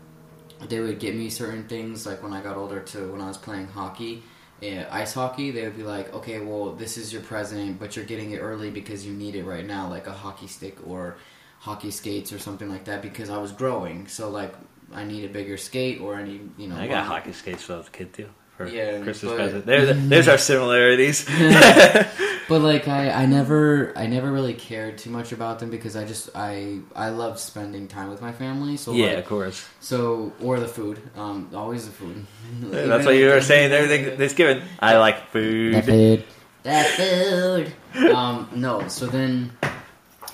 they 0.68 0.80
would 0.80 0.98
get 0.98 1.14
me 1.14 1.28
certain 1.28 1.66
things 1.68 2.06
like 2.06 2.22
when 2.22 2.32
i 2.32 2.40
got 2.40 2.56
older 2.56 2.80
to 2.80 3.10
when 3.12 3.20
i 3.20 3.28
was 3.28 3.36
playing 3.36 3.66
hockey 3.66 4.22
uh, 4.62 4.84
ice 4.90 5.12
hockey 5.14 5.50
they 5.50 5.62
would 5.64 5.76
be 5.76 5.82
like 5.82 6.12
okay 6.14 6.38
well 6.40 6.72
this 6.72 6.96
is 6.96 7.12
your 7.12 7.22
present 7.22 7.78
but 7.78 7.96
you're 7.96 8.04
getting 8.04 8.30
it 8.32 8.38
early 8.38 8.70
because 8.70 9.04
you 9.06 9.12
need 9.12 9.34
it 9.34 9.44
right 9.44 9.66
now 9.66 9.88
like 9.88 10.06
a 10.06 10.12
hockey 10.12 10.46
stick 10.46 10.76
or 10.86 11.16
hockey 11.60 11.90
skates 11.90 12.32
or 12.32 12.38
something 12.38 12.68
like 12.70 12.84
that 12.84 13.02
because 13.02 13.30
i 13.30 13.36
was 13.38 13.52
growing 13.52 14.06
so 14.06 14.30
like 14.30 14.54
i 14.92 15.02
need 15.04 15.24
a 15.24 15.28
bigger 15.28 15.56
skate 15.56 16.00
or 16.00 16.14
i 16.14 16.22
need 16.22 16.48
you 16.56 16.68
know 16.68 16.76
I 16.76 16.86
got 16.86 17.04
hockey 17.04 17.32
skates 17.32 17.66
when 17.68 17.76
I 17.76 17.78
was 17.78 17.88
a 17.88 17.90
kid 17.90 18.12
too. 18.12 18.28
For 18.56 18.68
Yeah, 18.68 19.00
Christmas 19.02 19.32
but- 19.32 19.36
present. 19.36 19.66
There's 19.66 20.08
there's 20.08 20.28
our 20.28 20.38
similarities. 20.38 21.26
But 22.48 22.60
like 22.60 22.88
I, 22.88 23.10
I 23.10 23.26
never 23.26 23.96
I 23.96 24.06
never 24.06 24.30
really 24.30 24.54
cared 24.54 24.98
too 24.98 25.10
much 25.10 25.32
about 25.32 25.58
them 25.58 25.70
because 25.70 25.96
I 25.96 26.04
just 26.04 26.30
I 26.34 26.80
I 26.94 27.08
love 27.10 27.38
spending 27.38 27.88
time 27.88 28.10
with 28.10 28.20
my 28.20 28.32
family. 28.32 28.76
So 28.76 28.92
yeah, 28.92 29.06
like, 29.06 29.18
of 29.18 29.26
course. 29.26 29.66
so 29.80 30.32
or 30.42 30.60
the 30.60 30.68
food. 30.68 31.00
Um 31.16 31.50
always 31.54 31.86
the 31.86 31.92
food. 31.92 32.26
That's 32.60 33.06
what 33.06 33.16
you 33.16 33.28
were 33.28 33.40
saying. 33.40 33.72
Everything 33.72 34.16
Thanksgiving. 34.16 34.62
I 34.80 34.98
like 34.98 35.28
food. 35.30 35.74
That 35.74 35.84
food. 35.84 36.24
That 36.64 36.86
food. 36.86 38.12
um 38.12 38.48
no, 38.54 38.88
so 38.88 39.06
then 39.06 39.52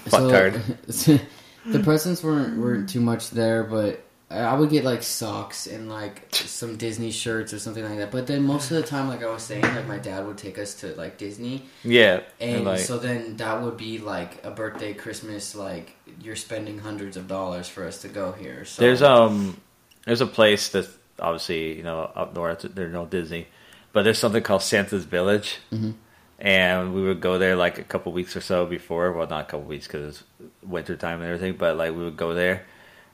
Fucktard. 0.07 0.61
the 1.67 1.81
presents 1.81 2.23
weren't 2.23 2.59
weren't 2.59 2.89
too 2.89 3.01
much 3.01 3.31
there, 3.31 3.65
but 3.65 4.05
I 4.31 4.55
would 4.55 4.71
get 4.71 4.85
like 4.85 5.03
socks 5.03 5.67
and 5.67 5.89
like 5.89 6.29
some 6.33 6.77
Disney 6.77 7.11
shirts 7.11 7.53
or 7.53 7.59
something 7.59 7.83
like 7.83 7.97
that. 7.99 8.13
But 8.13 8.29
then 8.29 8.45
most 8.45 8.71
of 8.71 8.77
the 8.77 8.85
time, 8.85 9.09
like 9.09 9.25
I 9.25 9.27
was 9.31 9.43
saying, 9.43 9.63
like 9.63 9.89
my 9.89 9.99
dad 9.99 10.25
would 10.25 10.39
take 10.39 10.57
us 10.57 10.75
to 10.83 10.95
like 10.95 11.19
Disney, 11.19 11.65
Yeah, 11.83 12.21
and 12.41 12.65
like 12.65 12.79
so 12.79 12.99
then 12.99 13.37
that 13.39 13.61
would 13.61 13.77
be 13.77 13.99
like 13.99 14.45
a 14.45 14.53
birthday, 14.53 14.95
Christmas, 14.95 15.57
like 15.57 15.97
you're 16.23 16.37
spending 16.37 16.79
hundreds 16.79 17.17
of 17.17 17.27
dollars 17.27 17.69
for 17.69 17.85
us 17.85 18.03
to 18.03 18.09
go 18.09 18.31
here. 18.31 18.65
So 18.65 18.83
there's 18.83 19.03
um 19.03 19.61
there's 20.07 20.21
a 20.21 20.27
place 20.29 20.69
that's 20.69 20.89
obviously 21.19 21.77
you 21.77 21.83
know 21.83 22.11
up 22.15 22.33
north. 22.35 22.63
There's 22.73 22.93
no 22.93 23.07
Disney, 23.07 23.49
but 23.93 24.05
there's 24.05 24.19
something 24.19 24.45
called 24.45 24.63
Santa's 24.63 25.05
Village, 25.07 25.59
Mhm. 25.73 25.95
and 26.39 26.95
we 26.95 27.03
would 27.03 27.21
go 27.21 27.37
there 27.39 27.57
like 27.57 27.79
a 27.81 27.85
couple 27.85 28.13
weeks 28.13 28.37
or 28.37 28.41
so 28.43 28.65
before. 28.65 29.11
Well, 29.13 29.27
not 29.27 29.41
a 29.41 29.45
couple 29.51 29.67
weeks 29.67 29.89
because 29.89 30.21
it's 30.21 30.25
winter 30.63 30.95
time 30.95 31.21
and 31.21 31.27
everything, 31.33 31.57
but 31.59 31.77
like 31.77 31.91
we 31.97 32.05
would 32.05 32.17
go 32.17 32.33
there 32.33 32.63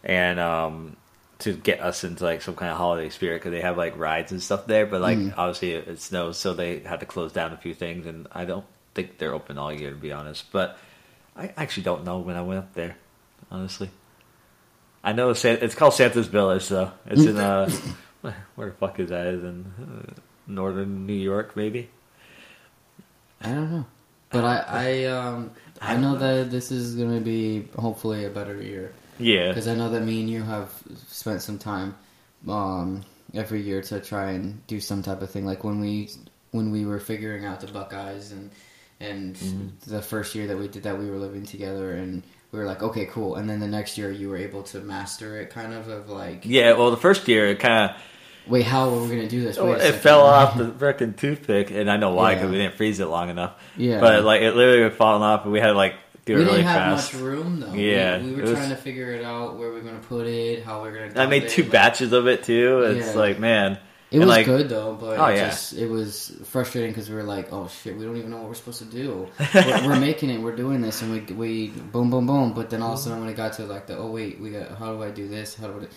and 0.04 0.38
um 0.38 0.96
to 1.40 1.52
get 1.52 1.80
us 1.80 2.02
into 2.04 2.24
like 2.24 2.40
some 2.42 2.54
kind 2.54 2.70
of 2.70 2.78
holiday 2.78 3.08
spirit 3.10 3.36
because 3.40 3.52
they 3.52 3.60
have 3.60 3.76
like 3.76 3.96
rides 3.98 4.32
and 4.32 4.42
stuff 4.42 4.66
there. 4.66 4.86
But 4.86 5.00
like 5.02 5.18
Mm. 5.18 5.34
obviously 5.36 5.72
it, 5.72 5.88
it 5.88 6.00
snows, 6.00 6.38
so 6.38 6.54
they 6.54 6.80
had 6.80 7.00
to 7.00 7.06
close 7.06 7.32
down 7.32 7.52
a 7.52 7.56
few 7.56 7.74
things, 7.74 8.06
and 8.06 8.26
I 8.32 8.44
don't 8.44 8.64
think 8.94 9.18
they're 9.18 9.34
open 9.34 9.58
all 9.58 9.72
year 9.72 9.90
to 9.90 9.96
be 9.96 10.12
honest. 10.12 10.50
But 10.52 10.78
I 11.36 11.52
actually 11.56 11.82
don't 11.82 12.04
know 12.04 12.18
when 12.18 12.36
I 12.36 12.42
went 12.42 12.58
up 12.60 12.72
there, 12.74 12.96
honestly. 13.50 13.90
I 15.04 15.12
know 15.12 15.30
it's 15.30 15.74
called 15.74 15.94
Santa's 15.94 16.26
Village, 16.26 16.68
though. 16.68 16.90
It's 17.06 17.24
in 17.24 17.36
uh, 17.36 17.70
where 18.56 18.70
the 18.70 18.74
fuck 18.74 18.98
is 18.98 19.10
that? 19.10 19.26
In 19.28 19.72
uh, 19.80 20.12
northern 20.48 21.06
New 21.06 21.12
York, 21.14 21.54
maybe. 21.56 21.90
I 23.40 23.48
don't 23.50 23.70
know, 23.70 23.86
but 24.30 24.44
I 24.44 24.64
I 24.68 25.04
um 25.04 25.50
I 25.80 25.96
know 25.96 26.16
that 26.16 26.50
this 26.50 26.70
is 26.72 26.94
gonna 26.94 27.20
be 27.20 27.68
hopefully 27.78 28.24
a 28.24 28.30
better 28.30 28.60
year 28.62 28.92
Yeah, 29.18 29.48
because 29.48 29.68
I 29.68 29.74
know 29.74 29.90
that 29.90 30.02
me 30.02 30.20
and 30.20 30.30
you 30.30 30.42
have 30.42 30.70
spent 31.08 31.42
some 31.42 31.58
time 31.58 31.94
um 32.48 33.02
every 33.34 33.60
year 33.60 33.82
to 33.82 34.00
try 34.00 34.30
and 34.32 34.66
do 34.66 34.80
some 34.80 35.02
type 35.02 35.20
of 35.22 35.30
thing 35.30 35.44
like 35.44 35.64
when 35.64 35.80
we 35.80 36.10
when 36.52 36.70
we 36.70 36.84
were 36.86 37.00
figuring 37.00 37.44
out 37.44 37.60
the 37.60 37.66
Buckeyes 37.66 38.32
and 38.32 38.50
and 39.00 39.36
Mhm. 39.36 39.70
the 39.86 40.00
first 40.00 40.34
year 40.34 40.46
that 40.46 40.56
we 40.56 40.68
did 40.68 40.84
that 40.84 40.98
we 40.98 41.10
were 41.10 41.18
living 41.18 41.44
together 41.44 41.92
and 41.92 42.22
we 42.52 42.58
were 42.58 42.64
like 42.64 42.82
okay 42.82 43.04
cool 43.06 43.34
and 43.34 43.48
then 43.50 43.60
the 43.60 43.68
next 43.68 43.98
year 43.98 44.10
you 44.10 44.28
were 44.30 44.36
able 44.38 44.62
to 44.62 44.78
master 44.80 45.38
it 45.40 45.50
kind 45.50 45.74
of 45.74 45.88
of 45.88 46.08
like 46.08 46.42
yeah. 46.46 46.72
Well, 46.72 46.90
the 46.90 46.96
first 46.96 47.28
year 47.28 47.48
it 47.48 47.58
kind 47.58 47.90
of 47.90 47.96
wait 48.46 48.64
how 48.64 48.88
are 48.90 49.02
we 49.02 49.08
gonna 49.08 49.28
do 49.28 49.42
this 49.42 49.58
Wait 49.58 49.80
it 49.80 49.94
fell 49.96 50.20
off 50.22 50.56
the 50.56 50.64
freaking 50.64 51.16
toothpick, 51.16 51.70
and 51.70 51.90
I 51.90 51.96
know 51.96 52.12
why 52.14 52.34
because 52.34 52.46
Yeah. 52.46 52.52
we 52.52 52.58
didn't 52.58 52.74
freeze 52.74 53.00
it 53.00 53.06
long 53.06 53.30
enough. 53.30 53.52
yeah 53.76 54.00
But 54.00 54.24
like 54.24 54.42
it 54.42 54.54
literally 54.54 54.82
was 54.84 54.94
falling 54.94 55.22
off, 55.22 55.44
and 55.44 55.52
we 55.52 55.60
had 55.60 55.68
to 55.68 55.72
like 55.74 55.94
do 56.24 56.32
it 56.34 56.36
we 56.38 56.42
really 56.44 56.56
didn't 56.58 56.68
have 56.68 56.98
fast. 56.98 57.14
much 57.14 57.22
room 57.22 57.60
though. 57.60 57.72
Yeah, 57.72 58.18
we, 58.20 58.30
it 58.30 58.36
were 58.36 58.42
was- 58.42 58.52
trying 58.52 58.70
to 58.70 58.76
figure 58.76 59.12
it 59.12 59.24
out 59.24 59.56
where 59.58 59.70
we're 59.70 59.80
gonna 59.82 59.98
put 60.00 60.26
it, 60.26 60.64
how 60.64 60.82
we're 60.82 60.92
gonna. 61.08 61.22
I 61.22 61.26
made 61.26 61.44
it, 61.44 61.50
two 61.50 61.62
like- 61.62 61.72
batches 61.72 62.12
of 62.12 62.26
it 62.26 62.42
too. 62.42 62.80
It's 62.80 63.08
Yeah. 63.14 63.20
like 63.20 63.38
man, 63.38 63.78
It 64.10 64.18
was 64.20 64.28
like- 64.28 64.46
good 64.46 64.68
though, 64.68 64.96
but 65.00 65.18
Oh, 65.20 65.26
it 65.26 65.36
yeah. 65.36 65.48
just 65.50 65.72
it 65.74 65.88
was 65.88 66.32
frustrating 66.44 66.90
because 66.90 67.08
we 67.08 67.14
were 67.16 67.22
like, 67.22 67.52
oh 67.52 67.68
shit, 67.68 67.96
we 67.96 68.04
don't 68.04 68.16
even 68.16 68.30
know 68.30 68.38
what 68.38 68.48
we're 68.48 68.54
supposed 68.54 68.78
to 68.78 68.84
do. 68.86 69.28
we're, 69.54 69.86
we're 69.88 70.00
making 70.00 70.30
it, 70.30 70.40
we're 70.40 70.56
doing 70.56 70.80
this, 70.80 71.00
and 71.02 71.12
we 71.12 71.20
we 71.34 71.68
boom 71.68 72.10
boom 72.10 72.26
boom. 72.26 72.52
But 72.54 72.70
then 72.70 72.82
all 72.82 72.94
of 72.94 72.98
a 72.98 73.02
sudden 73.02 73.20
when 73.20 73.28
it 73.28 73.36
got 73.36 73.52
to 73.54 73.64
like 73.66 73.86
the 73.86 73.96
oh 73.96 74.10
wait, 74.10 74.40
we 74.40 74.50
got 74.50 74.76
how 74.78 74.94
do 74.94 75.02
I 75.02 75.10
do 75.10 75.28
this? 75.28 75.54
How 75.54 75.68
do 75.68 75.76
I? 75.76 75.80
Do... 75.82 75.88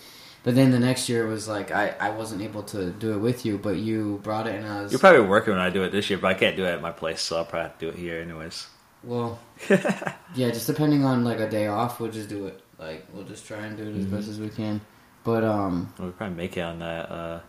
But 0.42 0.54
then 0.54 0.70
the 0.70 0.78
next 0.78 1.08
year 1.08 1.26
was 1.26 1.46
like 1.48 1.70
I 1.70 1.94
I 2.00 2.10
wasn't 2.10 2.40
able 2.42 2.62
to 2.64 2.90
do 2.90 3.12
it 3.12 3.18
with 3.18 3.44
you, 3.44 3.58
but 3.58 3.76
you 3.76 4.20
brought 4.22 4.46
it 4.46 4.54
and 4.54 4.66
I 4.66 4.82
was 4.82 4.92
you're 4.92 4.98
probably 4.98 5.20
working 5.22 5.52
when 5.52 5.60
I 5.62 5.68
do 5.70 5.82
it 5.84 5.90
this 5.92 6.08
year, 6.08 6.18
but 6.18 6.28
I 6.28 6.34
can't 6.34 6.56
do 6.56 6.64
it 6.64 6.70
at 6.72 6.80
my 6.80 6.92
place, 6.92 7.20
so 7.20 7.36
I'll 7.38 7.44
probably 7.44 7.68
have 7.68 7.78
to 7.78 7.86
do 7.86 7.88
it 7.92 7.98
here 7.98 8.20
anyways. 8.22 8.66
well, 9.02 9.38
yeah, 9.70 10.50
just 10.50 10.66
depending 10.66 11.04
on 11.04 11.24
like 11.24 11.40
a 11.40 11.48
day 11.50 11.66
off, 11.66 12.00
we'll 12.00 12.10
just 12.10 12.28
do 12.30 12.46
it. 12.46 12.60
Like 12.78 13.06
we'll 13.12 13.24
just 13.24 13.46
try 13.46 13.58
and 13.66 13.76
do 13.76 13.82
it 13.84 13.96
as 13.96 14.04
Mm-hmm. 14.06 14.16
best 14.16 14.28
as 14.28 14.40
we 14.40 14.48
can. 14.48 14.80
But 15.24 15.44
um, 15.44 15.92
We'll 15.98 16.12
probably 16.12 16.36
make 16.36 16.56
it 16.56 16.62
on 16.62 16.78
that. 16.78 17.10
Uh, 17.10 17.40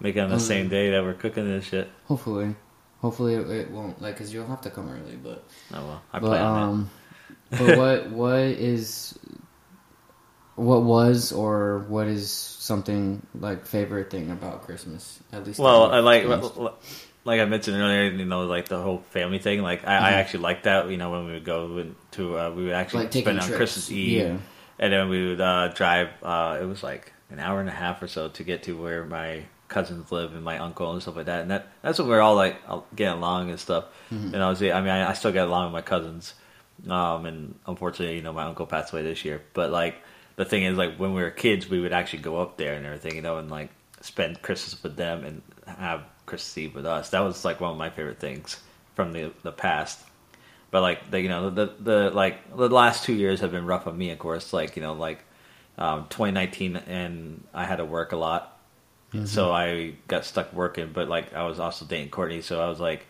make 0.00 0.16
it 0.16 0.20
on 0.20 0.28
the 0.28 0.34
Um, 0.34 0.40
same 0.40 0.68
day 0.68 0.90
that 0.90 1.04
we're 1.04 1.14
cooking 1.14 1.46
this 1.46 1.64
shit. 1.64 1.88
hopefully, 2.06 2.56
hopefully 3.00 3.34
it, 3.34 3.48
it 3.48 3.70
won't 3.70 4.02
like 4.02 4.14
because 4.14 4.34
you'll 4.34 4.48
have 4.48 4.62
to 4.62 4.70
come 4.70 4.88
early, 4.90 5.14
but. 5.14 5.44
Oh 5.72 5.86
well, 5.86 6.02
I 6.12 6.18
but 6.18 6.26
plan 6.28 6.42
um, 6.42 6.90
but 7.50 7.78
what 7.78 8.10
what 8.10 8.38
is 8.40 9.16
what 10.56 10.82
was 10.82 11.32
or 11.32 11.84
what 11.88 12.06
is 12.06 12.30
something 12.30 13.24
like 13.38 13.66
favorite 13.66 14.10
thing 14.10 14.30
about 14.30 14.62
Christmas 14.62 15.20
at 15.32 15.46
least? 15.46 15.58
Well, 15.58 15.92
I 15.92 16.00
like 16.00 16.26
like 17.24 17.40
I 17.40 17.44
mentioned 17.44 17.76
earlier, 17.76 18.04
you 18.04 18.24
know, 18.24 18.46
like 18.46 18.68
the 18.68 18.80
whole 18.80 19.04
family 19.10 19.38
thing. 19.38 19.62
Like 19.62 19.86
I, 19.86 19.96
I 19.96 20.10
Mhm. 20.12 20.14
actually 20.14 20.40
like 20.40 20.62
that. 20.64 20.90
You 20.90 20.96
know, 20.96 21.10
when 21.10 21.26
we 21.26 21.32
would 21.32 21.44
go 21.44 21.86
to, 22.12 22.38
uh, 22.38 22.50
we 22.50 22.64
would 22.64 22.72
actually 22.72 23.04
like 23.04 23.12
spend 23.12 23.40
on 23.40 23.46
trips. 23.46 23.56
Christmas 23.56 23.90
Eve. 23.90 24.22
Yeah, 24.22 24.36
and 24.78 24.92
then 24.92 25.08
we 25.08 25.28
would 25.28 25.40
uh, 25.40 25.68
drive. 25.68 26.08
Uh, 26.22 26.58
it 26.60 26.64
was 26.64 26.82
like 26.82 27.12
an 27.30 27.38
hour 27.40 27.60
and 27.60 27.68
a 27.68 27.72
half 27.72 28.02
or 28.02 28.08
so 28.08 28.28
to 28.28 28.44
get 28.44 28.62
to 28.64 28.80
where 28.80 29.04
my 29.04 29.44
cousins 29.68 30.12
live 30.12 30.32
and 30.34 30.44
my 30.44 30.58
uncle 30.58 30.92
and 30.92 31.02
stuff 31.02 31.16
like 31.16 31.26
that. 31.26 31.42
And 31.42 31.50
that 31.50 31.68
that's 31.82 31.98
when 31.98 32.08
we 32.08 32.14
are 32.14 32.20
all 32.20 32.36
like 32.36 32.56
getting 32.94 33.18
along 33.18 33.50
and 33.50 33.58
stuff. 33.58 33.84
Mm-hmm. 34.12 34.34
And 34.34 34.42
I 34.42 34.48
was, 34.48 34.62
I 34.62 34.80
mean, 34.80 34.90
I, 34.90 35.10
I, 35.10 35.12
still 35.14 35.32
get 35.32 35.48
along 35.48 35.64
with 35.64 35.72
my 35.72 35.82
cousins. 35.82 36.34
Um, 36.88 37.26
and 37.26 37.58
unfortunately, 37.66 38.16
you 38.16 38.22
know, 38.22 38.32
my 38.32 38.44
uncle 38.44 38.66
passed 38.66 38.92
away 38.92 39.02
this 39.02 39.24
year. 39.24 39.42
But 39.54 39.70
like 39.70 39.96
the 40.36 40.44
thing 40.44 40.62
is, 40.62 40.76
like 40.76 40.96
when 40.96 41.14
we 41.14 41.22
were 41.22 41.30
kids, 41.30 41.68
we 41.68 41.80
would 41.80 41.92
actually 41.92 42.20
go 42.20 42.40
up 42.40 42.56
there 42.56 42.74
and 42.74 42.86
everything, 42.86 43.16
you 43.16 43.22
know, 43.22 43.38
and 43.38 43.50
like 43.50 43.70
spend 44.02 44.40
Christmas 44.42 44.80
with 44.82 44.96
them 44.96 45.24
and 45.24 45.42
have 45.66 46.04
Christmas 46.26 46.58
Eve 46.58 46.74
with 46.74 46.86
us. 46.86 47.10
That 47.10 47.20
was 47.20 47.44
like 47.44 47.60
one 47.60 47.72
of 47.72 47.78
my 47.78 47.90
favorite 47.90 48.20
things 48.20 48.60
from 48.94 49.12
the 49.12 49.32
the 49.42 49.52
past. 49.52 50.00
But 50.70 50.82
like 50.82 51.10
the 51.10 51.20
you 51.20 51.28
know 51.28 51.50
the 51.50 51.72
the 51.80 52.10
like 52.10 52.54
the 52.54 52.68
last 52.68 53.04
two 53.04 53.14
years 53.14 53.40
have 53.40 53.50
been 53.50 53.66
rough 53.66 53.86
on 53.86 53.96
me, 53.96 54.10
of 54.10 54.18
course. 54.18 54.52
Like 54.52 54.76
you 54.76 54.82
know 54.82 54.92
like 54.92 55.24
um, 55.78 56.06
2019, 56.10 56.76
and 56.76 57.44
I 57.54 57.64
had 57.64 57.76
to 57.76 57.84
work 57.84 58.12
a 58.12 58.16
lot, 58.16 58.58
mm-hmm. 59.12 59.26
so 59.26 59.52
I 59.52 59.94
got 60.08 60.24
stuck 60.24 60.52
working. 60.52 60.90
But 60.92 61.08
like 61.08 61.32
I 61.34 61.46
was 61.46 61.60
also 61.60 61.86
dating 61.86 62.10
Courtney, 62.10 62.42
so 62.42 62.60
I 62.60 62.68
was 62.68 62.80
like 62.80 63.06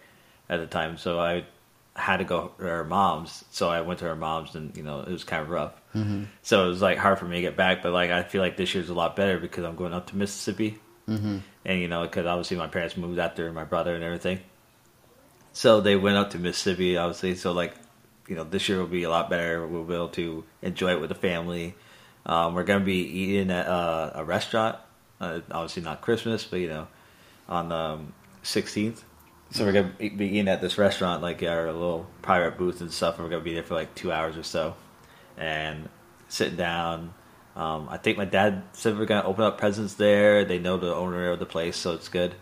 at 0.48 0.58
the 0.58 0.66
time, 0.66 0.96
so 0.96 1.18
I 1.18 1.44
had 1.96 2.18
to 2.18 2.24
go 2.24 2.52
to 2.58 2.64
her 2.64 2.84
mom's. 2.84 3.44
So 3.50 3.68
I 3.68 3.80
went 3.80 4.00
to 4.00 4.06
her 4.06 4.16
mom's, 4.16 4.54
and 4.54 4.76
you 4.76 4.82
know 4.82 5.00
it 5.00 5.10
was 5.10 5.24
kind 5.24 5.42
of 5.42 5.48
rough. 5.48 5.72
Mm-hmm. 5.94 6.24
So 6.42 6.66
it 6.66 6.68
was 6.68 6.82
like 6.82 6.98
hard 6.98 7.18
for 7.18 7.24
me 7.24 7.36
to 7.36 7.42
get 7.42 7.56
back. 7.56 7.82
But 7.82 7.92
like 7.92 8.10
I 8.10 8.22
feel 8.22 8.42
like 8.42 8.56
this 8.56 8.74
year's 8.74 8.88
a 8.88 8.94
lot 8.94 9.16
better 9.16 9.38
because 9.38 9.64
I'm 9.64 9.76
going 9.76 9.92
up 9.92 10.08
to 10.08 10.16
Mississippi, 10.16 10.78
mm-hmm. 11.08 11.38
and 11.64 11.80
you 11.80 11.88
know 11.88 12.02
because 12.02 12.26
obviously 12.26 12.56
my 12.56 12.68
parents 12.68 12.96
moved 12.96 13.18
after 13.18 13.50
my 13.52 13.64
brother 13.64 13.94
and 13.94 14.04
everything. 14.04 14.40
So 15.52 15.80
they 15.80 15.96
went 15.96 16.18
up 16.18 16.30
to 16.30 16.38
Mississippi, 16.38 16.98
obviously. 16.98 17.34
So 17.34 17.52
like, 17.52 17.74
you 18.28 18.36
know, 18.36 18.44
this 18.44 18.68
year 18.68 18.78
will 18.78 18.86
be 18.86 19.04
a 19.04 19.10
lot 19.10 19.30
better. 19.30 19.66
We'll 19.66 19.84
be 19.84 19.94
able 19.94 20.10
to 20.10 20.44
enjoy 20.60 20.92
it 20.92 21.00
with 21.00 21.08
the 21.08 21.14
family. 21.14 21.74
Um, 22.26 22.54
we're 22.54 22.64
gonna 22.64 22.84
be 22.84 22.98
eating 22.98 23.50
at 23.50 23.66
uh, 23.66 24.10
a 24.16 24.24
restaurant. 24.24 24.76
Uh, 25.18 25.40
obviously 25.50 25.82
not 25.82 26.02
Christmas, 26.02 26.44
but 26.44 26.60
you 26.60 26.68
know, 26.68 26.88
on 27.48 27.70
the 27.70 28.00
sixteenth. 28.42 29.02
So 29.50 29.64
we're 29.64 29.72
gonna 29.72 29.92
be 29.98 30.26
eating 30.26 30.48
at 30.48 30.60
this 30.60 30.78
restaurant, 30.78 31.22
like 31.22 31.42
our 31.42 31.72
little 31.72 32.06
private 32.22 32.58
booth 32.58 32.80
and 32.80 32.90
stuff. 32.90 33.16
And 33.16 33.24
we're 33.24 33.30
gonna 33.30 33.44
be 33.44 33.54
there 33.54 33.62
for 33.62 33.74
like 33.74 33.94
two 33.94 34.12
hours 34.12 34.36
or 34.36 34.42
so, 34.42 34.74
and 35.36 35.88
sitting 36.28 36.56
down. 36.56 37.14
Um, 37.54 37.88
I 37.88 37.96
think 37.96 38.18
my 38.18 38.24
dad 38.24 38.64
said 38.72 38.98
we're 38.98 39.06
gonna 39.06 39.26
open 39.26 39.44
up 39.44 39.58
presents 39.58 39.94
there. 39.94 40.44
They 40.44 40.58
know 40.58 40.76
the 40.76 40.94
owner 40.94 41.30
of 41.30 41.38
the 41.38 41.46
place, 41.46 41.76
so 41.76 41.94
it's 41.94 42.08
good. 42.08 42.34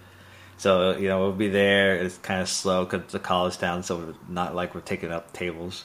So 0.57 0.97
you 0.97 1.09
know 1.09 1.21
we'll 1.21 1.33
be 1.33 1.49
there. 1.49 1.97
It's 1.97 2.19
kind 2.19 2.41
of 2.41 2.49
slow 2.49 2.85
because 2.85 3.03
it's 3.03 3.15
a 3.15 3.19
college 3.19 3.59
town, 3.59 3.83
so 3.83 4.15
not 4.29 4.55
like 4.55 4.75
we're 4.75 4.81
taking 4.81 5.13
up 5.13 5.33
tables. 5.33 5.85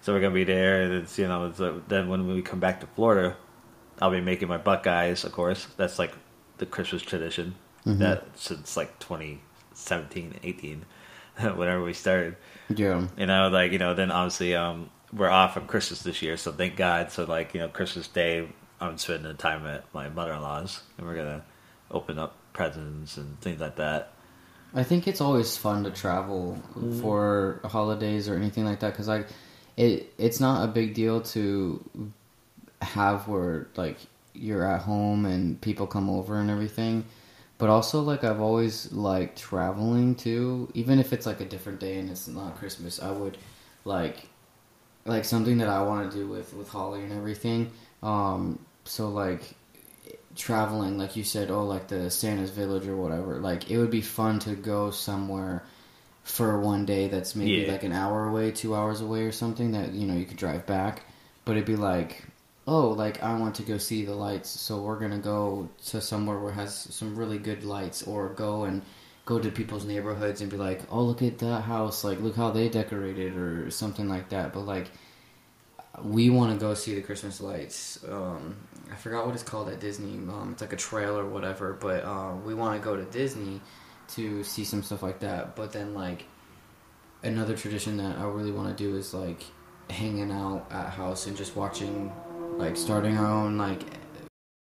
So 0.00 0.12
we're 0.12 0.20
gonna 0.20 0.34
be 0.34 0.44
there, 0.44 0.82
and 0.82 0.94
it's 0.94 1.18
you 1.18 1.28
know 1.28 1.46
it's, 1.46 1.60
uh, 1.60 1.80
then 1.88 2.08
when 2.08 2.26
we 2.26 2.42
come 2.42 2.60
back 2.60 2.80
to 2.80 2.86
Florida, 2.88 3.36
I'll 4.00 4.10
be 4.10 4.20
making 4.20 4.48
my 4.48 4.58
Buckeyes. 4.58 5.24
Of 5.24 5.32
course, 5.32 5.66
that's 5.76 5.98
like 5.98 6.14
the 6.58 6.66
Christmas 6.66 7.02
tradition 7.02 7.54
mm-hmm. 7.86 7.98
that 7.98 8.26
since 8.34 8.76
like 8.76 8.98
2017, 9.84 10.40
18, 10.42 10.84
whenever 11.56 11.82
we 11.82 11.92
started. 11.92 12.36
Yeah, 12.74 13.06
And 13.16 13.30
I 13.30 13.44
was 13.44 13.52
like 13.52 13.72
you 13.72 13.78
know, 13.78 13.94
then 13.94 14.10
obviously 14.10 14.54
um, 14.54 14.90
we're 15.12 15.30
off 15.30 15.56
on 15.56 15.66
Christmas 15.66 16.02
this 16.02 16.22
year, 16.22 16.36
so 16.36 16.52
thank 16.52 16.76
God. 16.76 17.12
So 17.12 17.24
like 17.24 17.54
you 17.54 17.60
know, 17.60 17.68
Christmas 17.68 18.08
Day, 18.08 18.48
I'm 18.80 18.98
spending 18.98 19.24
the 19.24 19.34
time 19.34 19.66
at 19.66 19.84
my 19.92 20.08
mother-in-law's, 20.08 20.82
and 20.98 21.06
we're 21.06 21.16
gonna 21.16 21.44
open 21.90 22.18
up 22.18 22.36
presents 22.52 23.16
and 23.16 23.40
things 23.40 23.60
like 23.60 23.76
that. 23.76 24.12
I 24.74 24.82
think 24.82 25.06
it's 25.06 25.20
always 25.20 25.56
fun 25.56 25.84
to 25.84 25.90
travel 25.90 26.60
mm. 26.76 27.00
for 27.00 27.60
holidays 27.64 28.28
or 28.28 28.34
anything 28.34 28.64
like 28.64 28.80
that 28.80 28.92
because 28.92 29.06
like 29.06 29.28
it 29.76 30.12
it's 30.18 30.40
not 30.40 30.64
a 30.64 30.72
big 30.72 30.94
deal 30.94 31.20
to 31.20 32.12
have 32.82 33.28
where 33.28 33.68
like 33.76 33.98
you're 34.34 34.68
at 34.68 34.82
home 34.82 35.26
and 35.26 35.60
people 35.60 35.86
come 35.86 36.10
over 36.10 36.38
and 36.38 36.50
everything. 36.50 37.04
But 37.64 37.70
also 37.70 38.02
like 38.02 38.24
I've 38.24 38.42
always 38.42 38.92
liked 38.92 39.38
traveling 39.38 40.16
too, 40.16 40.70
even 40.74 40.98
if 40.98 41.14
it's 41.14 41.24
like 41.24 41.40
a 41.40 41.46
different 41.46 41.80
day 41.80 41.96
and 41.96 42.10
it's 42.10 42.28
not 42.28 42.58
Christmas. 42.58 43.00
I 43.00 43.10
would 43.10 43.38
like 43.86 44.28
like 45.06 45.24
something 45.24 45.56
that 45.56 45.70
I 45.70 45.80
want 45.80 46.12
to 46.12 46.14
do 46.14 46.26
with 46.26 46.52
with 46.52 46.68
Holly 46.68 47.02
and 47.04 47.10
everything. 47.10 47.70
Um, 48.02 48.58
so 48.84 49.08
like 49.08 49.54
traveling, 50.36 50.98
like 50.98 51.16
you 51.16 51.24
said, 51.24 51.50
oh, 51.50 51.64
like 51.64 51.88
the 51.88 52.10
Santa's 52.10 52.50
Village 52.50 52.86
or 52.86 52.98
whatever. 52.98 53.36
Like 53.36 53.70
it 53.70 53.78
would 53.78 53.90
be 53.90 54.02
fun 54.02 54.40
to 54.40 54.54
go 54.54 54.90
somewhere 54.90 55.64
for 56.22 56.60
one 56.60 56.84
day 56.84 57.08
that's 57.08 57.34
maybe 57.34 57.62
yeah. 57.62 57.72
like 57.72 57.82
an 57.82 57.92
hour 57.92 58.28
away, 58.28 58.50
two 58.50 58.74
hours 58.74 59.00
away, 59.00 59.22
or 59.22 59.32
something 59.32 59.72
that 59.72 59.92
you 59.92 60.06
know 60.06 60.12
you 60.12 60.26
could 60.26 60.36
drive 60.36 60.66
back. 60.66 61.00
But 61.46 61.52
it'd 61.52 61.64
be 61.64 61.76
like, 61.76 62.26
oh, 62.66 62.90
like 62.90 63.22
I 63.22 63.38
want 63.38 63.54
to 63.56 63.62
go 63.62 63.78
see 63.78 64.04
the 64.04 64.14
lights, 64.14 64.48
so 64.48 64.80
we're 64.80 64.98
gonna 64.98 65.18
go 65.18 65.68
to 65.86 66.00
somewhere 66.00 66.38
where 66.38 66.52
has 66.52 66.74
some 66.74 67.16
really 67.16 67.38
good 67.38 67.64
lights, 67.64 68.02
or 68.02 68.30
go 68.30 68.64
and 68.64 68.82
go 69.26 69.38
to 69.38 69.50
people's 69.50 69.84
neighborhoods 69.84 70.40
and 70.40 70.50
be 70.50 70.56
like, 70.56 70.82
oh, 70.90 71.02
look 71.02 71.22
at 71.22 71.38
that 71.38 71.62
house, 71.62 72.04
like 72.04 72.20
look 72.20 72.36
how 72.36 72.50
they 72.50 72.68
decorated, 72.68 73.36
or 73.36 73.70
something 73.70 74.08
like 74.08 74.30
that. 74.30 74.52
But 74.52 74.66
like 74.66 74.90
we 76.02 76.30
want 76.30 76.52
to 76.52 76.58
go 76.58 76.74
see 76.74 76.94
the 76.94 77.02
Christmas 77.02 77.40
lights. 77.40 78.04
Um, 78.08 78.56
I 78.90 78.96
forgot 78.96 79.26
what 79.26 79.34
it's 79.34 79.44
called 79.44 79.68
at 79.68 79.80
Disney. 79.80 80.14
Um, 80.14 80.50
it's 80.52 80.60
like 80.60 80.72
a 80.72 80.76
trail 80.76 81.16
or 81.16 81.26
whatever. 81.26 81.72
But 81.72 82.04
uh, 82.04 82.34
we 82.44 82.54
want 82.54 82.80
to 82.80 82.84
go 82.84 82.96
to 82.96 83.04
Disney 83.04 83.60
to 84.08 84.42
see 84.42 84.64
some 84.64 84.82
stuff 84.82 85.02
like 85.02 85.20
that. 85.20 85.56
But 85.56 85.72
then 85.72 85.94
like 85.94 86.24
another 87.22 87.56
tradition 87.56 87.96
that 87.98 88.18
I 88.18 88.24
really 88.24 88.50
want 88.50 88.76
to 88.76 88.84
do 88.84 88.96
is 88.96 89.14
like 89.14 89.44
hanging 89.88 90.32
out 90.32 90.66
at 90.70 90.90
house 90.90 91.26
and 91.26 91.36
just 91.36 91.54
watching, 91.56 92.12
like 92.58 92.76
starting 92.76 93.16
our 93.16 93.26
own 93.26 93.58
like, 93.58 93.82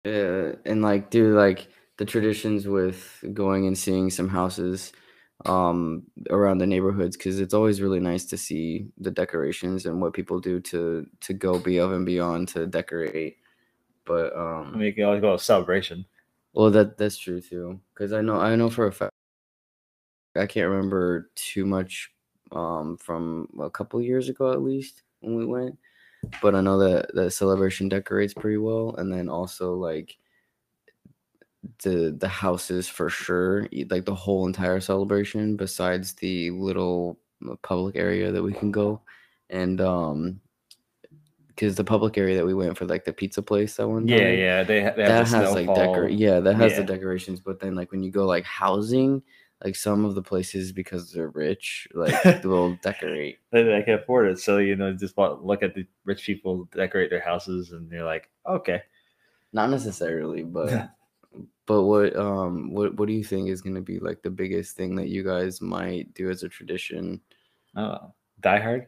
uh, 0.05 0.53
and 0.65 0.81
like 0.81 1.09
do 1.09 1.35
like 1.35 1.67
the 1.97 2.05
traditions 2.05 2.67
with 2.67 3.23
going 3.33 3.67
and 3.67 3.77
seeing 3.77 4.09
some 4.09 4.27
houses 4.27 4.91
um, 5.45 6.03
around 6.29 6.57
the 6.57 6.67
neighborhoods 6.67 7.17
because 7.17 7.39
it's 7.39 7.53
always 7.53 7.81
really 7.81 7.99
nice 7.99 8.25
to 8.25 8.37
see 8.37 8.87
the 8.97 9.11
decorations 9.11 9.85
and 9.85 10.01
what 10.01 10.13
people 10.13 10.39
do 10.39 10.59
to 10.59 11.05
to 11.21 11.33
go 11.33 11.55
above 11.55 11.91
and 11.91 12.05
beyond 12.05 12.47
to 12.49 12.67
decorate. 12.67 13.37
But 14.05 14.35
um, 14.35 14.71
I 14.73 14.77
mean, 14.77 14.87
you 14.87 14.93
can 14.93 15.03
always 15.05 15.21
go 15.21 15.33
a 15.33 15.39
celebration. 15.39 16.05
Well, 16.53 16.71
that 16.71 16.97
that's 16.97 17.17
true 17.17 17.41
too. 17.41 17.79
Because 17.93 18.13
I 18.13 18.21
know 18.21 18.39
I 18.39 18.55
know 18.55 18.69
for 18.69 18.87
a 18.87 18.91
fact 18.91 19.11
I 20.35 20.45
can't 20.45 20.69
remember 20.69 21.29
too 21.35 21.65
much 21.65 22.11
um, 22.51 22.97
from 22.97 23.47
a 23.61 23.69
couple 23.69 24.01
years 24.01 24.29
ago 24.29 24.51
at 24.51 24.61
least 24.61 25.03
when 25.21 25.35
we 25.35 25.45
went, 25.45 25.77
but 26.41 26.55
I 26.55 26.61
know 26.61 26.77
that 26.79 27.13
the 27.13 27.29
celebration 27.29 27.89
decorates 27.89 28.33
pretty 28.33 28.57
well, 28.57 28.95
and 28.97 29.11
then 29.11 29.29
also 29.29 29.73
like 29.75 30.17
the 31.83 32.15
the 32.17 32.27
houses 32.27 32.87
for 32.87 33.09
sure, 33.09 33.67
like 33.89 34.05
the 34.05 34.15
whole 34.15 34.45
entire 34.45 34.79
celebration, 34.79 35.55
besides 35.55 36.13
the 36.13 36.51
little 36.51 37.19
uh, 37.49 37.55
public 37.61 37.95
area 37.95 38.31
that 38.31 38.43
we 38.43 38.53
can 38.53 38.71
go, 38.71 39.01
and 39.49 39.81
um, 39.81 40.39
because 41.55 41.75
the 41.75 41.83
public 41.83 42.17
area 42.17 42.35
that 42.35 42.45
we 42.45 42.53
went 42.53 42.77
for 42.77 42.85
like 42.85 43.05
the 43.05 43.13
pizza 43.13 43.41
place 43.41 43.75
that 43.75 43.87
one 43.87 44.07
yeah 44.07 44.17
time, 44.17 44.37
yeah 44.37 44.63
they, 44.63 44.79
they 44.81 45.03
that 45.03 45.27
has 45.27 45.53
like 45.53 45.67
decor 45.67 46.09
yeah 46.09 46.39
that 46.39 46.55
has 46.55 46.71
yeah. 46.71 46.79
the 46.79 46.83
decorations 46.83 47.39
but 47.39 47.59
then 47.59 47.75
like 47.75 47.91
when 47.91 48.01
you 48.01 48.11
go 48.11 48.25
like 48.25 48.43
housing 48.43 49.21
like 49.63 49.75
some 49.75 50.05
of 50.05 50.15
the 50.15 50.21
places 50.21 50.71
because 50.71 51.11
they're 51.11 51.29
rich 51.29 51.87
like 51.93 52.21
they 52.23 52.41
will 52.47 52.75
decorate 52.81 53.39
they, 53.51 53.63
they 53.63 53.81
can 53.83 53.95
afford 53.95 54.27
it 54.27 54.39
so 54.39 54.57
you 54.57 54.75
know 54.75 54.93
just 54.93 55.17
look 55.17 55.63
at 55.63 55.73
the 55.73 55.85
rich 56.05 56.25
people 56.25 56.67
decorate 56.71 57.09
their 57.09 57.21
houses 57.21 57.71
and 57.71 57.91
you're 57.91 58.03
like 58.03 58.29
okay 58.47 58.81
not 59.53 59.69
necessarily 59.69 60.43
but 60.43 60.89
But 61.65 61.83
what 61.83 62.15
um 62.15 62.71
what 62.71 62.95
what 62.97 63.07
do 63.07 63.13
you 63.13 63.23
think 63.23 63.49
is 63.49 63.61
going 63.61 63.75
to 63.75 63.81
be 63.81 63.99
like 63.99 64.21
the 64.21 64.29
biggest 64.29 64.75
thing 64.75 64.95
that 64.95 65.07
you 65.07 65.23
guys 65.23 65.61
might 65.61 66.13
do 66.13 66.29
as 66.29 66.43
a 66.43 66.49
tradition? 66.49 67.21
Oh, 67.75 68.13
Die 68.41 68.59
Hard. 68.59 68.87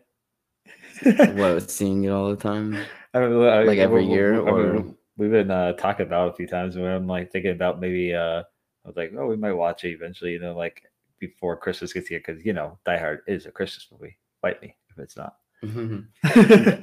what 1.37 1.69
seeing 1.71 2.03
it 2.03 2.09
all 2.09 2.29
the 2.29 2.35
time? 2.35 2.77
I 3.13 3.19
mean, 3.19 3.47
I, 3.47 3.63
like 3.63 3.79
every 3.79 4.05
year, 4.05 4.35
I 4.35 4.51
or 4.51 4.85
we've 5.15 5.31
been 5.31 5.51
uh, 5.51 5.73
talking 5.73 6.05
about 6.05 6.33
a 6.33 6.33
few 6.33 6.47
times. 6.47 6.75
Where 6.75 6.93
I'm 6.93 7.07
like 7.07 7.31
thinking 7.31 7.51
about 7.51 7.79
maybe 7.79 8.13
uh, 8.13 8.43
I 8.85 8.87
was 8.87 8.95
like, 8.95 9.13
oh, 9.17 9.25
we 9.25 9.35
might 9.35 9.53
watch 9.53 9.83
it 9.83 9.91
eventually. 9.91 10.31
You 10.31 10.39
know, 10.39 10.55
like 10.55 10.83
before 11.19 11.57
Christmas 11.57 11.91
gets 11.91 12.07
here, 12.07 12.19
because 12.19 12.45
you 12.45 12.53
know, 12.53 12.77
Die 12.85 12.97
Hard 12.97 13.21
is 13.27 13.47
a 13.47 13.51
Christmas 13.51 13.87
movie. 13.91 14.17
Fight 14.41 14.61
me 14.61 14.75
if 14.91 14.99
it's 14.99 15.17
not. 15.17 15.37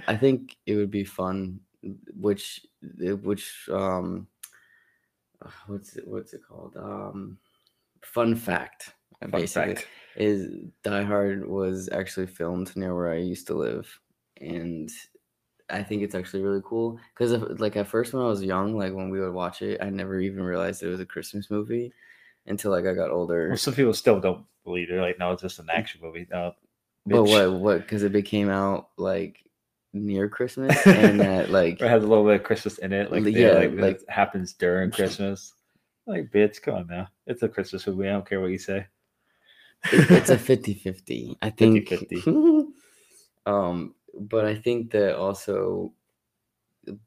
I 0.09 0.16
think 0.16 0.57
it 0.66 0.74
would 0.74 0.90
be 0.90 1.05
fun, 1.05 1.61
which 2.18 2.66
which 3.22 3.68
um 3.70 4.26
what's 5.66 5.96
it 5.96 6.07
what's 6.07 6.34
it 6.34 6.40
called? 6.46 6.76
Um, 6.76 7.38
fun 8.03 8.34
fact. 8.34 8.94
Fun 9.20 9.30
basically, 9.30 9.74
fact. 9.76 9.88
is 10.16 10.48
Die 10.82 11.03
Hard 11.03 11.48
was 11.48 11.88
actually 11.92 12.26
filmed 12.26 12.74
near 12.76 12.94
where 12.94 13.12
I 13.12 13.18
used 13.18 13.46
to 13.48 13.55
live, 13.55 14.00
and 14.40 14.90
I 15.73 15.83
think 15.83 16.03
it's 16.03 16.14
actually 16.14 16.43
really 16.43 16.62
cool 16.64 16.99
because 17.14 17.33
like 17.61 17.77
at 17.77 17.89
first 17.89 18.12
when 18.12 18.23
I 18.23 18.27
was 18.27 18.43
young, 18.43 18.77
like 18.77 18.93
when 18.93 19.11
we 19.11 19.20
would 19.20 19.33
watch 19.33 19.62
it, 19.62 19.81
I 19.83 19.91
never 19.91 20.20
even 20.20 20.43
realized 20.43 20.83
it 20.83 20.89
was 20.89 21.01
a 21.01 21.07
Christmas 21.07 21.51
movie 21.51 21.93
until 22.47 22.70
like 22.70 22.87
I 22.87 22.93
got 22.95 23.11
older. 23.11 23.49
Well, 23.49 23.57
some 23.57 23.75
people 23.75 23.95
still 23.95 24.20
don't 24.20 24.45
believe 24.64 24.91
it. 24.91 25.01
Like, 25.01 25.18
no, 25.18 25.33
it's 25.33 25.43
just 25.43 25.59
an 25.59 25.68
action 25.73 26.01
movie. 26.03 26.27
No, 26.31 26.53
but 27.07 27.25
what? 27.25 27.53
What? 27.53 27.79
Because 27.83 28.03
it 28.03 28.12
became 28.12 28.49
out 28.51 28.89
like 28.97 29.39
near 29.95 30.29
Christmas 30.29 30.77
and 30.87 31.20
that 31.20 31.51
like 31.51 31.81
it 31.81 31.89
has 31.89 32.05
a 32.05 32.07
little 32.07 32.25
bit 32.25 32.37
of 32.37 32.43
Christmas 32.45 32.79
in 32.79 32.93
it, 32.93 33.11
like 33.11 33.25
Yeah, 33.25 33.53
like, 33.53 33.73
like- 33.75 33.97
it 34.03 34.11
happens 34.11 34.53
during 34.53 34.91
Christmas. 34.99 35.53
Like, 36.07 36.31
bitch, 36.33 36.61
come 36.61 36.75
on 36.75 36.87
now. 36.89 37.09
It's 37.27 37.43
a 37.45 37.49
Christmas 37.49 37.87
movie. 37.87 38.09
I 38.09 38.12
don't 38.12 38.29
care 38.29 38.41
what 38.41 38.51
you 38.51 38.59
say. 38.59 38.87
it- 39.93 40.11
it's 40.11 40.31
a 40.31 40.37
50-50. 40.37 41.37
I 41.41 41.51
think 41.51 41.89
50-50. 41.89 42.66
um 43.47 43.95
but 44.15 44.45
I 44.45 44.55
think 44.55 44.91
that 44.93 45.17
also 45.17 45.95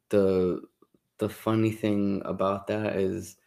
the 0.09 0.61
the 1.17 1.29
funny 1.29 1.71
thing 1.71 2.21
about 2.25 2.67
that 2.67 2.95
is 2.97 3.37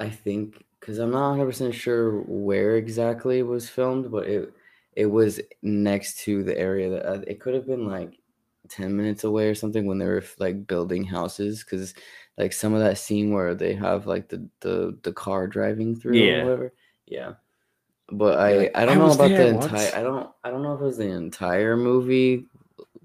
I 0.00 0.10
think 0.10 0.64
because 0.80 0.98
I'm 0.98 1.10
not 1.12 1.28
100 1.30 1.46
percent 1.46 1.74
sure 1.74 2.20
where 2.22 2.76
exactly 2.76 3.38
it 3.38 3.42
was 3.42 3.68
filmed, 3.68 4.10
but 4.10 4.28
it 4.28 4.52
it 4.94 5.06
was 5.06 5.40
next 5.62 6.18
to 6.20 6.42
the 6.42 6.58
area 6.58 6.90
that 6.90 7.06
uh, 7.06 7.20
it 7.26 7.40
could 7.40 7.54
have 7.54 7.66
been 7.66 7.86
like 7.86 8.20
10 8.68 8.96
minutes 8.96 9.24
away 9.24 9.48
or 9.48 9.54
something 9.54 9.86
when 9.86 9.98
they 9.98 10.06
were 10.06 10.22
like 10.38 10.66
building 10.66 11.04
houses 11.04 11.64
because 11.64 11.94
like 12.38 12.52
some 12.52 12.74
of 12.74 12.80
that 12.80 12.98
scene 12.98 13.32
where 13.32 13.54
they 13.54 13.74
have 13.74 14.06
like 14.06 14.28
the 14.28 14.48
the, 14.60 14.98
the 15.02 15.12
car 15.12 15.46
driving 15.46 15.96
through 15.98 16.24
Yeah. 16.24 16.34
or 16.34 16.40
whatever 16.42 16.74
yeah 17.06 17.34
but 18.12 18.38
I 18.38 18.66
I 18.74 18.82
"I 18.82 18.84
don't 18.86 18.98
know 18.98 19.10
about 19.12 19.28
the 19.28 19.46
entire 19.48 19.94
I 19.98 20.02
don't 20.02 20.30
I 20.44 20.50
don't 20.50 20.62
know 20.62 20.74
if 20.74 20.80
it 20.80 20.84
was 20.84 20.98
the 20.98 21.08
entire 21.08 21.76
movie 21.76 22.46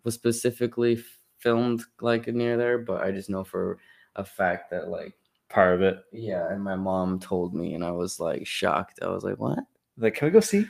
was 0.03 0.13
specifically 0.15 1.03
filmed 1.37 1.83
like 2.01 2.27
near 2.27 2.57
there 2.57 2.77
but 2.79 3.01
I 3.03 3.11
just 3.11 3.29
know 3.29 3.43
for 3.43 3.77
a 4.15 4.23
fact 4.23 4.69
that 4.71 4.89
like 4.89 5.13
Part 5.49 5.75
of 5.75 5.81
it. 5.81 6.03
yeah 6.11 6.51
and 6.51 6.61
my 6.63 6.75
mom 6.75 7.19
told 7.19 7.53
me 7.53 7.73
and 7.73 7.83
I 7.83 7.91
was 7.91 8.19
like 8.19 8.45
shocked 8.45 8.99
I 9.01 9.07
was 9.07 9.23
like 9.23 9.37
what 9.39 9.59
Like, 9.97 10.15
can 10.15 10.27
we 10.27 10.31
go 10.31 10.39
see? 10.41 10.65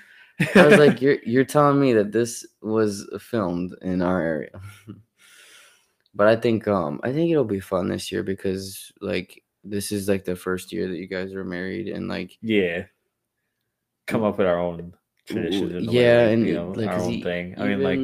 I 0.55 0.67
was 0.67 0.77
like, 0.77 1.01
you're 1.01 1.17
you're 1.25 1.45
telling 1.45 1.79
me 1.81 1.93
that 1.93 2.11
this 2.11 2.45
was 2.61 3.09
filmed 3.19 3.73
in 3.81 4.01
our 4.03 4.21
area. 4.21 4.61
but 6.13 6.27
I 6.27 6.35
think 6.35 6.67
um 6.67 6.99
I 7.03 7.11
think 7.11 7.31
it'll 7.31 7.43
be 7.43 7.59
fun 7.59 7.87
this 7.89 8.11
year 8.11 8.23
because 8.23 8.91
like 9.01 9.41
this 9.63 9.91
is 9.91 10.07
like 10.07 10.25
the 10.25 10.35
first 10.35 10.71
year 10.71 10.87
that 10.87 10.97
you 10.97 11.07
guys 11.07 11.33
are 11.33 11.43
married 11.43 11.87
and 11.87 12.07
like 12.07 12.37
yeah. 12.41 12.83
Come 14.07 14.23
up 14.23 14.37
with 14.37 14.47
our 14.47 14.59
own 14.59 14.93
traditions. 15.25 15.73
way, 15.73 15.79
yeah 15.93 16.23
like, 16.23 16.33
and 16.33 16.47
you 16.47 16.53
know, 16.53 16.71
like 16.75 16.87
our 16.89 16.99
own 16.99 17.11
e- 17.13 17.23
thing. 17.23 17.55
I 17.57 17.67
mean, 17.67 17.83
like, 17.83 17.99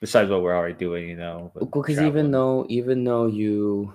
besides 0.00 0.30
what 0.30 0.42
we're 0.42 0.56
already 0.56 0.74
doing, 0.74 1.08
you 1.08 1.16
know. 1.16 1.52
because 1.72 2.00
even 2.00 2.30
though 2.30 2.64
even 2.68 3.04
though 3.04 3.26
you 3.26 3.94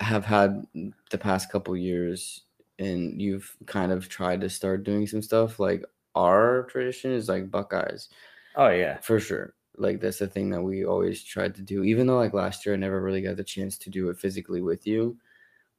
have 0.00 0.24
had 0.24 0.66
the 1.10 1.18
past 1.18 1.50
couple 1.50 1.76
years 1.76 2.42
and 2.78 3.20
you've 3.20 3.56
kind 3.66 3.90
of 3.90 4.08
tried 4.08 4.40
to 4.40 4.48
start 4.48 4.84
doing 4.84 5.06
some 5.06 5.22
stuff 5.22 5.58
like 5.58 5.84
our 6.14 6.62
tradition 6.70 7.12
is 7.12 7.28
like 7.28 7.50
buckeyes 7.50 8.08
Oh, 8.54 8.68
yeah. 8.68 8.98
for 8.98 9.18
sure 9.18 9.54
like 9.76 10.00
that's 10.00 10.18
the 10.18 10.26
thing 10.28 10.50
that 10.50 10.62
we 10.62 10.84
always 10.84 11.22
tried 11.22 11.54
to 11.56 11.62
do 11.62 11.82
even 11.84 12.06
though 12.06 12.16
like 12.16 12.32
last 12.32 12.64
year 12.64 12.74
i 12.76 12.78
never 12.78 13.00
really 13.02 13.20
got 13.22 13.36
the 13.36 13.44
chance 13.44 13.76
to 13.78 13.90
do 13.90 14.08
it 14.08 14.16
physically 14.18 14.60
with 14.62 14.86
you 14.86 15.16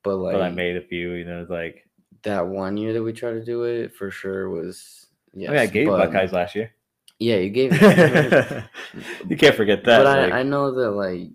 but 0.03 0.17
like 0.17 0.33
But 0.33 0.41
I 0.41 0.49
made 0.51 0.77
a 0.77 0.81
few, 0.81 1.11
you 1.13 1.25
know, 1.25 1.45
like, 1.49 1.87
that 2.23 2.45
one 2.47 2.77
year 2.77 2.93
that 2.93 3.03
we 3.03 3.13
tried 3.13 3.33
to 3.33 3.43
do 3.45 3.63
it 3.63 3.93
for 3.93 4.11
sure 4.11 4.49
was 4.49 5.07
oh, 5.35 5.39
yeah 5.39 5.49
I 5.49 5.51
mean, 5.53 5.61
I 5.61 5.65
gave 5.67 5.87
Buckeyes 5.87 6.31
last 6.31 6.55
year. 6.55 6.71
yeah 7.19 7.37
you 7.37 7.49
gave 7.49 7.73
you 9.29 9.37
can't 9.37 9.55
forget 9.55 9.83
that. 9.85 9.99
but 9.99 10.07
I, 10.07 10.23
like- 10.23 10.33
I 10.33 10.43
know 10.43 10.71
that 10.71 10.91
like 10.91 11.29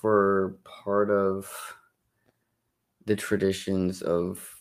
for 0.00 0.58
part 0.64 1.10
of 1.10 1.50
the 3.06 3.16
traditions 3.16 4.02
of 4.02 4.54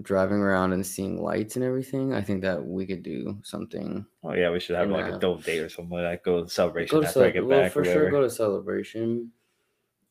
driving 0.00 0.38
around 0.38 0.72
and 0.72 0.84
seeing 0.84 1.22
lights 1.22 1.54
and 1.56 1.64
everything 1.64 2.12
i 2.14 2.20
think 2.20 2.42
that 2.42 2.64
we 2.64 2.86
could 2.86 3.02
do 3.02 3.38
something 3.44 4.04
oh, 4.24 4.32
yeah, 4.32 4.50
we 4.50 4.58
should 4.58 4.74
have 4.74 4.88
like 4.90 5.06
Yeah. 5.06 5.16
a 5.16 5.18
double 5.18 5.38
date 5.38 5.60
or 5.60 5.68
something 5.68 5.92
like 5.98 6.04
that. 6.04 6.24
Go 6.24 6.42
to 6.44 6.48
celebration 6.50 6.96
go 6.96 7.02
to 7.02 7.06
after 7.06 7.24
I 7.24 7.30
get 7.30 7.46
well, 7.46 7.60
back. 7.60 7.72
for 7.72 7.84
sure 7.84 8.10
go 8.10 8.22
to 8.22 8.30
celebration 8.30 9.30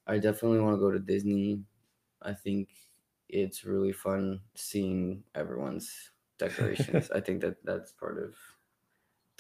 i 0.08 0.18
definitely 0.18 0.60
want 0.60 0.76
to 0.76 0.80
go 0.80 0.92
to 0.92 1.00
disney 1.00 1.62
i 2.22 2.32
think 2.34 2.70
it's 3.32 3.66
really 3.66 3.92
fun 3.92 4.42
seeing 4.56 5.24
everyone's 5.36 6.12
decorations. 6.38 7.10
I 7.16 7.20
think 7.20 7.42
that 7.42 7.58
that's 7.64 7.92
part 7.92 8.22
of 8.22 8.36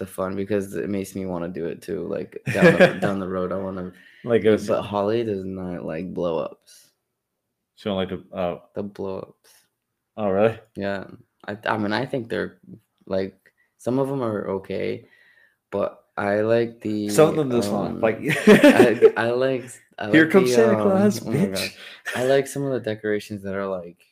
the 0.01 0.07
fun 0.07 0.35
because 0.35 0.73
it 0.75 0.89
makes 0.89 1.13
me 1.13 1.27
want 1.27 1.43
to 1.43 1.59
do 1.59 1.67
it 1.67 1.79
too 1.79 2.07
like 2.07 2.41
down 2.53 2.73
the, 2.77 2.87
down 2.99 3.19
the 3.19 3.27
road 3.27 3.51
i 3.51 3.55
want 3.55 3.77
to 3.77 3.93
Like, 4.23 4.43
it 4.43 4.49
was, 4.49 4.67
but 4.67 4.81
holly 4.81 5.23
does 5.23 5.45
not 5.45 5.85
like 5.85 6.11
blow 6.11 6.39
ups 6.39 6.89
she 7.75 7.87
don't 7.87 7.97
like 7.97 8.09
the, 8.09 8.23
uh, 8.35 8.59
the 8.73 8.81
blow 8.81 9.19
ups 9.19 9.51
oh, 10.17 10.29
really? 10.29 10.57
yeah. 10.75 11.05
I, 11.47 11.55
I 11.65 11.77
mean 11.77 11.93
i 11.93 12.03
think 12.03 12.29
they're 12.29 12.57
like 13.05 13.53
some 13.77 13.99
of 13.99 14.07
them 14.07 14.23
are 14.23 14.47
okay 14.49 15.05
but 15.69 16.00
i 16.17 16.41
like 16.41 16.81
the 16.81 17.09
Some 17.09 17.29
of 17.29 17.35
them 17.35 17.51
just 17.51 17.71
um, 17.71 17.99
not. 17.99 18.01
Like, 18.01 18.19
I, 18.47 19.13
I 19.17 19.29
like 19.31 19.65
I 19.97 20.09
here 20.11 20.23
like 20.23 20.31
comes 20.31 20.49
the, 20.49 20.55
Santa 20.55 20.77
um, 20.77 20.81
Claus, 20.81 21.21
oh 21.21 21.29
bitch. 21.29 21.75
I 22.15 22.25
like 22.25 22.47
some 22.47 22.63
of 22.63 22.73
the 22.73 22.79
decorations 22.79 23.43
that 23.43 23.55
are 23.55 23.67
like 23.67 24.03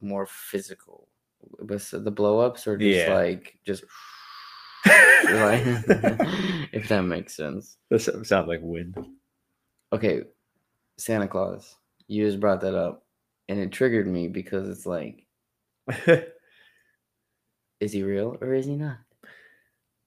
more 0.00 0.26
physical. 0.26 1.08
But 1.62 1.82
the 1.92 2.10
blow 2.10 2.40
ups 2.40 2.66
are 2.66 2.76
just 2.76 3.06
Yeah. 3.06 3.14
like 3.14 3.58
just 3.64 3.84
like 4.84 5.62
if 6.72 6.88
that 6.88 7.02
makes 7.02 7.34
sense. 7.34 7.76
This 7.90 8.08
sounds 8.24 8.48
like 8.48 8.60
wind. 8.62 8.96
Okay, 9.92 10.22
Santa 10.98 11.28
Claus. 11.28 11.76
You 12.06 12.26
just 12.26 12.40
brought 12.40 12.60
that 12.62 12.74
up, 12.74 13.04
and 13.48 13.58
it 13.58 13.72
triggered 13.72 14.06
me 14.06 14.28
because 14.28 14.68
it's 14.68 14.84
like, 14.86 15.26
is 17.80 17.92
he 17.92 18.02
real 18.02 18.36
or 18.40 18.54
is 18.54 18.66
he 18.66 18.76
not? 18.76 18.98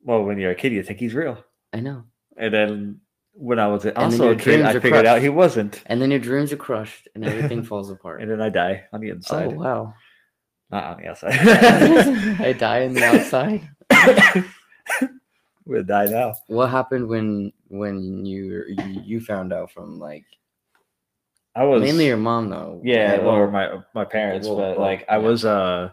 Well, 0.03 0.23
when 0.23 0.37
you're 0.37 0.51
a 0.51 0.55
kid, 0.55 0.71
you 0.73 0.83
think 0.83 0.99
he's 0.99 1.13
real, 1.13 1.43
I 1.71 1.79
know. 1.79 2.03
and 2.37 2.53
then 2.53 2.99
when 3.33 3.57
I 3.57 3.67
was 3.67 3.85
also 3.85 4.31
a 4.31 4.35
kid, 4.35 4.61
I 4.61 4.79
figured 4.79 5.05
out 5.07 5.21
he 5.21 5.29
wasn't, 5.29 5.81
And 5.87 5.99
then 6.01 6.11
your 6.11 6.19
dreams 6.19 6.51
are 6.53 6.57
crushed 6.57 7.07
and 7.15 7.25
everything 7.25 7.63
falls 7.69 7.89
apart. 7.89 8.21
and 8.21 8.29
then 8.29 8.41
I 8.41 8.49
die 8.49 8.83
on 8.93 9.01
the 9.01 9.09
inside. 9.09 9.47
oh 9.53 9.57
wow! 9.57 9.93
not 10.71 10.83
on 10.83 11.01
the 11.01 11.07
outside. 11.09 11.33
I 12.41 12.53
die 12.53 12.85
on 12.85 12.93
the 12.93 13.03
outside. 13.11 13.69
We'll 15.65 15.83
die 15.83 16.05
now. 16.05 16.35
What 16.47 16.69
happened 16.69 17.07
when 17.07 17.53
when 17.69 18.25
you 18.25 18.65
you, 19.05 19.21
found 19.21 19.53
out 19.53 19.71
from 19.71 19.97
like 19.97 20.25
I 21.55 21.63
was 21.63 21.81
mainly 21.81 22.07
your 22.07 22.17
mom 22.17 22.49
though? 22.49 22.81
Yeah, 22.83 23.11
right? 23.11 23.21
or 23.21 23.49
my 23.49 23.79
my 23.95 24.03
parents, 24.03 24.45
well, 24.47 24.57
but 24.57 24.77
well, 24.77 24.81
like 24.87 25.05
I 25.07 25.17
yeah. 25.17 25.23
was 25.23 25.45
uh 25.45 25.89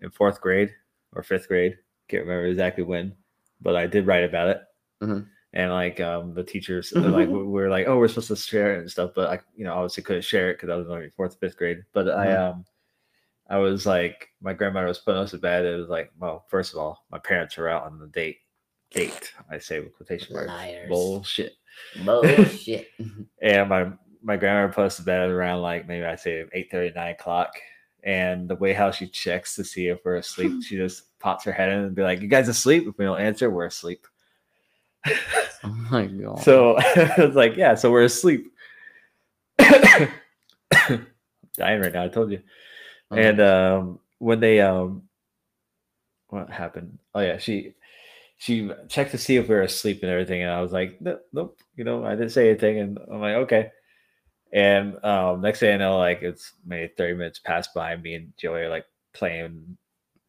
in 0.00 0.10
fourth 0.10 0.40
grade 0.40 0.70
or 1.14 1.22
fifth 1.22 1.46
grade, 1.46 1.76
can't 2.08 2.22
remember 2.24 2.46
exactly 2.46 2.84
when, 2.84 3.14
but 3.62 3.76
I 3.76 3.86
did 3.86 4.06
write 4.06 4.24
about 4.24 4.48
it. 4.48 4.60
Mhm. 5.02 5.26
And 5.54 5.70
like 5.70 6.00
um 6.00 6.34
the 6.34 6.42
teachers 6.44 6.92
like 6.96 7.28
we 7.28 7.38
we 7.38 7.44
were 7.44 7.68
like, 7.68 7.86
oh, 7.86 7.98
we're 7.98 8.08
supposed 8.08 8.28
to 8.28 8.36
share 8.36 8.74
it 8.76 8.80
and 8.80 8.90
stuff, 8.90 9.12
but 9.14 9.28
I 9.30 9.40
you 9.54 9.64
know 9.64 9.74
obviously 9.74 10.02
couldn't 10.02 10.24
share 10.24 10.50
it 10.50 10.54
because 10.54 10.70
I 10.70 10.76
was 10.76 10.88
only 10.88 11.10
fourth 11.16 11.36
fifth 11.40 11.56
grade. 11.56 11.82
But 11.92 12.08
I 12.10 12.26
Mhm. 12.26 12.50
um 12.52 12.64
I 13.50 13.58
was 13.58 13.84
like 13.86 14.28
my 14.40 14.52
grandmother 14.54 14.86
was 14.86 14.98
putting 14.98 15.20
us 15.20 15.32
to 15.32 15.38
bed. 15.38 15.64
It 15.66 15.76
was 15.76 15.88
like, 15.90 16.10
well, 16.18 16.46
first 16.48 16.72
of 16.72 16.78
all, 16.78 17.04
my 17.10 17.18
parents 17.18 17.56
were 17.56 17.68
out 17.68 17.84
on 17.84 17.98
the 17.98 18.06
date. 18.08 18.38
Date, 18.90 19.32
I 19.50 19.58
say 19.58 19.80
with 19.80 19.94
quotation 19.96 20.34
marks. 20.34 20.48
Liars. 20.48 20.88
Bullshit. 20.88 21.52
bullshit. 22.04 22.88
And 23.42 23.68
my 23.68 23.90
my 24.22 24.36
grandma 24.36 24.72
put 24.72 24.84
us 24.84 24.96
to 24.96 25.02
bed 25.02 25.28
around 25.30 25.62
like 25.62 25.86
maybe 25.88 26.04
I 26.04 26.14
say 26.16 26.44
8 26.52 26.94
9 26.94 26.96
o'clock. 27.12 27.52
And 28.04 28.48
the 28.48 28.56
way 28.56 28.72
how 28.72 28.90
she 28.90 29.06
checks 29.06 29.54
to 29.56 29.64
see 29.64 29.86
if 29.86 30.04
we're 30.04 30.16
asleep, 30.16 30.62
she 30.62 30.76
just 30.76 31.18
pops 31.20 31.44
her 31.44 31.52
head 31.52 31.68
in 31.70 31.78
and 31.78 31.94
be 31.94 32.02
like, 32.02 32.20
You 32.20 32.28
guys 32.28 32.48
asleep? 32.48 32.86
If 32.88 32.98
we 32.98 33.04
don't 33.04 33.20
answer, 33.20 33.48
we're 33.48 33.66
asleep. 33.66 34.06
oh 35.06 35.68
my 35.90 36.06
god. 36.22 36.40
So 36.40 36.76
I 36.78 37.14
was 37.18 37.36
like, 37.36 37.56
Yeah, 37.56 37.74
so 37.74 37.90
we're 37.92 38.04
asleep. 38.04 38.52
Dying 39.58 40.10
right 41.58 41.92
now, 41.92 42.04
I 42.04 42.08
told 42.08 42.32
you. 42.32 42.40
Okay. 43.12 43.28
And 43.28 43.40
um 43.40 44.00
when 44.18 44.40
they 44.40 44.60
um 44.60 45.02
what 46.28 46.50
happened? 46.50 46.98
Oh 47.14 47.20
yeah, 47.20 47.38
she 47.38 47.74
she 48.38 48.70
checked 48.88 49.12
to 49.12 49.18
see 49.18 49.36
if 49.36 49.48
we 49.48 49.54
were 49.54 49.62
asleep 49.62 50.02
and 50.02 50.10
everything, 50.10 50.42
and 50.42 50.50
I 50.50 50.60
was 50.60 50.72
like, 50.72 51.00
nope, 51.00 51.24
nope, 51.32 51.58
you 51.76 51.84
know, 51.84 52.04
I 52.04 52.16
didn't 52.16 52.30
say 52.30 52.48
anything, 52.48 52.80
and 52.80 52.98
I'm 53.10 53.20
like, 53.20 53.36
okay. 53.36 53.70
And 54.52 55.02
um 55.04 55.40
next 55.40 55.60
thing 55.60 55.74
I 55.74 55.78
know, 55.78 55.98
like 55.98 56.22
it's 56.22 56.52
maybe 56.64 56.92
30 56.96 57.14
minutes 57.14 57.38
passed 57.38 57.74
by, 57.74 57.96
me 57.96 58.14
and 58.14 58.32
Joey 58.36 58.62
are 58.62 58.68
like 58.70 58.86
playing 59.14 59.76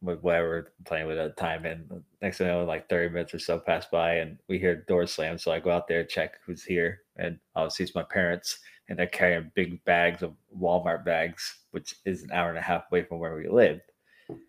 with 0.02 0.20
whatever 0.20 0.72
playing 0.84 1.06
with 1.06 1.18
at 1.18 1.34
the 1.36 1.40
time, 1.40 1.64
and 1.64 2.02
next 2.22 2.38
thing 2.38 2.48
I 2.48 2.50
know, 2.52 2.64
like 2.64 2.88
30 2.88 3.10
minutes 3.14 3.34
or 3.34 3.38
so 3.38 3.58
passed 3.58 3.90
by, 3.90 4.16
and 4.16 4.38
we 4.48 4.58
hear 4.58 4.84
doors 4.88 5.12
slam, 5.12 5.38
so 5.38 5.50
I 5.52 5.60
go 5.60 5.70
out 5.70 5.88
there 5.88 6.04
check 6.04 6.34
who's 6.44 6.62
here, 6.64 7.00
and 7.16 7.38
obviously 7.56 7.84
it's 7.84 7.94
my 7.94 8.02
parents, 8.02 8.58
and 8.88 8.98
they're 8.98 9.06
carrying 9.06 9.50
big 9.54 9.82
bags 9.84 10.22
of 10.22 10.34
Walmart 10.58 11.04
bags, 11.06 11.60
which 11.70 11.96
is 12.04 12.22
an 12.22 12.32
hour 12.32 12.50
and 12.50 12.58
a 12.58 12.62
half 12.62 12.84
away 12.90 13.02
from 13.04 13.18
where 13.18 13.34
we 13.34 13.48
lived. 13.48 13.80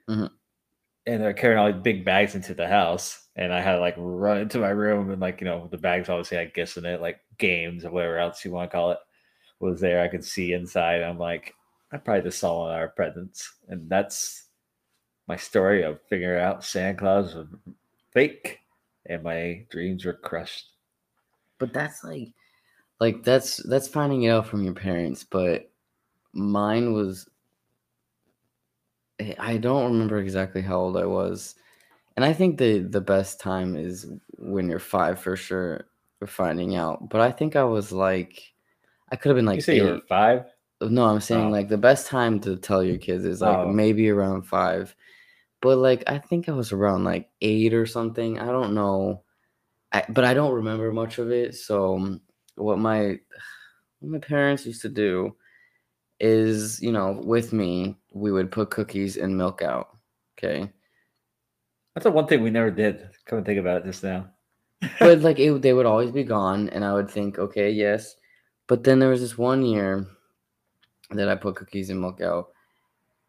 Mhm. 0.09 0.29
And 1.07 1.21
they're 1.21 1.33
carrying 1.33 1.59
all 1.59 1.71
these 1.71 1.81
big 1.81 2.03
bags 2.05 2.35
into 2.35 2.53
the 2.53 2.67
house. 2.67 3.27
And 3.35 3.53
I 3.53 3.61
had 3.61 3.73
to 3.75 3.79
like 3.79 3.95
run 3.97 4.39
into 4.39 4.59
my 4.59 4.69
room 4.69 5.11
and 5.11 5.21
like, 5.21 5.39
you 5.41 5.45
know, 5.45 5.67
the 5.67 5.77
bags 5.77 6.09
obviously 6.09 6.37
had 6.37 6.53
gifts 6.53 6.77
in 6.77 6.85
it, 6.85 7.01
like 7.01 7.19
games 7.37 7.85
or 7.85 7.91
whatever 7.91 8.17
else 8.19 8.43
you 8.43 8.51
want 8.51 8.71
to 8.71 8.75
call 8.75 8.91
it, 8.91 8.99
was 9.59 9.79
there. 9.81 10.01
I 10.01 10.07
could 10.07 10.23
see 10.25 10.53
inside. 10.53 11.03
I'm 11.03 11.19
like, 11.19 11.53
I 11.91 11.97
probably 11.97 12.23
just 12.23 12.39
saw 12.39 12.61
one 12.61 12.71
of 12.71 12.77
our 12.77 12.89
presents. 12.89 13.55
And 13.69 13.89
that's 13.89 14.45
my 15.27 15.35
story 15.37 15.83
of 15.83 16.01
figuring 16.09 16.41
out 16.41 16.63
Santa 16.63 16.97
Claus 16.97 17.35
was 17.35 17.47
fake 18.11 18.59
and 19.07 19.23
my 19.23 19.65
dreams 19.69 20.05
were 20.05 20.13
crushed. 20.13 20.71
But 21.59 21.73
that's 21.73 22.03
like, 22.03 22.33
like 22.99 23.23
that's 23.23 23.57
that's 23.69 23.87
finding 23.87 24.23
it 24.23 24.29
out 24.31 24.47
from 24.47 24.63
your 24.63 24.73
parents. 24.73 25.23
But 25.23 25.71
mine 26.33 26.93
was, 26.93 27.29
I- 29.19 29.35
I 29.39 29.57
don't 29.57 29.91
remember 29.91 30.17
exactly 30.19 30.61
how 30.61 30.77
old 30.79 30.97
I 30.97 31.05
was, 31.05 31.55
and 32.17 32.25
I 32.25 32.33
think 32.33 32.59
the 32.59 32.79
the 32.79 33.01
best 33.01 33.39
time 33.41 33.75
is 33.77 34.07
when 34.39 34.69
you're 34.69 34.79
five 34.79 35.19
for 35.19 35.37
sure 35.37 35.87
for 36.19 36.27
finding 36.27 36.75
out. 36.75 37.09
But 37.09 37.21
I 37.21 37.31
think 37.31 37.55
I 37.57 37.65
was 37.65 37.91
like, 37.93 38.54
I 39.11 39.15
could 39.15 39.29
have 39.29 39.35
been 39.37 39.45
like 39.45 39.57
you 39.57 39.61
say 39.61 39.75
you 39.77 39.83
were 39.85 40.01
five? 40.07 40.45
No, 40.81 41.05
I'm 41.05 41.21
saying 41.21 41.47
Oh. 41.47 41.49
like 41.49 41.69
the 41.69 41.77
best 41.77 42.07
time 42.07 42.39
to 42.41 42.57
tell 42.57 42.83
your 42.83 42.97
kids 42.97 43.23
is 43.25 43.41
like 43.41 43.57
Oh. 43.57 43.67
maybe 43.71 44.09
around 44.09 44.43
five. 44.43 44.95
But 45.61 45.77
like 45.77 46.03
I 46.07 46.17
think 46.17 46.49
I 46.49 46.51
was 46.53 46.71
around 46.71 47.03
like 47.05 47.29
eight 47.41 47.73
or 47.73 47.85
something. 47.85 48.39
I 48.39 48.47
don't 48.47 48.73
know. 48.73 49.23
I, 49.91 50.03
but 50.09 50.25
I 50.25 50.33
don't 50.33 50.53
remember 50.53 50.91
much 50.91 51.17
of 51.17 51.31
it. 51.31 51.55
So 51.55 51.95
um, 51.95 52.21
what 52.55 52.77
my 52.79 53.17
what 53.99 54.11
my 54.11 54.19
parents 54.19 54.65
used 54.65 54.81
to 54.81 54.89
do 54.89 55.35
is, 56.19 56.81
you 56.81 56.91
know, 56.91 57.21
with 57.23 57.53
me, 57.53 57.95
we 58.13 58.31
would 58.31 58.51
put 58.51 58.69
cookies 58.71 59.17
and 59.17 59.37
milk 59.37 59.61
out. 59.61 59.97
Okay. 60.37 60.69
That's 61.93 62.03
the 62.03 62.11
one 62.11 62.27
thing 62.27 62.43
we 62.43 62.49
never 62.49 62.71
did. 62.71 63.09
Come 63.25 63.37
and 63.37 63.45
think 63.45 63.59
about 63.59 63.81
it 63.81 63.85
just 63.85 64.03
now. 64.03 64.29
but 64.99 65.19
like 65.27 65.39
it, 65.39 65.61
they 65.61 65.73
would 65.73 65.85
always 65.85 66.11
be 66.11 66.23
gone 66.23 66.67
and 66.69 66.83
i 66.83 66.93
would 66.93 67.09
think 67.09 67.39
okay 67.39 67.71
yes 67.71 68.17
but 68.67 68.83
then 68.83 68.99
there 68.99 69.09
was 69.09 69.21
this 69.21 69.37
one 69.37 69.63
year 69.63 70.05
that 71.11 71.29
i 71.29 71.35
put 71.35 71.55
cookies 71.55 71.89
and 71.89 72.01
milk 72.01 72.21
out 72.21 72.47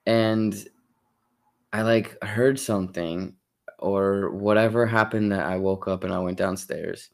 and 0.06 0.68
i 1.72 1.82
like 1.82 2.22
heard 2.22 2.58
something 2.58 3.34
or 3.78 4.30
whatever 4.30 4.86
happened 4.86 5.30
that 5.30 5.46
i 5.46 5.56
woke 5.56 5.86
up 5.88 6.04
and 6.04 6.12
i 6.12 6.18
went 6.18 6.38
downstairs. 6.38 7.10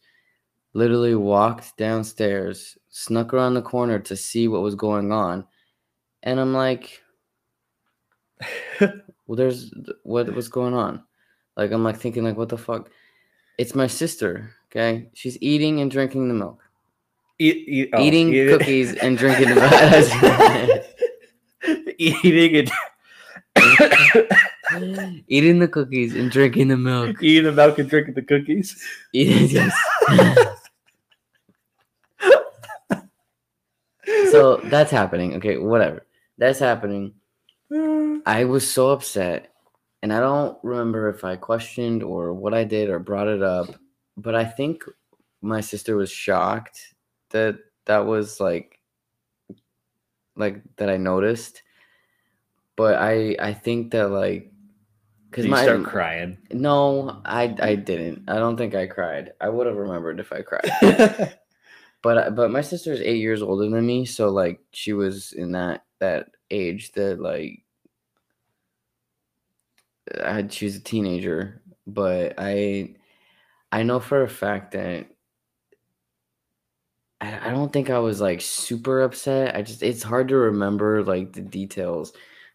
Literally 0.75 1.15
walked 1.15 1.77
downstairs 1.77 2.79
snuck 2.89 3.35
around 3.35 3.55
the 3.55 3.63
corner 3.63 3.99
to 3.99 4.17
see 4.17 4.49
what 4.49 4.63
was 4.63 4.75
going 4.75 5.13
on 5.13 5.47
and 6.23 6.41
i'm 6.41 6.55
like 6.55 7.03
well 8.81 9.37
there's 9.37 9.73
what 10.05 10.35
what's 10.35 10.49
going 10.49 10.75
on? 10.75 11.03
Like 11.57 11.73
i'm 11.73 11.85
like 11.85 11.99
thinking 11.99 12.25
like 12.25 12.37
what 12.37 12.49
the 12.49 12.59
fuck? 12.59 12.91
It's 13.59 13.75
my 13.75 13.87
sister 13.87 14.55
okay? 14.71 15.11
She's 15.13 15.37
eating 15.43 15.81
and 15.81 15.91
drinking 15.91 16.29
the 16.29 16.35
milk 16.35 16.62
Eat, 17.43 17.69
eat, 17.69 17.91
oh, 17.93 18.01
eating 18.01 18.29
eat 18.33 18.47
it. 18.47 18.59
cookies 18.59 18.95
and 18.95 19.19
drinking 19.19 19.49
the 19.55 19.57
milk 19.57 19.75
eating 21.99 22.57
and 22.57 22.71
eating 25.29 25.59
the 25.59 25.69
cookies 25.69 26.15
and 26.15 26.31
drinking 26.31 26.69
the 26.69 26.77
milk 26.77 27.23
eating 27.23 27.45
the 27.45 27.53
milk 27.53 27.79
and 27.79 27.91
drinking 27.91 28.15
the 28.15 28.23
cookies. 28.23 28.81
eating 29.13 29.49
yes. 29.49 29.75
so 34.31 34.57
that's 34.65 34.91
happening 34.91 35.35
okay 35.35 35.57
whatever 35.59 36.07
that's 36.39 36.59
happening 36.61 37.13
I 38.27 38.45
was 38.45 38.71
so 38.71 38.91
upset, 38.91 39.55
and 40.03 40.13
I 40.13 40.21
don't 40.21 40.59
remember 40.63 41.09
if 41.09 41.25
I 41.25 41.37
questioned 41.37 42.03
or 42.03 42.33
what 42.35 42.53
I 42.53 42.65
did 42.65 42.91
or 42.91 42.99
brought 42.99 43.29
it 43.29 43.43
up, 43.43 43.69
but 44.17 44.35
I 44.35 44.45
think 44.45 44.85
my 45.41 45.61
sister 45.61 45.97
was 45.97 46.11
shocked 46.11 46.79
that 47.33 47.59
that 47.87 48.07
was 48.07 48.41
like 48.41 48.79
like 50.37 50.63
that 50.77 50.89
I 50.89 50.97
noticed. 50.97 51.63
But 52.77 52.97
I 52.97 53.37
I 53.39 53.53
think 53.53 53.93
that 53.93 54.11
like 54.11 54.51
because 55.31 55.45
you 55.45 55.51
my 55.51 55.63
start 55.63 55.85
crying. 55.85 56.39
no 56.53 57.21
I 57.25 57.55
I 57.61 57.75
didn't 57.75 58.29
I 58.29 58.37
don't 58.37 58.57
think 58.57 58.75
I 58.75 58.87
cried 58.87 59.33
I 59.41 59.49
would 59.49 59.67
have 59.67 59.77
remembered 59.77 60.21
if 60.21 60.33
I 60.33 60.43
cried 60.43 60.71
but 62.03 62.19
I- 62.19 62.31
but 62.31 62.51
my 62.51 62.61
sister 62.61 62.93
is 62.93 63.01
eight 63.01 63.21
years 63.21 63.43
older 63.43 63.69
than 63.69 63.87
me 63.87 64.05
so 64.05 64.29
like 64.31 64.61
she 64.73 64.93
was 64.93 65.33
in 65.33 65.53
that 65.53 65.85
that 66.01 66.29
age 66.51 66.93
that 66.93 67.21
like 67.21 67.63
I 70.23 70.33
had 70.35 70.53
she 70.53 70.65
was 70.67 70.77
a 70.77 70.81
teenager 70.81 71.63
but 71.87 72.35
I 72.39 72.95
I 73.71 73.83
know 73.85 74.01
for 74.01 74.23
a 74.23 74.29
fact 74.29 74.73
that 74.73 75.07
I, 77.23 77.49
I 77.49 77.51
don't 77.51 77.73
think 77.73 77.89
I 77.89 77.99
was 77.99 78.21
like 78.21 78.41
super 78.41 79.03
upset 79.03 79.55
I 79.57 79.63
just 79.63 79.83
it's 79.83 80.03
hard 80.03 80.29
to 80.29 80.37
remember 80.37 81.03
like 81.05 81.33
the 81.33 81.41
details 81.41 82.13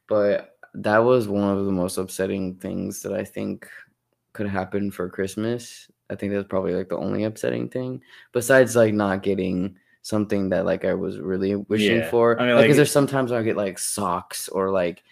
but 0.07 0.57
that 0.75 0.99
was 0.99 1.27
one 1.27 1.57
of 1.57 1.65
the 1.65 1.71
most 1.71 1.97
upsetting 1.97 2.55
things 2.55 3.01
that 3.01 3.13
I 3.13 3.23
think 3.23 3.67
could 4.33 4.47
happen 4.47 4.91
for 4.91 5.09
Christmas. 5.09 5.89
I 6.11 6.15
think 6.15 6.31
that's 6.31 6.47
probably 6.47 6.75
like 6.75 6.89
the 6.89 6.97
only 6.97 7.23
upsetting 7.23 7.67
thing, 7.69 8.01
besides 8.31 8.75
like 8.75 8.93
not 8.93 9.23
getting 9.23 9.75
something 10.03 10.49
that 10.49 10.65
like 10.65 10.85
I 10.85 10.93
was 10.93 11.17
really 11.19 11.55
wishing 11.55 11.97
Yeah. 11.97 12.09
for. 12.11 12.39
I 12.39 12.45
mean, 12.45 12.51
like, 12.55 12.61
like- 12.61 12.69
'cause 12.69 12.75
there's 12.77 12.91
sometimes 12.91 13.31
I 13.31 13.41
get 13.41 13.57
like 13.57 13.79
socks 13.79 14.47
or 14.49 14.69
like 14.69 15.03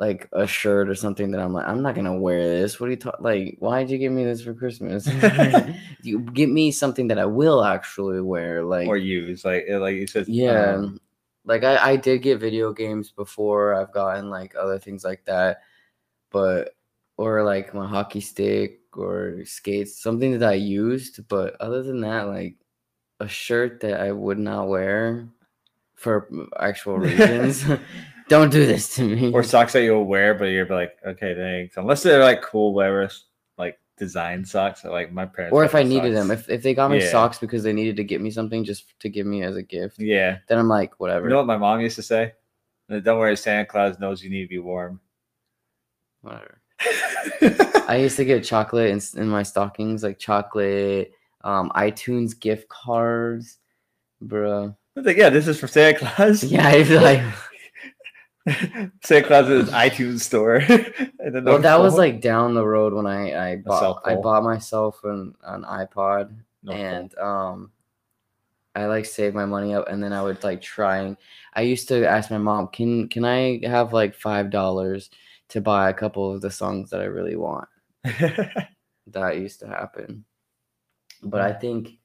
like 0.00 0.28
a 0.32 0.46
shirt 0.46 0.88
or 0.88 0.94
something 0.94 1.30
that 1.30 1.40
I'm 1.40 1.52
like 1.52 1.68
I'm 1.68 1.82
not 1.82 1.94
gonna 1.94 2.18
wear 2.18 2.42
this. 2.42 2.80
What 2.80 2.86
are 2.86 2.90
you 2.90 2.96
talking? 2.96 3.22
Like, 3.22 3.56
why'd 3.58 3.90
you 3.90 3.98
give 3.98 4.12
me 4.12 4.24
this 4.24 4.42
for 4.42 4.54
Christmas? 4.54 5.06
you 6.02 6.20
give 6.20 6.48
me 6.48 6.72
something 6.72 7.06
that 7.08 7.18
I 7.18 7.26
will 7.26 7.62
actually 7.62 8.22
wear. 8.22 8.64
Like, 8.64 8.88
or 8.88 8.96
use 8.96 9.44
like 9.44 9.66
like 9.68 9.96
you 9.96 10.06
said. 10.06 10.26
yeah. 10.26 10.74
um, 10.74 11.00
like 11.44 11.64
I, 11.64 11.90
I 11.90 11.96
did 11.96 12.22
get 12.22 12.40
video 12.40 12.72
games 12.72 13.10
before. 13.10 13.74
I've 13.74 13.92
gotten 13.92 14.30
like 14.30 14.54
other 14.58 14.78
things 14.78 15.04
like 15.04 15.26
that. 15.26 15.60
But 16.30 16.74
or 17.18 17.44
like 17.44 17.74
my 17.74 17.86
hockey 17.86 18.20
stick 18.20 18.80
or 18.94 19.44
skates, 19.44 20.02
something 20.02 20.38
that 20.38 20.48
I 20.48 20.54
used, 20.54 21.28
but 21.28 21.60
other 21.60 21.82
than 21.82 22.00
that, 22.00 22.26
like 22.26 22.56
a 23.20 23.28
shirt 23.28 23.80
that 23.80 24.00
I 24.00 24.12
would 24.12 24.38
not 24.38 24.68
wear 24.68 25.28
for 25.94 26.26
actual 26.58 26.96
reasons. 26.98 27.66
Don't 28.30 28.50
do 28.50 28.64
this 28.64 28.94
to 28.94 29.02
me. 29.02 29.32
or 29.32 29.42
socks 29.42 29.72
that 29.72 29.82
you'll 29.82 30.04
wear, 30.04 30.34
but 30.34 30.44
you're 30.46 30.64
like, 30.66 30.96
okay, 31.04 31.34
thanks. 31.34 31.76
Unless 31.76 32.04
they're 32.04 32.22
like 32.22 32.40
cool, 32.42 32.72
whatever, 32.72 33.10
like 33.58 33.78
design 33.98 34.44
socks. 34.44 34.84
Like 34.84 35.12
my 35.12 35.26
parents. 35.26 35.52
or 35.52 35.64
if 35.64 35.74
I 35.74 35.82
needed 35.82 36.14
them, 36.14 36.30
if, 36.30 36.48
if 36.48 36.62
they 36.62 36.72
got 36.72 36.92
me 36.92 37.00
Yeah. 37.00 37.10
socks 37.10 37.38
because 37.38 37.64
they 37.64 37.72
needed 37.72 37.96
to 37.96 38.04
get 38.04 38.20
me 38.20 38.30
something 38.30 38.62
just 38.62 38.98
to 39.00 39.08
give 39.08 39.26
me 39.26 39.42
as 39.42 39.56
a 39.56 39.62
gift, 39.62 39.98
yeah, 39.98 40.38
then 40.46 40.58
I'm 40.58 40.68
like, 40.68 41.00
whatever. 41.00 41.26
you 41.26 41.30
know 41.30 41.38
what 41.38 41.46
my 41.46 41.56
mom 41.56 41.80
used 41.80 41.96
to 41.96 42.02
say? 42.02 42.32
Don't 42.88 43.18
worry, 43.18 43.36
Santa 43.36 43.66
Claus 43.66 43.98
knows 43.98 44.22
you 44.22 44.30
need 44.30 44.42
to 44.42 44.48
be 44.48 44.58
warm. 44.58 45.00
Whatever. 46.22 46.60
I 47.88 47.96
used 47.96 48.16
to 48.16 48.24
get 48.24 48.44
chocolate 48.44 48.90
in, 48.90 49.20
in 49.20 49.28
my 49.28 49.42
stockings, 49.42 50.02
like 50.04 50.18
chocolate, 50.20 51.12
um, 51.42 51.70
iTunes 51.74 52.38
gift 52.38 52.68
cards, 52.68 53.58
bro. 54.20 54.76
Like, 54.94 55.16
yeah, 55.16 55.30
this 55.30 55.48
is 55.48 55.58
for 55.58 55.66
Santa 55.66 55.98
Claus. 55.98 56.44
Yeah, 56.44 56.66
I'd 56.68 56.88
like, 56.90 57.22
Santa 59.02 59.26
Claus 59.26 59.48
is 59.48 59.70
iTunes 59.70 60.20
store. 60.20 60.56
and 61.18 61.34
then 61.34 61.44
well, 61.44 61.58
that 61.58 61.78
was 61.78 61.96
like 61.96 62.20
down 62.20 62.54
the 62.54 62.66
road 62.66 62.94
when 62.94 63.06
I 63.06 63.52
I 63.52 63.56
bought 63.56 64.02
I 64.04 64.14
bought 64.16 64.42
myself 64.42 65.02
an 65.04 65.34
an 65.44 65.62
iPod 65.64 66.34
No, 66.62 66.72
and 66.72 67.16
um, 67.18 67.70
I 68.74 68.86
like 68.86 69.04
saved 69.04 69.34
my 69.34 69.44
money 69.44 69.74
up, 69.74 69.88
and 69.88 70.02
then 70.02 70.12
I 70.12 70.22
would 70.22 70.42
like 70.42 70.62
trying. 70.62 71.16
I 71.54 71.62
used 71.62 71.88
to 71.88 72.06
ask 72.06 72.30
my 72.30 72.38
mom, 72.38 72.68
"Can 72.68 73.08
can 73.08 73.24
I 73.24 73.60
have 73.64 73.92
like 73.92 74.14
five 74.14 74.50
dollars 74.50 75.10
to 75.48 75.60
buy 75.60 75.90
a 75.90 75.94
couple 75.94 76.32
of 76.32 76.40
the 76.40 76.50
songs 76.50 76.90
that 76.90 77.00
I 77.00 77.04
really 77.04 77.36
want?" 77.36 77.68
That 79.06 79.38
used 79.38 79.58
to 79.60 79.66
happen, 79.66 80.24
but 81.22 81.40
I 81.40 81.52
think 81.52 81.99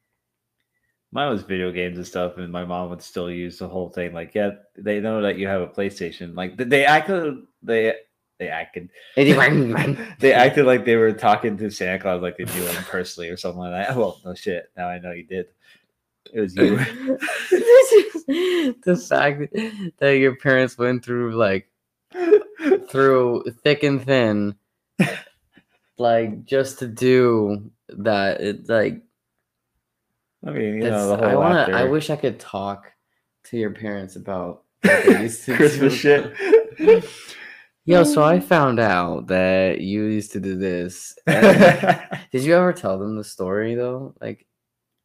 Mine 1.11 1.29
was 1.29 1.43
video 1.43 1.71
games 1.71 1.97
and 1.97 2.05
stuff, 2.05 2.37
and 2.37 2.51
my 2.51 2.65
mom 2.65 2.89
would 2.89 3.01
still 3.01 3.31
use 3.31 3.57
the 3.59 3.67
whole 3.67 3.89
thing. 3.89 4.13
Like, 4.13 4.35
yeah, 4.35 4.51
they 4.77 4.99
know 4.99 5.21
that 5.21 5.37
you 5.37 5.47
have 5.47 5.61
a 5.61 5.67
PlayStation. 5.67 6.35
Like, 6.35 6.57
they 6.57 6.85
acted, 6.85 7.35
they 7.63 7.93
they 8.37 8.49
acted, 8.49 8.89
they 9.15 10.33
acted 10.33 10.65
like 10.65 10.83
they 10.85 10.97
were 10.97 11.13
talking 11.13 11.57
to 11.57 11.69
Santa 11.69 11.99
Claus, 11.99 12.21
like 12.21 12.37
they 12.37 12.43
knew 12.45 12.65
him 12.65 12.83
personally 12.83 13.29
or 13.29 13.37
something 13.37 13.61
like 13.61 13.71
that. 13.71 13.95
Oh, 13.95 13.99
well, 13.99 14.21
no 14.25 14.33
shit. 14.33 14.69
Now 14.75 14.89
I 14.89 14.99
know 14.99 15.11
you 15.11 15.23
did. 15.23 15.47
It 16.33 16.41
was 16.41 16.55
you. 16.55 16.75
the 18.27 19.05
fact 19.07 19.53
that 19.99 20.17
your 20.17 20.35
parents 20.35 20.77
went 20.77 21.05
through 21.05 21.35
like 21.35 21.69
through 22.89 23.43
thick 23.63 23.83
and 23.83 24.03
thin 24.03 24.55
like 25.97 26.45
just 26.45 26.79
to 26.79 26.87
do 26.87 27.69
that 27.89 28.41
it 28.41 28.67
like 28.67 29.01
I 30.45 30.51
mean, 30.51 30.75
you 30.75 30.89
know, 30.89 31.07
the 31.09 31.17
whole 31.17 31.25
i 31.25 31.35
want 31.35 31.57
after 31.57 31.75
i 31.75 31.83
wish 31.83 32.09
i 32.09 32.15
could 32.15 32.39
talk 32.39 32.91
to 33.45 33.57
your 33.57 33.71
parents 33.71 34.15
about 34.15 34.63
what 34.81 35.05
they 35.05 35.23
used 35.23 35.43
to 35.45 35.55
Christmas 35.55 35.93
shit. 35.93 36.33
yo 37.85 38.03
so 38.03 38.21
i 38.23 38.35
um, 38.35 38.41
found 38.41 38.79
out 38.79 39.27
that 39.27 39.79
you 39.79 40.03
used 40.03 40.31
to 40.31 40.39
do 40.39 40.55
this 40.55 41.15
did 41.27 42.43
you 42.43 42.55
ever 42.55 42.73
tell 42.73 42.97
them 42.97 43.15
the 43.15 43.23
story 43.23 43.75
though 43.75 44.13
like 44.21 44.45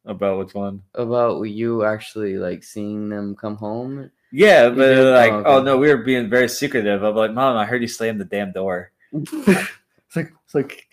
About 0.05 0.39
which 0.39 0.53
one? 0.53 0.81
about 0.95 1.41
you 1.43 1.83
actually 1.85 2.37
like 2.37 2.63
seeing 2.63 3.09
them 3.09 3.35
come 3.35 3.55
home 3.55 4.09
Yeah, 4.31 4.69
but 4.69 4.77
they're 4.77 5.11
like, 5.13 5.31
Oh, 5.31 5.43
oh, 5.45 5.55
okay. 5.57 5.65
no, 5.65 5.77
we 5.77 5.89
were 5.89 5.97
being 6.03 6.29
very 6.29 6.47
secretive. 6.47 7.03
I'm 7.03 7.15
like, 7.15 7.33
mom, 7.33 7.57
I 7.57 7.65
heard 7.65 7.81
you 7.81 7.87
slam 7.87 8.17
the 8.17 8.23
damn 8.25 8.53
door. 8.53 8.91
It's 9.11 10.15
like, 10.15 10.31
it's 10.45 10.55
like, 10.55 10.87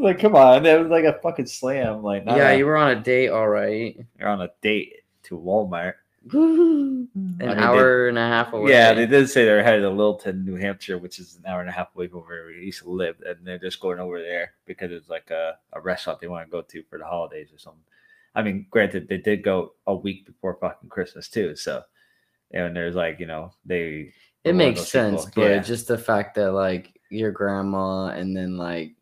like, 0.00 0.18
come 0.18 0.34
on, 0.34 0.62
that 0.62 0.80
was 0.80 0.90
like 0.90 1.04
a 1.04 1.18
fucking 1.22 1.46
slam. 1.46 2.02
Like, 2.02 2.24
not 2.24 2.36
yeah, 2.36 2.52
you 2.52 2.66
were 2.66 2.76
on 2.76 2.90
a 2.90 3.00
date, 3.00 3.28
all 3.28 3.48
right. 3.48 3.96
you're 4.18 4.28
on 4.28 4.42
a 4.42 4.50
date 4.62 5.02
to 5.24 5.38
Walmart. 5.38 5.94
An 6.32 7.08
I 7.14 7.44
mean, 7.44 7.58
hour 7.58 8.08
and 8.08 8.16
a 8.16 8.26
half 8.26 8.52
away. 8.52 8.70
Yeah, 8.70 8.94
they 8.94 9.06
did 9.06 9.28
say 9.28 9.44
they're 9.44 9.62
headed 9.62 9.82
to 9.82 9.90
Littleton, 9.90 10.44
New 10.44 10.56
Hampshire, 10.56 10.96
which 10.96 11.18
is 11.18 11.36
an 11.36 11.44
hour 11.46 11.60
and 11.60 11.68
a 11.68 11.72
half 11.72 11.94
away 11.94 12.08
from 12.08 12.20
where 12.20 12.46
we 12.46 12.64
used 12.64 12.82
to 12.82 12.90
live, 12.90 13.16
and 13.26 13.36
they're 13.44 13.58
just 13.58 13.80
going 13.80 13.98
over 13.98 14.20
there 14.20 14.54
because 14.64 14.90
it's 14.90 15.10
like 15.10 15.30
a, 15.30 15.58
a 15.74 15.80
restaurant 15.80 16.20
they 16.20 16.28
want 16.28 16.46
to 16.46 16.50
go 16.50 16.62
to 16.62 16.82
for 16.84 16.98
the 16.98 17.04
holidays 17.04 17.52
or 17.52 17.58
something. 17.58 17.82
I 18.34 18.42
mean, 18.42 18.66
granted, 18.70 19.06
they 19.06 19.18
did 19.18 19.42
go 19.44 19.74
a 19.86 19.94
week 19.94 20.24
before 20.24 20.56
fucking 20.60 20.88
Christmas 20.88 21.28
too, 21.28 21.54
so 21.56 21.82
and 22.52 22.74
there's 22.74 22.94
like 22.94 23.20
you 23.20 23.26
know 23.26 23.52
they 23.66 24.12
it 24.44 24.54
makes 24.54 24.88
sense, 24.88 25.26
people- 25.26 25.42
but 25.42 25.50
yeah. 25.50 25.58
just 25.58 25.88
the 25.88 25.98
fact 25.98 26.36
that 26.36 26.52
like 26.52 26.98
your 27.10 27.32
grandma 27.32 28.06
and 28.06 28.36
then 28.36 28.56
like 28.56 28.94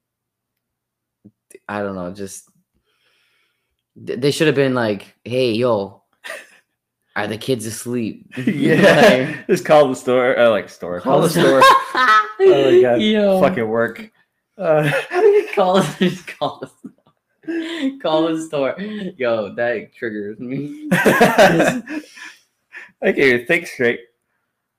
I 1.69 1.83
don't 1.83 1.95
know, 1.95 2.13
just 2.13 2.49
they 3.97 4.31
should 4.31 4.47
have 4.47 4.57
been 4.57 4.75
like, 4.75 5.15
"Hey, 5.25 5.53
yo, 5.53 6.03
are 7.17 7.27
the 7.27 7.39
kids 7.39 7.67
asleep?" 7.67 8.27
yeah, 8.47 9.43
just 9.49 9.65
call 9.65 9.89
the 9.89 9.95
store, 9.95 10.39
uh, 10.39 10.51
like 10.51 10.69
store, 10.69 11.01
call 11.01 11.21
the 11.21 11.31
store. 11.31 11.61
oh 11.65 12.71
my 12.71 12.81
god, 12.81 13.01
Yo. 13.01 13.41
fucking 13.41 13.69
work. 13.69 14.11
Uh, 14.57 14.91
call 15.55 15.79
us, 15.79 15.99
just 15.99 16.27
call 16.27 16.63
us. 16.63 16.71
Call 18.01 18.29
the 18.29 18.43
store. 18.47 18.81
Yo, 19.17 19.55
that 19.55 19.93
triggers 19.95 20.39
me. 20.39 20.89
I 20.93 22.03
can't 23.03 23.19
even 23.19 23.47
think 23.47 23.67
straight. 23.67 24.01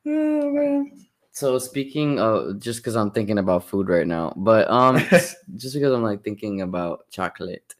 Oh 0.05 0.51
man. 0.51 1.05
So 1.33 1.57
speaking 1.57 2.19
of, 2.19 2.59
just 2.59 2.79
because 2.79 2.95
I'm 2.95 3.11
thinking 3.11 3.39
about 3.39 3.65
food 3.65 3.89
right 3.89 4.05
now, 4.07 4.33
but 4.37 4.69
um, 4.69 4.97
just 5.09 5.73
because 5.73 5.91
I'm 5.91 6.03
like 6.03 6.23
thinking 6.23 6.61
about 6.61 7.09
chocolate. 7.09 7.75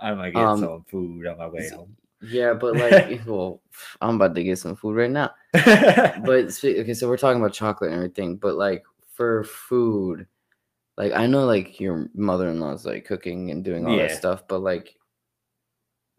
I 0.00 0.14
might 0.14 0.32
get 0.34 0.42
Um, 0.44 0.60
some 0.60 0.84
food 0.84 1.26
on 1.26 1.38
my 1.38 1.48
way 1.48 1.68
home. 1.68 1.96
Yeah, 2.22 2.52
but 2.54 2.76
like, 2.76 3.22
well, 3.26 3.60
I'm 4.00 4.16
about 4.16 4.34
to 4.34 4.44
get 4.44 4.58
some 4.58 4.76
food 4.76 4.96
right 4.96 5.10
now. 5.10 5.30
But 5.52 6.52
okay, 6.62 6.94
so 6.94 7.08
we're 7.08 7.16
talking 7.16 7.40
about 7.40 7.54
chocolate 7.54 7.90
and 7.90 7.96
everything, 7.96 8.36
but 8.36 8.56
like 8.56 8.84
for 9.14 9.44
food, 9.44 10.26
like 10.98 11.12
I 11.12 11.26
know 11.26 11.46
like 11.46 11.80
your 11.80 12.08
mother-in-law's 12.14 12.84
like 12.84 13.06
cooking 13.06 13.50
and 13.50 13.64
doing 13.64 13.86
all 13.86 13.96
that 13.96 14.10
stuff, 14.18 14.46
but 14.46 14.60
like 14.60 14.94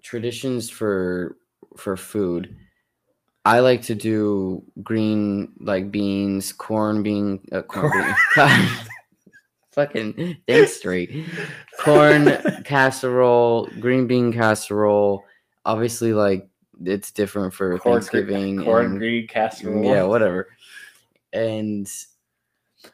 traditions 0.01 0.69
for 0.69 1.38
for 1.77 1.95
food, 1.95 2.55
I 3.43 3.59
like 3.59 3.81
to 3.83 3.95
do 3.95 4.63
green 4.83 5.53
like 5.59 5.91
beans, 5.91 6.53
corn 6.53 7.01
bean, 7.03 7.39
uh, 7.51 7.61
corn 7.63 7.91
bean. 8.35 8.67
Fucking 9.71 10.37
think 10.47 10.67
straight. 10.67 11.25
Corn 11.79 12.37
casserole, 12.65 13.67
green 13.79 14.05
bean 14.05 14.33
casserole. 14.33 15.23
Obviously, 15.65 16.13
like 16.13 16.47
it's 16.83 17.11
different 17.11 17.53
for 17.53 17.77
corn, 17.79 17.95
Thanksgiving. 18.01 18.63
corn 18.63 18.85
and- 18.85 18.97
green 18.99 19.27
casserole. 19.27 19.83
yeah, 19.85 20.03
whatever. 20.03 20.49
And 21.33 21.89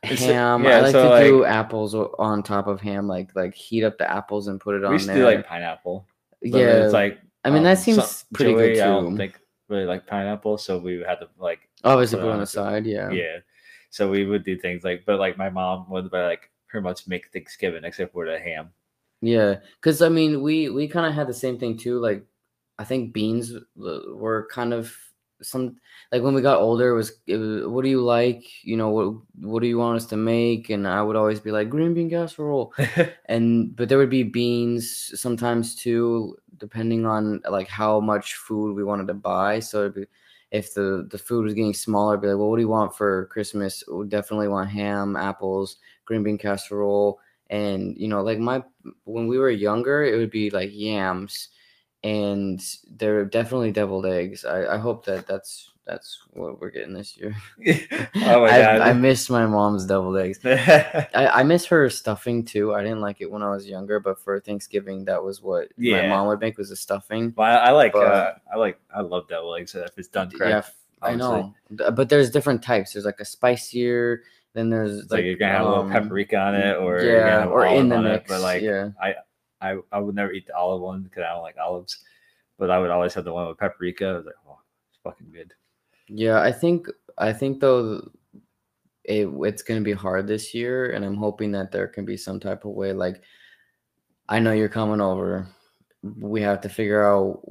ham. 0.04 0.64
yeah, 0.64 0.78
I 0.78 0.82
like 0.82 0.92
so, 0.92 1.18
to 1.20 1.26
do 1.26 1.46
apples 1.46 1.96
on 1.96 2.44
top 2.44 2.68
of 2.68 2.80
ham, 2.80 3.08
like 3.08 3.36
like 3.36 3.56
heat 3.56 3.84
up 3.84 3.98
the 3.98 4.10
apples 4.10 4.48
and 4.48 4.60
put 4.62 4.76
it 4.76 4.84
on 4.84 4.92
we 4.92 4.96
used 4.96 5.08
to 5.08 5.14
there. 5.14 5.22
do 5.24 5.26
like 5.38 5.48
pineapple. 5.48 6.06
yeah, 6.42 6.84
it's 6.86 6.94
like 6.94 7.20
I 7.44 7.50
mean 7.50 7.60
um, 7.60 7.64
that 7.66 7.80
seems 7.80 8.06
some- 8.06 8.28
pretty 8.34 8.54
Joey, 8.54 8.74
good 8.76 8.80
I 8.80 8.86
don't 8.86 9.12
too. 9.12 9.18
think 9.18 9.40
really 9.68 9.86
like 9.86 10.08
pineapple, 10.08 10.58
so 10.58 10.78
we 10.78 11.04
had 11.08 11.16
to 11.16 11.30
like 11.38 11.68
oh, 11.84 11.94
Obviously, 11.94 12.18
put 12.18 12.26
put 12.26 12.32
on 12.32 12.40
the 12.40 12.46
side. 12.46 12.86
Yeah, 12.86 13.10
yeah. 13.12 13.38
So 13.90 14.10
we 14.10 14.26
would 14.26 14.44
do 14.44 14.58
things 14.58 14.84
like, 14.84 15.04
but 15.06 15.20
like 15.20 15.38
my 15.38 15.50
mom 15.50 15.90
would 15.90 16.12
like 16.12 16.50
pretty 16.68 16.84
much 16.84 17.08
make 17.08 17.32
Thanksgiving 17.32 17.84
except 17.84 18.14
for 18.14 18.26
the 18.26 18.40
ham. 18.40 18.70
Yeah, 19.22 19.56
because 19.80 20.02
I 20.02 20.10
mean, 20.10 20.42
we 20.42 20.70
we 20.70 20.88
kind 20.88 21.06
of 21.06 21.14
had 21.14 21.28
the 21.28 21.34
same 21.34 21.58
thing 21.58 21.78
too. 21.78 22.00
Like, 22.00 22.24
I 22.78 22.84
think 22.84 23.14
beans 23.14 23.54
were 23.76 24.48
kind 24.52 24.74
of 24.74 24.96
some 25.42 25.78
like 26.12 26.22
when 26.22 26.34
we 26.34 26.42
got 26.42 26.60
older. 26.60 26.90
It 26.90 26.96
was, 26.96 27.20
it 27.26 27.38
was 27.38 27.68
what 27.68 27.84
do 27.84 27.90
you 27.90 28.02
like? 28.02 28.44
You 28.64 28.78
know, 28.78 28.90
what 28.90 29.16
what 29.40 29.62
do 29.62 29.68
you 29.68 29.78
want 29.78 29.98
us 29.98 30.06
to 30.08 30.18
make? 30.18 30.70
And 30.70 30.88
I 30.88 31.02
would 31.02 31.16
always 31.16 31.40
be 31.40 31.52
like 31.52 31.70
green 31.70 31.94
bean 31.94 32.10
casserole. 32.10 32.74
and 33.26 33.76
but 33.76 33.90
there 33.90 33.98
would 33.98 34.10
be 34.10 34.24
beans 34.24 35.12
sometimes 35.20 35.76
too, 35.76 36.38
depending 36.58 37.06
on 37.06 37.42
like 37.50 37.68
how 37.68 38.00
much 38.00 38.36
food 38.36 38.76
we 38.76 38.84
wanted 38.84 39.08
to 39.08 39.14
buy. 39.14 39.60
So 39.60 39.90
be, 39.90 40.06
if 40.52 40.74
the 40.74 41.08
the 41.12 41.18
food 41.18 41.46
was 41.46 41.54
getting 41.54 41.74
smaller, 41.74 42.18
be 42.18 42.28
like, 42.28 42.38
well, 42.38 42.50
what 42.50 42.58
do 42.58 42.62
you 42.62 42.70
want 42.70 42.96
for 42.96 43.26
Christmas? 43.28 43.84
We 43.92 44.08
definitely 44.08 44.48
want 44.48 44.70
ham, 44.70 45.16
apples, 45.16 45.78
green 46.06 46.24
bean 46.24 46.38
casserole 46.38 47.20
and 47.50 47.96
you 47.98 48.08
know 48.08 48.22
like 48.22 48.40
my 48.40 48.64
when 49.06 49.28
we 49.28 49.38
were 49.38 49.50
younger 49.50 50.04
it 50.04 50.18
would 50.18 50.32
be 50.32 50.50
like 50.50 50.70
yams 50.74 51.50
and 52.04 52.62
they're 52.98 53.26
definitely 53.26 53.72
deviled 53.72 54.06
eggs 54.06 54.46
i, 54.46 54.76
I 54.76 54.78
hope 54.78 55.06
that 55.06 55.28
that's 55.28 55.72
that's 55.88 56.22
what 56.34 56.60
we're 56.62 56.70
getting 56.70 56.94
this 56.94 57.18
year 57.18 57.36
oh 57.68 58.42
my 58.42 58.50
I, 58.50 58.62
god. 58.62 58.82
I 58.82 58.94
miss 58.94 59.30
my 59.30 59.46
mom's 59.46 59.86
deviled 59.86 60.18
eggs 60.18 60.40
I, 60.46 61.08
I 61.14 61.44
miss 61.44 61.66
her 61.66 61.90
stuffing 61.90 62.44
too 62.46 62.74
i 62.76 62.84
didn't 62.84 63.02
like 63.02 63.22
it 63.22 63.32
when 63.32 63.42
i 63.42 63.50
was 63.50 63.68
younger 63.68 64.00
but 64.00 64.20
for 64.20 64.40
thanksgiving 64.40 65.06
that 65.06 65.24
was 65.24 65.42
what 65.42 65.70
my 65.78 66.08
mom 66.08 66.28
would 66.28 66.40
make 66.42 66.58
was 66.58 66.70
the 66.70 66.76
stuffing 66.76 67.34
Well, 67.36 67.48
I, 67.48 67.70
I 67.70 67.72
like 67.72 67.94
But- 67.94 68.06
uh, 68.14 68.34
I 68.54 68.58
like 68.58 68.80
I 68.94 69.02
love 69.02 69.28
deviled 69.28 69.60
eggs 69.60 69.74
if 69.76 69.98
it's 69.98 70.10
done 70.10 70.30
correct. 70.30 70.70
yeah 71.02 71.08
i 71.08 71.16
know 71.16 71.54
but 71.96 72.10
there's 72.10 72.30
different 72.32 72.62
types 72.62 72.94
there's 72.94 73.06
like 73.06 73.20
a 73.20 73.26
spicier 73.26 74.24
then 74.54 74.70
there's 74.70 75.00
It's 75.00 75.12
like, 75.12 75.24
you're 75.24 75.36
gonna 75.36 75.54
have 75.54 75.66
a 75.66 75.70
little 75.70 75.84
um, 75.84 75.92
paprika 75.92 76.38
on 76.38 76.56
it, 76.56 76.78
or 76.78 77.00
you're 77.02 77.18
yeah 77.18 77.42
have 77.42 77.52
or 77.52 77.66
in 77.68 77.90
the 77.90 77.98
on 77.98 78.04
mix 78.06 78.24
It, 78.24 78.28
but 78.28 78.42
like, 78.42 78.62
yeah 78.62 78.90
I 79.62 79.80
I 79.92 80.00
would 80.00 80.16
never 80.16 80.32
eat 80.32 80.48
the 80.48 80.56
olive 80.56 80.82
one 80.82 81.02
because 81.02 81.24
I 81.24 81.34
don't 81.34 81.42
like 81.42 81.56
olives. 81.58 81.98
But 82.60 82.70
I 82.70 82.80
would 82.80 82.90
always 82.92 83.14
have 83.16 83.24
the 83.24 83.34
one 83.34 83.48
with 83.48 83.58
paprika. 83.58 84.06
I 84.06 84.14
was 84.14 84.26
like, 84.26 84.36
oh, 84.48 84.60
it's 84.90 85.00
fucking 85.04 85.32
good. 85.32 85.54
Yeah, 86.08 86.42
I 86.42 86.52
think 86.52 86.88
I 87.18 87.34
think 87.34 87.60
though 87.60 88.10
it 89.04 89.28
it's 89.42 89.64
gonna 89.64 89.82
be 89.82 89.94
hard 89.94 90.28
this 90.28 90.54
year, 90.54 90.92
and 90.92 91.04
I'm 91.04 91.16
hoping 91.16 91.52
that 91.54 91.72
there 91.72 91.88
can 91.88 92.06
be 92.06 92.18
some 92.18 92.40
type 92.40 92.66
of 92.66 92.72
way. 92.72 92.94
Like, 92.94 93.22
I 94.30 94.40
know 94.40 94.52
you're 94.52 94.70
coming 94.70 95.02
over. 95.02 95.48
We 96.20 96.42
have 96.42 96.62
to 96.62 96.70
figure 96.70 97.04
out 97.04 97.42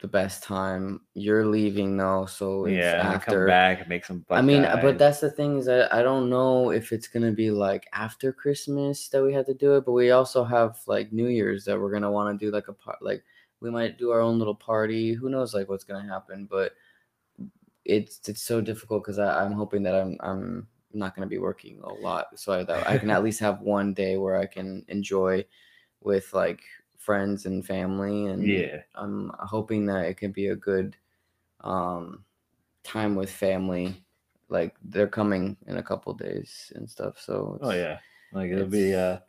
the 0.00 0.08
best 0.08 0.42
time. 0.42 1.00
You're 1.14 1.46
leaving 1.46 1.96
though, 1.96 2.26
so 2.26 2.66
it's 2.66 2.76
yeah, 2.76 3.10
then 3.10 3.20
come 3.20 3.46
back 3.46 3.88
make 3.88 4.04
some. 4.04 4.24
I 4.30 4.42
mean, 4.42 4.64
uh, 4.64 4.74
buckeyes. 4.74 4.82
but 4.82 4.98
that's 4.98 5.20
the 5.20 5.30
thing 5.30 5.58
is 5.58 5.66
that 5.66 5.92
I 5.94 6.02
don't 6.02 6.28
know 6.28 6.70
if 6.70 6.92
it's 6.92 7.08
gonna 7.08 7.32
be 7.32 7.50
like 7.50 7.86
after 7.92 8.32
Christmas 8.32 9.08
that 9.08 9.22
we 9.22 9.32
have 9.32 9.46
to 9.46 9.54
do 9.54 9.76
it, 9.76 9.86
but 9.86 9.92
we 9.92 10.10
also 10.10 10.44
have 10.44 10.78
like 10.86 11.12
New 11.12 11.28
Year's 11.28 11.64
that 11.64 11.80
we're 11.80 11.92
gonna 11.92 12.12
want 12.12 12.38
to 12.38 12.44
do 12.44 12.52
like 12.52 12.68
a 12.68 12.72
part. 12.72 13.02
Like 13.02 13.24
we 13.60 13.70
might 13.70 13.98
do 13.98 14.10
our 14.10 14.20
own 14.20 14.38
little 14.38 14.54
party. 14.54 15.14
Who 15.14 15.30
knows 15.30 15.54
like 15.54 15.68
what's 15.68 15.84
gonna 15.84 16.06
happen? 16.06 16.46
But 16.50 16.72
it's 17.84 18.28
it's 18.28 18.42
so 18.42 18.60
difficult 18.60 19.02
because 19.04 19.18
I'm 19.18 19.52
hoping 19.52 19.82
that 19.84 19.94
I'm 19.94 20.16
I'm 20.20 20.68
not 20.92 21.14
gonna 21.14 21.26
be 21.26 21.38
working 21.38 21.80
a 21.82 21.92
lot, 21.92 22.38
so 22.38 22.52
I, 22.52 22.64
that 22.64 22.86
I 22.86 22.96
can 22.96 23.10
at 23.10 23.22
least 23.24 23.40
have 23.40 23.60
one 23.60 23.94
day 23.94 24.16
where 24.16 24.36
I 24.36 24.46
can 24.46 24.84
enjoy 24.88 25.44
with 26.00 26.32
like 26.34 26.62
friends 26.98 27.46
and 27.46 27.66
family 27.66 28.26
and 28.26 28.42
yeah, 28.48 28.82
I'm 28.94 29.30
hoping 29.40 29.86
that 29.86 30.06
it 30.06 30.16
can 30.16 30.32
be 30.32 30.48
a 30.48 30.56
good 30.56 30.96
um 31.60 32.24
time 32.84 33.14
with 33.16 33.30
family. 33.32 34.04
Like 34.48 34.76
they're 34.82 35.08
coming 35.08 35.56
in 35.66 35.78
a 35.78 35.82
couple 35.82 36.14
days 36.14 36.72
and 36.76 36.88
stuff. 36.88 37.20
So 37.20 37.58
oh 37.62 37.70
yeah, 37.70 38.00
like 38.32 38.50
it'll 38.50 38.68
be 38.68 38.94
uh 38.94 39.20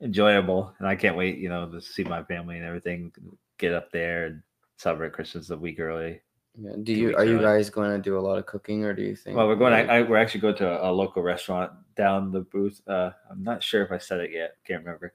enjoyable, 0.00 0.74
and 0.78 0.88
I 0.88 0.96
can't 0.96 1.16
wait. 1.16 1.38
You 1.38 1.48
know, 1.48 1.70
to 1.70 1.80
see 1.80 2.04
my 2.04 2.24
family 2.24 2.56
and 2.56 2.64
everything. 2.66 3.12
Get 3.58 3.74
up 3.74 3.90
there 3.92 4.26
and 4.26 4.42
celebrate 4.76 5.12
Christmas 5.12 5.50
a 5.50 5.56
week 5.56 5.80
early. 5.80 6.22
Yeah. 6.58 6.72
Do 6.82 6.92
you 6.92 7.16
are 7.16 7.24
you 7.24 7.38
guys 7.40 7.70
going 7.70 7.90
to 7.90 7.98
do 7.98 8.18
a 8.18 8.20
lot 8.20 8.38
of 8.38 8.46
cooking 8.46 8.84
or 8.84 8.92
do 8.92 9.02
you 9.02 9.14
think? 9.16 9.36
Well, 9.36 9.46
we're 9.46 9.56
going. 9.56 9.72
like- 9.72 9.88
I, 9.88 9.98
I, 9.98 10.02
we're 10.02 10.16
actually 10.16 10.40
going 10.40 10.56
to 10.56 10.68
a, 10.82 10.90
a 10.90 10.92
local 10.92 11.22
restaurant 11.22 11.72
down 11.96 12.30
the 12.32 12.40
booth. 12.40 12.80
Uh, 12.86 13.10
I'm 13.30 13.42
not 13.42 13.62
sure 13.62 13.82
if 13.84 13.92
I 13.92 13.98
said 13.98 14.20
it 14.20 14.30
yet. 14.32 14.56
Can't 14.66 14.84
remember. 14.84 15.12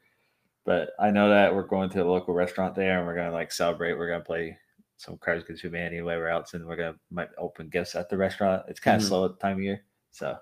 But 0.66 0.92
I 1.00 1.12
know 1.12 1.30
that 1.30 1.54
we're 1.54 1.68
going 1.68 1.90
to 1.92 2.04
a 2.04 2.06
local 2.06 2.34
restaurant 2.34 2.74
there, 2.76 2.98
and 2.98 3.06
we're 3.08 3.16
gonna 3.16 3.32
like 3.32 3.52
celebrate. 3.52 3.94
We're 3.94 4.10
gonna 4.10 4.24
play 4.24 4.58
some 4.98 5.18
Cards 5.18 5.44
Against 5.44 5.62
Humanity, 5.64 6.02
whatever 6.02 6.28
else, 6.30 6.54
and 6.54 6.66
we're 6.66 6.78
gonna 6.78 6.96
might 7.12 7.30
open 7.38 7.70
gifts 7.70 7.96
at 7.96 8.10
the 8.10 8.18
restaurant. 8.18 8.64
It's 8.68 8.80
kind 8.80 8.96
of 8.98 9.04
Mhm. 9.04 9.08
slow 9.10 9.26
at 9.26 9.34
the 9.34 9.38
time 9.40 9.58
of 9.58 9.64
year, 9.64 9.84
so 10.12 10.38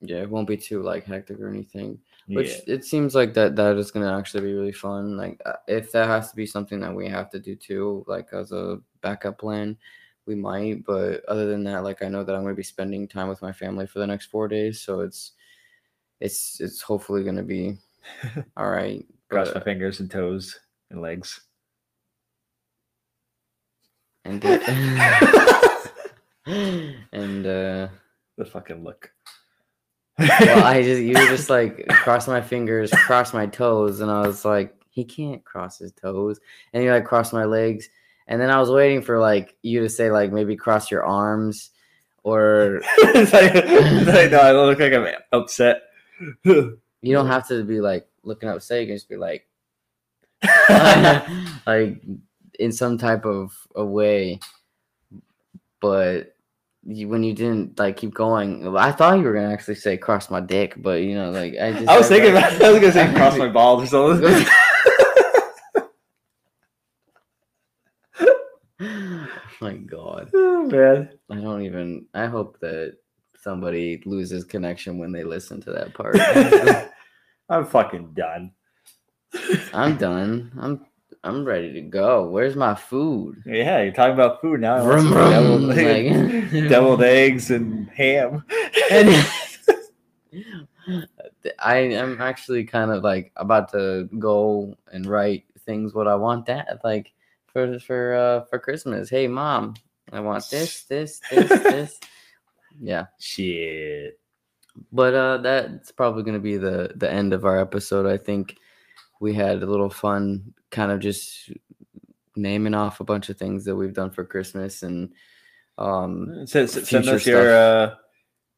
yeah, 0.00 0.22
it 0.22 0.30
won't 0.30 0.48
be 0.48 0.56
too 0.56 0.82
like 0.82 1.04
hectic 1.04 1.38
or 1.38 1.48
anything. 1.48 2.00
yeah. 2.26 2.36
Which 2.36 2.52
it 2.66 2.84
seems 2.84 3.14
like 3.14 3.32
that 3.34 3.54
that 3.56 3.76
is 3.76 3.90
going 3.90 4.04
to 4.04 4.12
actually 4.12 4.40
be 4.44 4.54
really 4.54 4.72
fun. 4.72 5.16
Like 5.16 5.40
uh, 5.46 5.52
if 5.68 5.92
that 5.92 6.08
has 6.08 6.30
to 6.30 6.36
be 6.36 6.46
something 6.46 6.80
that 6.80 6.94
we 6.94 7.08
have 7.08 7.30
to 7.30 7.38
do 7.38 7.54
too, 7.54 8.04
like 8.08 8.32
as 8.32 8.50
a 8.52 8.80
backup 9.02 9.38
plan, 9.38 9.76
we 10.26 10.34
might. 10.34 10.84
But 10.84 11.24
other 11.26 11.46
than 11.46 11.64
that, 11.64 11.84
like 11.84 12.02
I 12.02 12.08
know 12.08 12.24
that 12.24 12.34
I'm 12.34 12.42
going 12.42 12.54
to 12.54 12.56
be 12.56 12.62
spending 12.62 13.06
time 13.08 13.28
with 13.28 13.42
my 13.42 13.52
family 13.52 13.86
for 13.86 13.98
the 13.98 14.06
next 14.06 14.26
four 14.26 14.48
days, 14.48 14.80
so 14.80 15.00
it's 15.00 15.32
it's 16.20 16.60
it's 16.60 16.80
hopefully 16.82 17.22
going 17.24 17.36
to 17.36 17.42
be 17.42 17.76
all 18.56 18.70
right. 18.70 19.04
Cross 19.30 19.48
but- 19.48 19.56
my 19.56 19.62
fingers 19.64 20.00
and 20.00 20.10
toes 20.10 20.58
and 20.90 21.00
legs. 21.02 21.40
and 24.24 24.42
and 26.46 27.46
uh 27.46 27.88
The 28.36 28.44
fucking 28.44 28.84
look. 28.84 29.10
well, 30.18 30.64
I 30.64 30.82
just 30.82 31.02
you 31.02 31.14
were 31.14 31.26
just 31.26 31.50
like 31.50 31.86
cross 31.88 32.28
my 32.28 32.40
fingers, 32.40 32.90
cross 32.90 33.34
my 33.34 33.46
toes, 33.46 34.00
and 34.00 34.10
I 34.10 34.26
was 34.26 34.44
like, 34.44 34.74
he 34.90 35.04
can't 35.04 35.44
cross 35.44 35.78
his 35.78 35.92
toes, 35.92 36.38
and 36.72 36.84
you 36.84 36.90
like 36.92 37.04
cross 37.04 37.32
my 37.32 37.44
legs, 37.44 37.88
and 38.26 38.40
then 38.40 38.50
I 38.50 38.58
was 38.58 38.70
waiting 38.70 39.02
for 39.02 39.18
like 39.18 39.56
you 39.62 39.80
to 39.80 39.88
say 39.88 40.10
like 40.10 40.32
maybe 40.32 40.56
cross 40.56 40.90
your 40.90 41.04
arms, 41.04 41.70
or 42.22 42.80
it's 42.98 43.32
like, 43.32 43.52
it's 43.54 44.06
like, 44.06 44.30
no, 44.30 44.38
I 44.38 44.52
look 44.52 44.78
like 44.78 44.92
I'm 44.92 45.06
upset. 45.32 45.82
you 46.44 46.78
don't 47.02 47.26
have 47.26 47.46
to 47.48 47.62
be 47.64 47.80
like 47.80 48.08
looking 48.22 48.48
upset. 48.48 48.80
You 48.80 48.86
can 48.86 48.96
just 48.96 49.08
be 49.08 49.16
like, 49.16 49.46
like 51.66 52.02
in 52.58 52.72
some 52.72 52.98
type 52.98 53.24
of 53.24 53.52
a 53.76 53.84
way, 53.84 54.40
but. 55.80 56.30
You, 56.86 57.08
when 57.08 57.22
you 57.22 57.32
didn't 57.32 57.78
like 57.78 57.96
keep 57.96 58.12
going, 58.12 58.76
I 58.76 58.92
thought 58.92 59.16
you 59.16 59.24
were 59.24 59.32
gonna 59.32 59.50
actually 59.50 59.76
say 59.76 59.96
cross 59.96 60.28
my 60.28 60.40
dick, 60.40 60.74
but 60.76 61.00
you 61.00 61.14
know, 61.14 61.30
like 61.30 61.54
I 61.58 61.72
just 61.72 61.88
I 61.88 61.96
was 61.96 62.08
thinking 62.08 62.32
about. 62.32 62.60
I 62.60 62.72
was 62.72 62.78
gonna 62.78 62.92
say 62.92 63.10
cross 63.14 63.38
my 63.38 63.48
balls 63.48 63.94
or 63.94 64.18
something. 64.18 64.46
oh 68.80 69.26
my 69.60 69.74
god. 69.74 70.30
oh 70.34 70.66
man. 70.66 71.10
I 71.30 71.36
don't 71.36 71.62
even 71.62 72.06
I 72.14 72.26
hope 72.26 72.58
that 72.60 72.96
somebody 73.38 74.02
loses 74.06 74.44
connection 74.44 74.98
when 74.98 75.12
they 75.12 75.24
listen 75.24 75.60
to 75.62 75.72
that 75.72 75.94
part. 75.94 76.16
I'm 77.48 77.66
fucking 77.66 78.14
done. 78.14 78.52
I'm 79.72 79.96
done. 79.96 80.52
I'm 80.58 80.86
I'm 81.24 81.44
ready 81.44 81.72
to 81.74 81.80
go. 81.80 82.28
Where's 82.28 82.54
my 82.56 82.74
food? 82.74 83.42
Yeah, 83.46 83.82
you're 83.82 83.92
talking 83.92 84.14
about 84.14 84.40
food 84.42 84.60
now. 84.60 84.82
Vroom, 84.82 85.08
vroom, 85.08 85.30
deviled, 85.30 85.62
like- 86.52 86.68
deviled 86.68 87.02
eggs 87.02 87.50
and 87.50 87.88
ham. 87.90 88.44
And- 88.90 89.26
I 91.58 91.76
am 91.76 92.20
actually 92.20 92.64
kind 92.64 92.90
of 92.90 93.02
like 93.02 93.32
about 93.36 93.70
to 93.72 94.08
go 94.18 94.76
and 94.92 95.06
write 95.06 95.44
things 95.60 95.94
what 95.94 96.06
I 96.06 96.14
want 96.14 96.46
that 96.46 96.80
like 96.84 97.12
for 97.54 97.78
for 97.78 98.14
uh 98.14 98.44
for 98.50 98.58
Christmas. 98.58 99.08
Hey 99.08 99.26
mom, 99.28 99.74
I 100.12 100.20
want 100.20 100.44
this, 100.50 100.82
this, 100.82 101.20
this, 101.30 101.48
this. 101.48 102.00
Yeah. 102.78 103.06
Shit. 103.18 104.18
but 104.92 105.14
uh 105.14 105.38
that's 105.38 105.92
probably 105.92 106.24
going 106.24 106.34
to 106.34 106.40
be 106.40 106.56
the 106.58 106.92
the 106.96 107.10
end 107.10 107.32
of 107.32 107.44
our 107.44 107.60
episode 107.60 108.06
i 108.06 108.18
think 108.18 108.56
we 109.20 109.32
had 109.32 109.62
a 109.62 109.66
little 109.66 109.88
fun 109.88 110.52
kind 110.72 110.90
of 110.90 110.98
just 110.98 111.52
naming 112.34 112.74
off 112.74 112.98
a 112.98 113.04
bunch 113.04 113.28
of 113.30 113.36
things 113.38 113.64
that 113.64 113.76
we've 113.76 113.94
done 113.94 114.10
for 114.10 114.24
christmas 114.24 114.82
and 114.82 115.12
um 115.78 116.44
Send, 116.46 116.68
send 116.68 117.08
us 117.08 117.24
your 117.24 117.54
uh, 117.54 117.94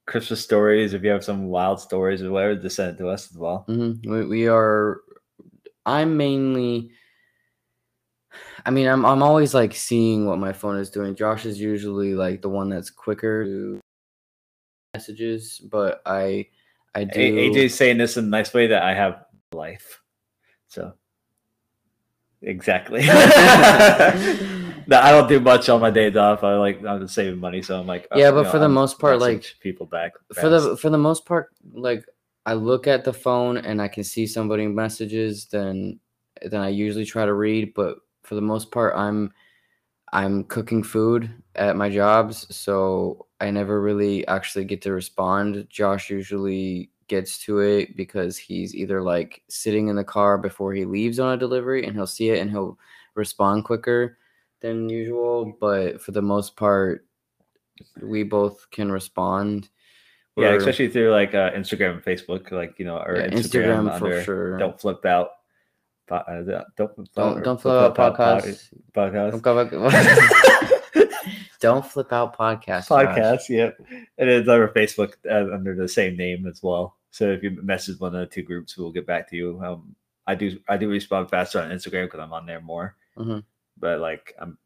Christmas 0.06 0.40
stories 0.42 0.94
if 0.94 1.02
you 1.04 1.10
have 1.10 1.24
some 1.24 1.48
wild 1.48 1.80
stories 1.80 2.22
or 2.22 2.30
whatever. 2.30 2.54
Just 2.56 2.76
send 2.76 2.94
it 2.94 2.98
to 2.98 3.08
us 3.08 3.30
as 3.30 3.36
well. 3.36 3.66
mhm, 3.68 4.00
we, 4.06 4.24
we 4.24 4.48
are 4.48 5.00
i'm 5.84 6.16
mainly 6.16 6.90
i 8.66 8.70
mean 8.70 8.86
i'm 8.86 9.06
i'm 9.06 9.22
always 9.22 9.54
like 9.54 9.74
seeing 9.74 10.26
what 10.26 10.38
my 10.38 10.52
phone 10.52 10.76
is 10.76 10.90
doing 10.90 11.14
josh 11.14 11.46
is 11.46 11.58
usually 11.58 12.14
like 12.14 12.42
the 12.42 12.48
one 12.48 12.68
that's 12.68 12.90
quicker 12.90 13.44
to 13.44 13.80
messages 14.94 15.58
but 15.70 16.02
i 16.06 16.46
i 16.94 17.04
do 17.04 17.20
A- 17.20 17.50
AJ's 17.50 17.74
saying 17.74 17.98
this 17.98 18.16
in 18.16 18.26
a 18.26 18.28
nice 18.28 18.52
way 18.52 18.66
that 18.68 18.82
I 18.82 18.94
have 18.94 19.26
life. 19.52 20.00
So 20.68 20.94
exactly. 22.42 23.00
no, 23.06 24.98
I 24.98 25.10
don't 25.10 25.28
do 25.28 25.40
much 25.40 25.68
on 25.68 25.80
my 25.80 25.90
days 25.90 26.16
off. 26.16 26.42
I 26.44 26.54
like 26.56 26.84
I'm 26.84 27.00
just 27.00 27.14
saving 27.14 27.38
money, 27.38 27.62
so 27.62 27.78
I'm 27.78 27.86
like, 27.86 28.08
oh, 28.10 28.18
Yeah, 28.18 28.28
you 28.28 28.34
but 28.34 28.42
know, 28.44 28.50
for 28.50 28.58
the 28.58 28.64
I'm 28.66 28.72
most 28.74 28.98
part, 28.98 29.20
like, 29.20 29.44
people 29.60 29.86
back 29.86 30.14
for 30.34 30.48
the 30.48 30.76
for 30.76 30.90
the 30.90 30.98
most 30.98 31.24
part 31.26 31.50
like 31.72 32.04
i 32.46 32.52
look 32.52 32.86
at 32.86 33.04
the 33.04 33.12
phone 33.12 33.56
and 33.58 33.80
i 33.82 33.88
can 33.88 34.04
see 34.04 34.26
somebody 34.26 34.66
messages 34.66 35.46
then 35.46 35.98
then 36.42 36.60
i 36.60 36.68
usually 36.68 37.04
try 37.04 37.24
to 37.24 37.34
read 37.34 37.72
but 37.74 37.98
for 38.26 38.34
the 38.34 38.40
most 38.40 38.70
part 38.70 38.92
i'm 38.96 39.32
i'm 40.12 40.44
cooking 40.44 40.82
food 40.82 41.30
at 41.54 41.76
my 41.76 41.88
jobs 41.88 42.46
so 42.54 43.26
i 43.40 43.50
never 43.50 43.80
really 43.80 44.26
actually 44.26 44.64
get 44.64 44.82
to 44.82 44.92
respond 44.92 45.66
josh 45.70 46.10
usually 46.10 46.90
gets 47.08 47.38
to 47.38 47.60
it 47.60 47.96
because 47.96 48.36
he's 48.36 48.74
either 48.74 49.00
like 49.00 49.42
sitting 49.48 49.88
in 49.88 49.96
the 49.96 50.04
car 50.04 50.36
before 50.36 50.72
he 50.72 50.84
leaves 50.84 51.20
on 51.20 51.34
a 51.34 51.38
delivery 51.38 51.84
and 51.84 51.94
he'll 51.94 52.06
see 52.06 52.30
it 52.30 52.40
and 52.40 52.50
he'll 52.50 52.76
respond 53.14 53.64
quicker 53.64 54.18
than 54.60 54.88
usual 54.88 55.56
but 55.60 56.00
for 56.00 56.10
the 56.10 56.22
most 56.22 56.56
part 56.56 57.06
we 58.02 58.24
both 58.24 58.68
can 58.70 58.90
respond 58.90 59.68
yeah, 60.36 60.48
We're- 60.48 60.58
especially 60.58 60.88
through 60.88 61.12
like 61.12 61.34
uh, 61.34 61.50
Instagram 61.52 61.94
and 61.94 62.04
Facebook, 62.04 62.50
like 62.52 62.78
you 62.78 62.84
know, 62.84 62.98
or 62.98 63.16
Yeah, 63.16 63.28
Instagram, 63.28 63.88
Instagram 63.88 63.98
for 63.98 64.22
sure. 64.22 64.58
Don't 64.58 64.78
flip 64.78 65.04
out. 65.06 65.30
Uh, 66.10 66.22
Don't 66.76 66.94
flip 66.94 67.08
out. 67.16 67.34
Don't 67.34 67.42
don't 67.42 67.60
flip 67.60 67.74
out 67.74 67.94
pod- 67.96 68.16
podcasts. 68.42 68.68
Podcast. 68.94 69.30
Don't 71.60 71.86
flip 71.86 72.12
out 72.12 72.36
podcast. 72.36 72.88
Josh. 72.88 73.06
podcast. 73.06 73.48
Yep, 73.48 73.78
and 74.18 74.28
it's 74.30 74.48
over 74.48 74.68
Facebook 74.68 75.14
uh, 75.28 75.52
under 75.54 75.74
the 75.74 75.88
same 75.88 76.16
name 76.16 76.46
as 76.46 76.62
well. 76.62 76.96
So 77.10 77.30
if 77.30 77.42
you 77.42 77.50
message 77.62 77.98
one 77.98 78.14
of 78.14 78.20
the 78.20 78.26
two 78.26 78.42
groups, 78.42 78.76
we'll 78.76 78.92
get 78.92 79.06
back 79.06 79.28
to 79.30 79.36
you. 79.36 79.60
Um, 79.64 79.96
I 80.26 80.34
do 80.34 80.58
I 80.68 80.76
do 80.76 80.88
respond 80.88 81.30
faster 81.30 81.60
on 81.60 81.70
Instagram 81.70 82.06
because 82.06 82.20
I'm 82.20 82.32
on 82.32 82.46
there 82.46 82.60
more. 82.60 82.94
Mhm. 83.16 83.42
But 83.78 84.00
like 84.00 84.34
I'm, 84.38 84.58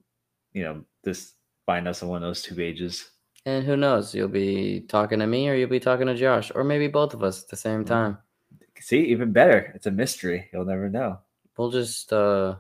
you 0.53 0.65
know, 0.65 0.85
just 1.05 1.35
find 1.65 1.87
us 1.87 2.03
on 2.03 2.09
one 2.09 2.23
of 2.23 2.29
those 2.29 2.43
two 2.43 2.55
pages. 2.57 3.11
And 3.47 3.65
who 3.65 3.77
knows? 3.77 4.15
You'll 4.15 4.29
be 4.29 4.81
talking 4.89 5.21
to 5.21 5.27
me, 5.27 5.49
or 5.49 5.55
you'll 5.55 5.69
be 5.71 5.81
talking 5.81 6.07
to 6.09 6.15
Josh, 6.17 6.51
or 6.55 6.65
maybe 6.65 6.89
both 6.89 7.15
of 7.15 7.23
us 7.23 7.43
at 7.43 7.49
the 7.49 7.57
same 7.57 7.85
Mhm. 7.85 7.89
time. 7.89 8.19
See, 8.81 9.01
even 9.07 9.33
better. 9.33 9.73
It's 9.75 9.87
a 9.87 9.91
mystery. 9.91 10.49
You'll 10.53 10.65
never 10.65 10.89
know. 10.89 11.21
We'll 11.61 11.69
just 11.69 12.11
uh, 12.11 12.55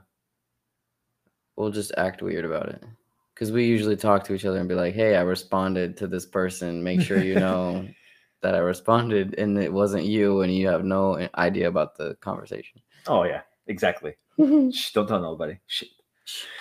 we'll 1.56 1.70
just 1.70 1.90
act 1.96 2.20
weird 2.20 2.44
about 2.44 2.68
it, 2.68 2.84
because 3.34 3.50
we 3.50 3.64
usually 3.64 3.96
talk 3.96 4.24
to 4.24 4.34
each 4.34 4.44
other 4.44 4.58
and 4.58 4.68
be 4.68 4.74
like, 4.74 4.94
"Hey, 4.94 5.16
I 5.16 5.22
responded 5.22 5.96
to 5.96 6.06
this 6.06 6.26
person. 6.26 6.84
Make 6.84 7.00
sure 7.00 7.24
you 7.24 7.34
know 7.40 7.88
that 8.42 8.54
I 8.54 8.58
responded, 8.58 9.36
and 9.38 9.56
it 9.56 9.72
wasn't 9.72 10.04
you, 10.04 10.42
and 10.42 10.54
you 10.54 10.68
have 10.68 10.84
no 10.84 11.26
idea 11.36 11.68
about 11.68 11.96
the 11.96 12.14
conversation." 12.16 12.82
Oh 13.06 13.22
yeah, 13.22 13.40
exactly. 13.68 14.16
Shh, 14.70 14.92
don't 14.92 15.06
tell 15.08 15.22
nobody. 15.22 15.58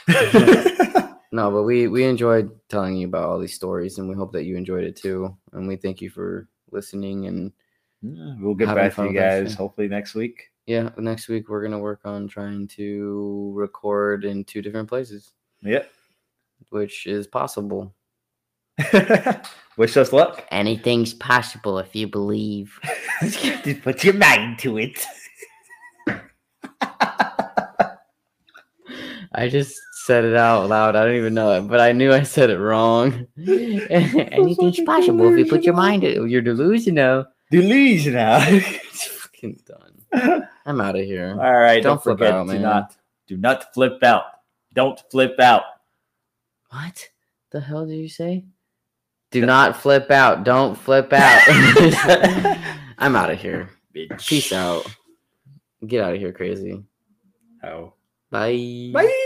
No, 1.34 1.52
but 1.52 1.64
we 1.64 1.90
we 1.90 2.06
enjoyed 2.06 2.58
telling 2.70 2.96
you 2.96 3.08
about 3.08 3.26
all 3.26 3.38
these 3.38 3.54
stories, 3.54 3.98
and 3.98 4.08
we 4.08 4.16
hope 4.16 4.32
that 4.32 4.46
you 4.46 4.56
enjoyed 4.56 4.86
it 4.86 4.96
too. 4.96 5.38
And 5.52 5.68
we 5.68 5.76
thank 5.76 6.00
you 6.00 6.10
for 6.10 6.48
listening. 6.72 7.28
And 7.28 7.52
Yeah, 8.02 8.36
we'll 8.40 8.56
get 8.56 8.74
back 8.74 8.96
to 8.96 9.04
you 9.04 9.14
guys 9.14 9.56
hopefully 9.56 9.90
next 9.90 10.16
week. 10.16 10.49
Yeah, 10.70 10.90
next 10.98 11.28
week 11.28 11.50
we're 11.50 11.64
gonna 11.64 11.80
work 11.80 12.02
on 12.06 12.28
trying 12.28 12.68
to 12.68 13.52
record 13.56 14.24
in 14.24 14.44
two 14.44 14.62
different 14.62 14.88
places, 14.88 15.34
Yep. 15.64 15.92
which 16.70 17.08
is 17.08 17.26
possible. 17.26 17.92
Wish 19.78 19.98
us 19.98 20.14
luck. 20.14 20.46
Anything's 20.52 21.16
possible 21.16 21.80
if 21.80 21.96
you 21.96 22.08
believe. 22.08 22.80
Just 23.24 23.82
put 23.82 24.04
your 24.04 24.14
mind 24.14 24.60
to 24.60 24.78
it. 24.78 25.04
I 29.34 29.48
just 29.48 29.76
said 30.06 30.26
it 30.26 30.36
out 30.36 30.70
loud. 30.70 30.96
I 30.96 31.06
don't 31.06 31.16
even 31.16 31.34
know 31.34 31.52
it, 31.54 31.62
but 31.62 31.80
I 31.80 31.92
knew 31.92 32.12
I 32.12 32.24
said 32.24 32.50
it 32.50 32.58
wrong. 32.60 33.26
Anything's 33.38 34.82
possible 34.82 35.32
if 35.32 35.38
you 35.40 35.46
put 35.46 35.64
your 35.64 35.76
mind 35.76 36.02
to 36.04 36.24
it. 36.26 36.30
You're 36.30 36.42
delusional. 36.42 37.26
Delusional. 37.52 38.42
It's 38.44 39.06
fucking 39.06 39.62
done. 39.66 40.48
I'm 40.70 40.80
out 40.82 40.96
of 40.96 41.04
here. 41.04 41.32
All 41.32 41.52
right, 41.60 41.82
don't, 41.82 41.94
Don't 41.96 42.04
flip 42.04 42.20
forget 42.20 42.34
out, 42.34 42.46
do 42.46 42.54
man. 42.54 42.62
not 42.62 42.96
do 43.28 43.38
not 43.38 43.74
flip 43.74 44.04
out. 44.04 44.26
Don't 44.76 45.02
flip 45.10 45.40
out. 45.40 45.64
What 46.70 47.10
the 47.50 47.60
hell 47.60 47.88
did 47.88 47.96
you 47.96 48.08
say? 48.08 48.46
Do 49.32 49.48
not 49.48 49.76
flip 49.76 50.12
out. 50.12 50.44
Don't 50.44 50.78
flip 50.78 51.12
out. 51.12 51.42
I'm 53.00 53.16
out 53.16 53.32
of 53.32 53.42
here. 53.42 53.72
Bitch. 53.96 54.28
Peace 54.28 54.54
out. 54.54 54.86
Get 55.88 56.04
out 56.04 56.14
of 56.14 56.20
here, 56.20 56.32
crazy. 56.34 56.84
Oh. 57.64 57.94
Bye. 58.30 58.92
Bye. 58.94 59.26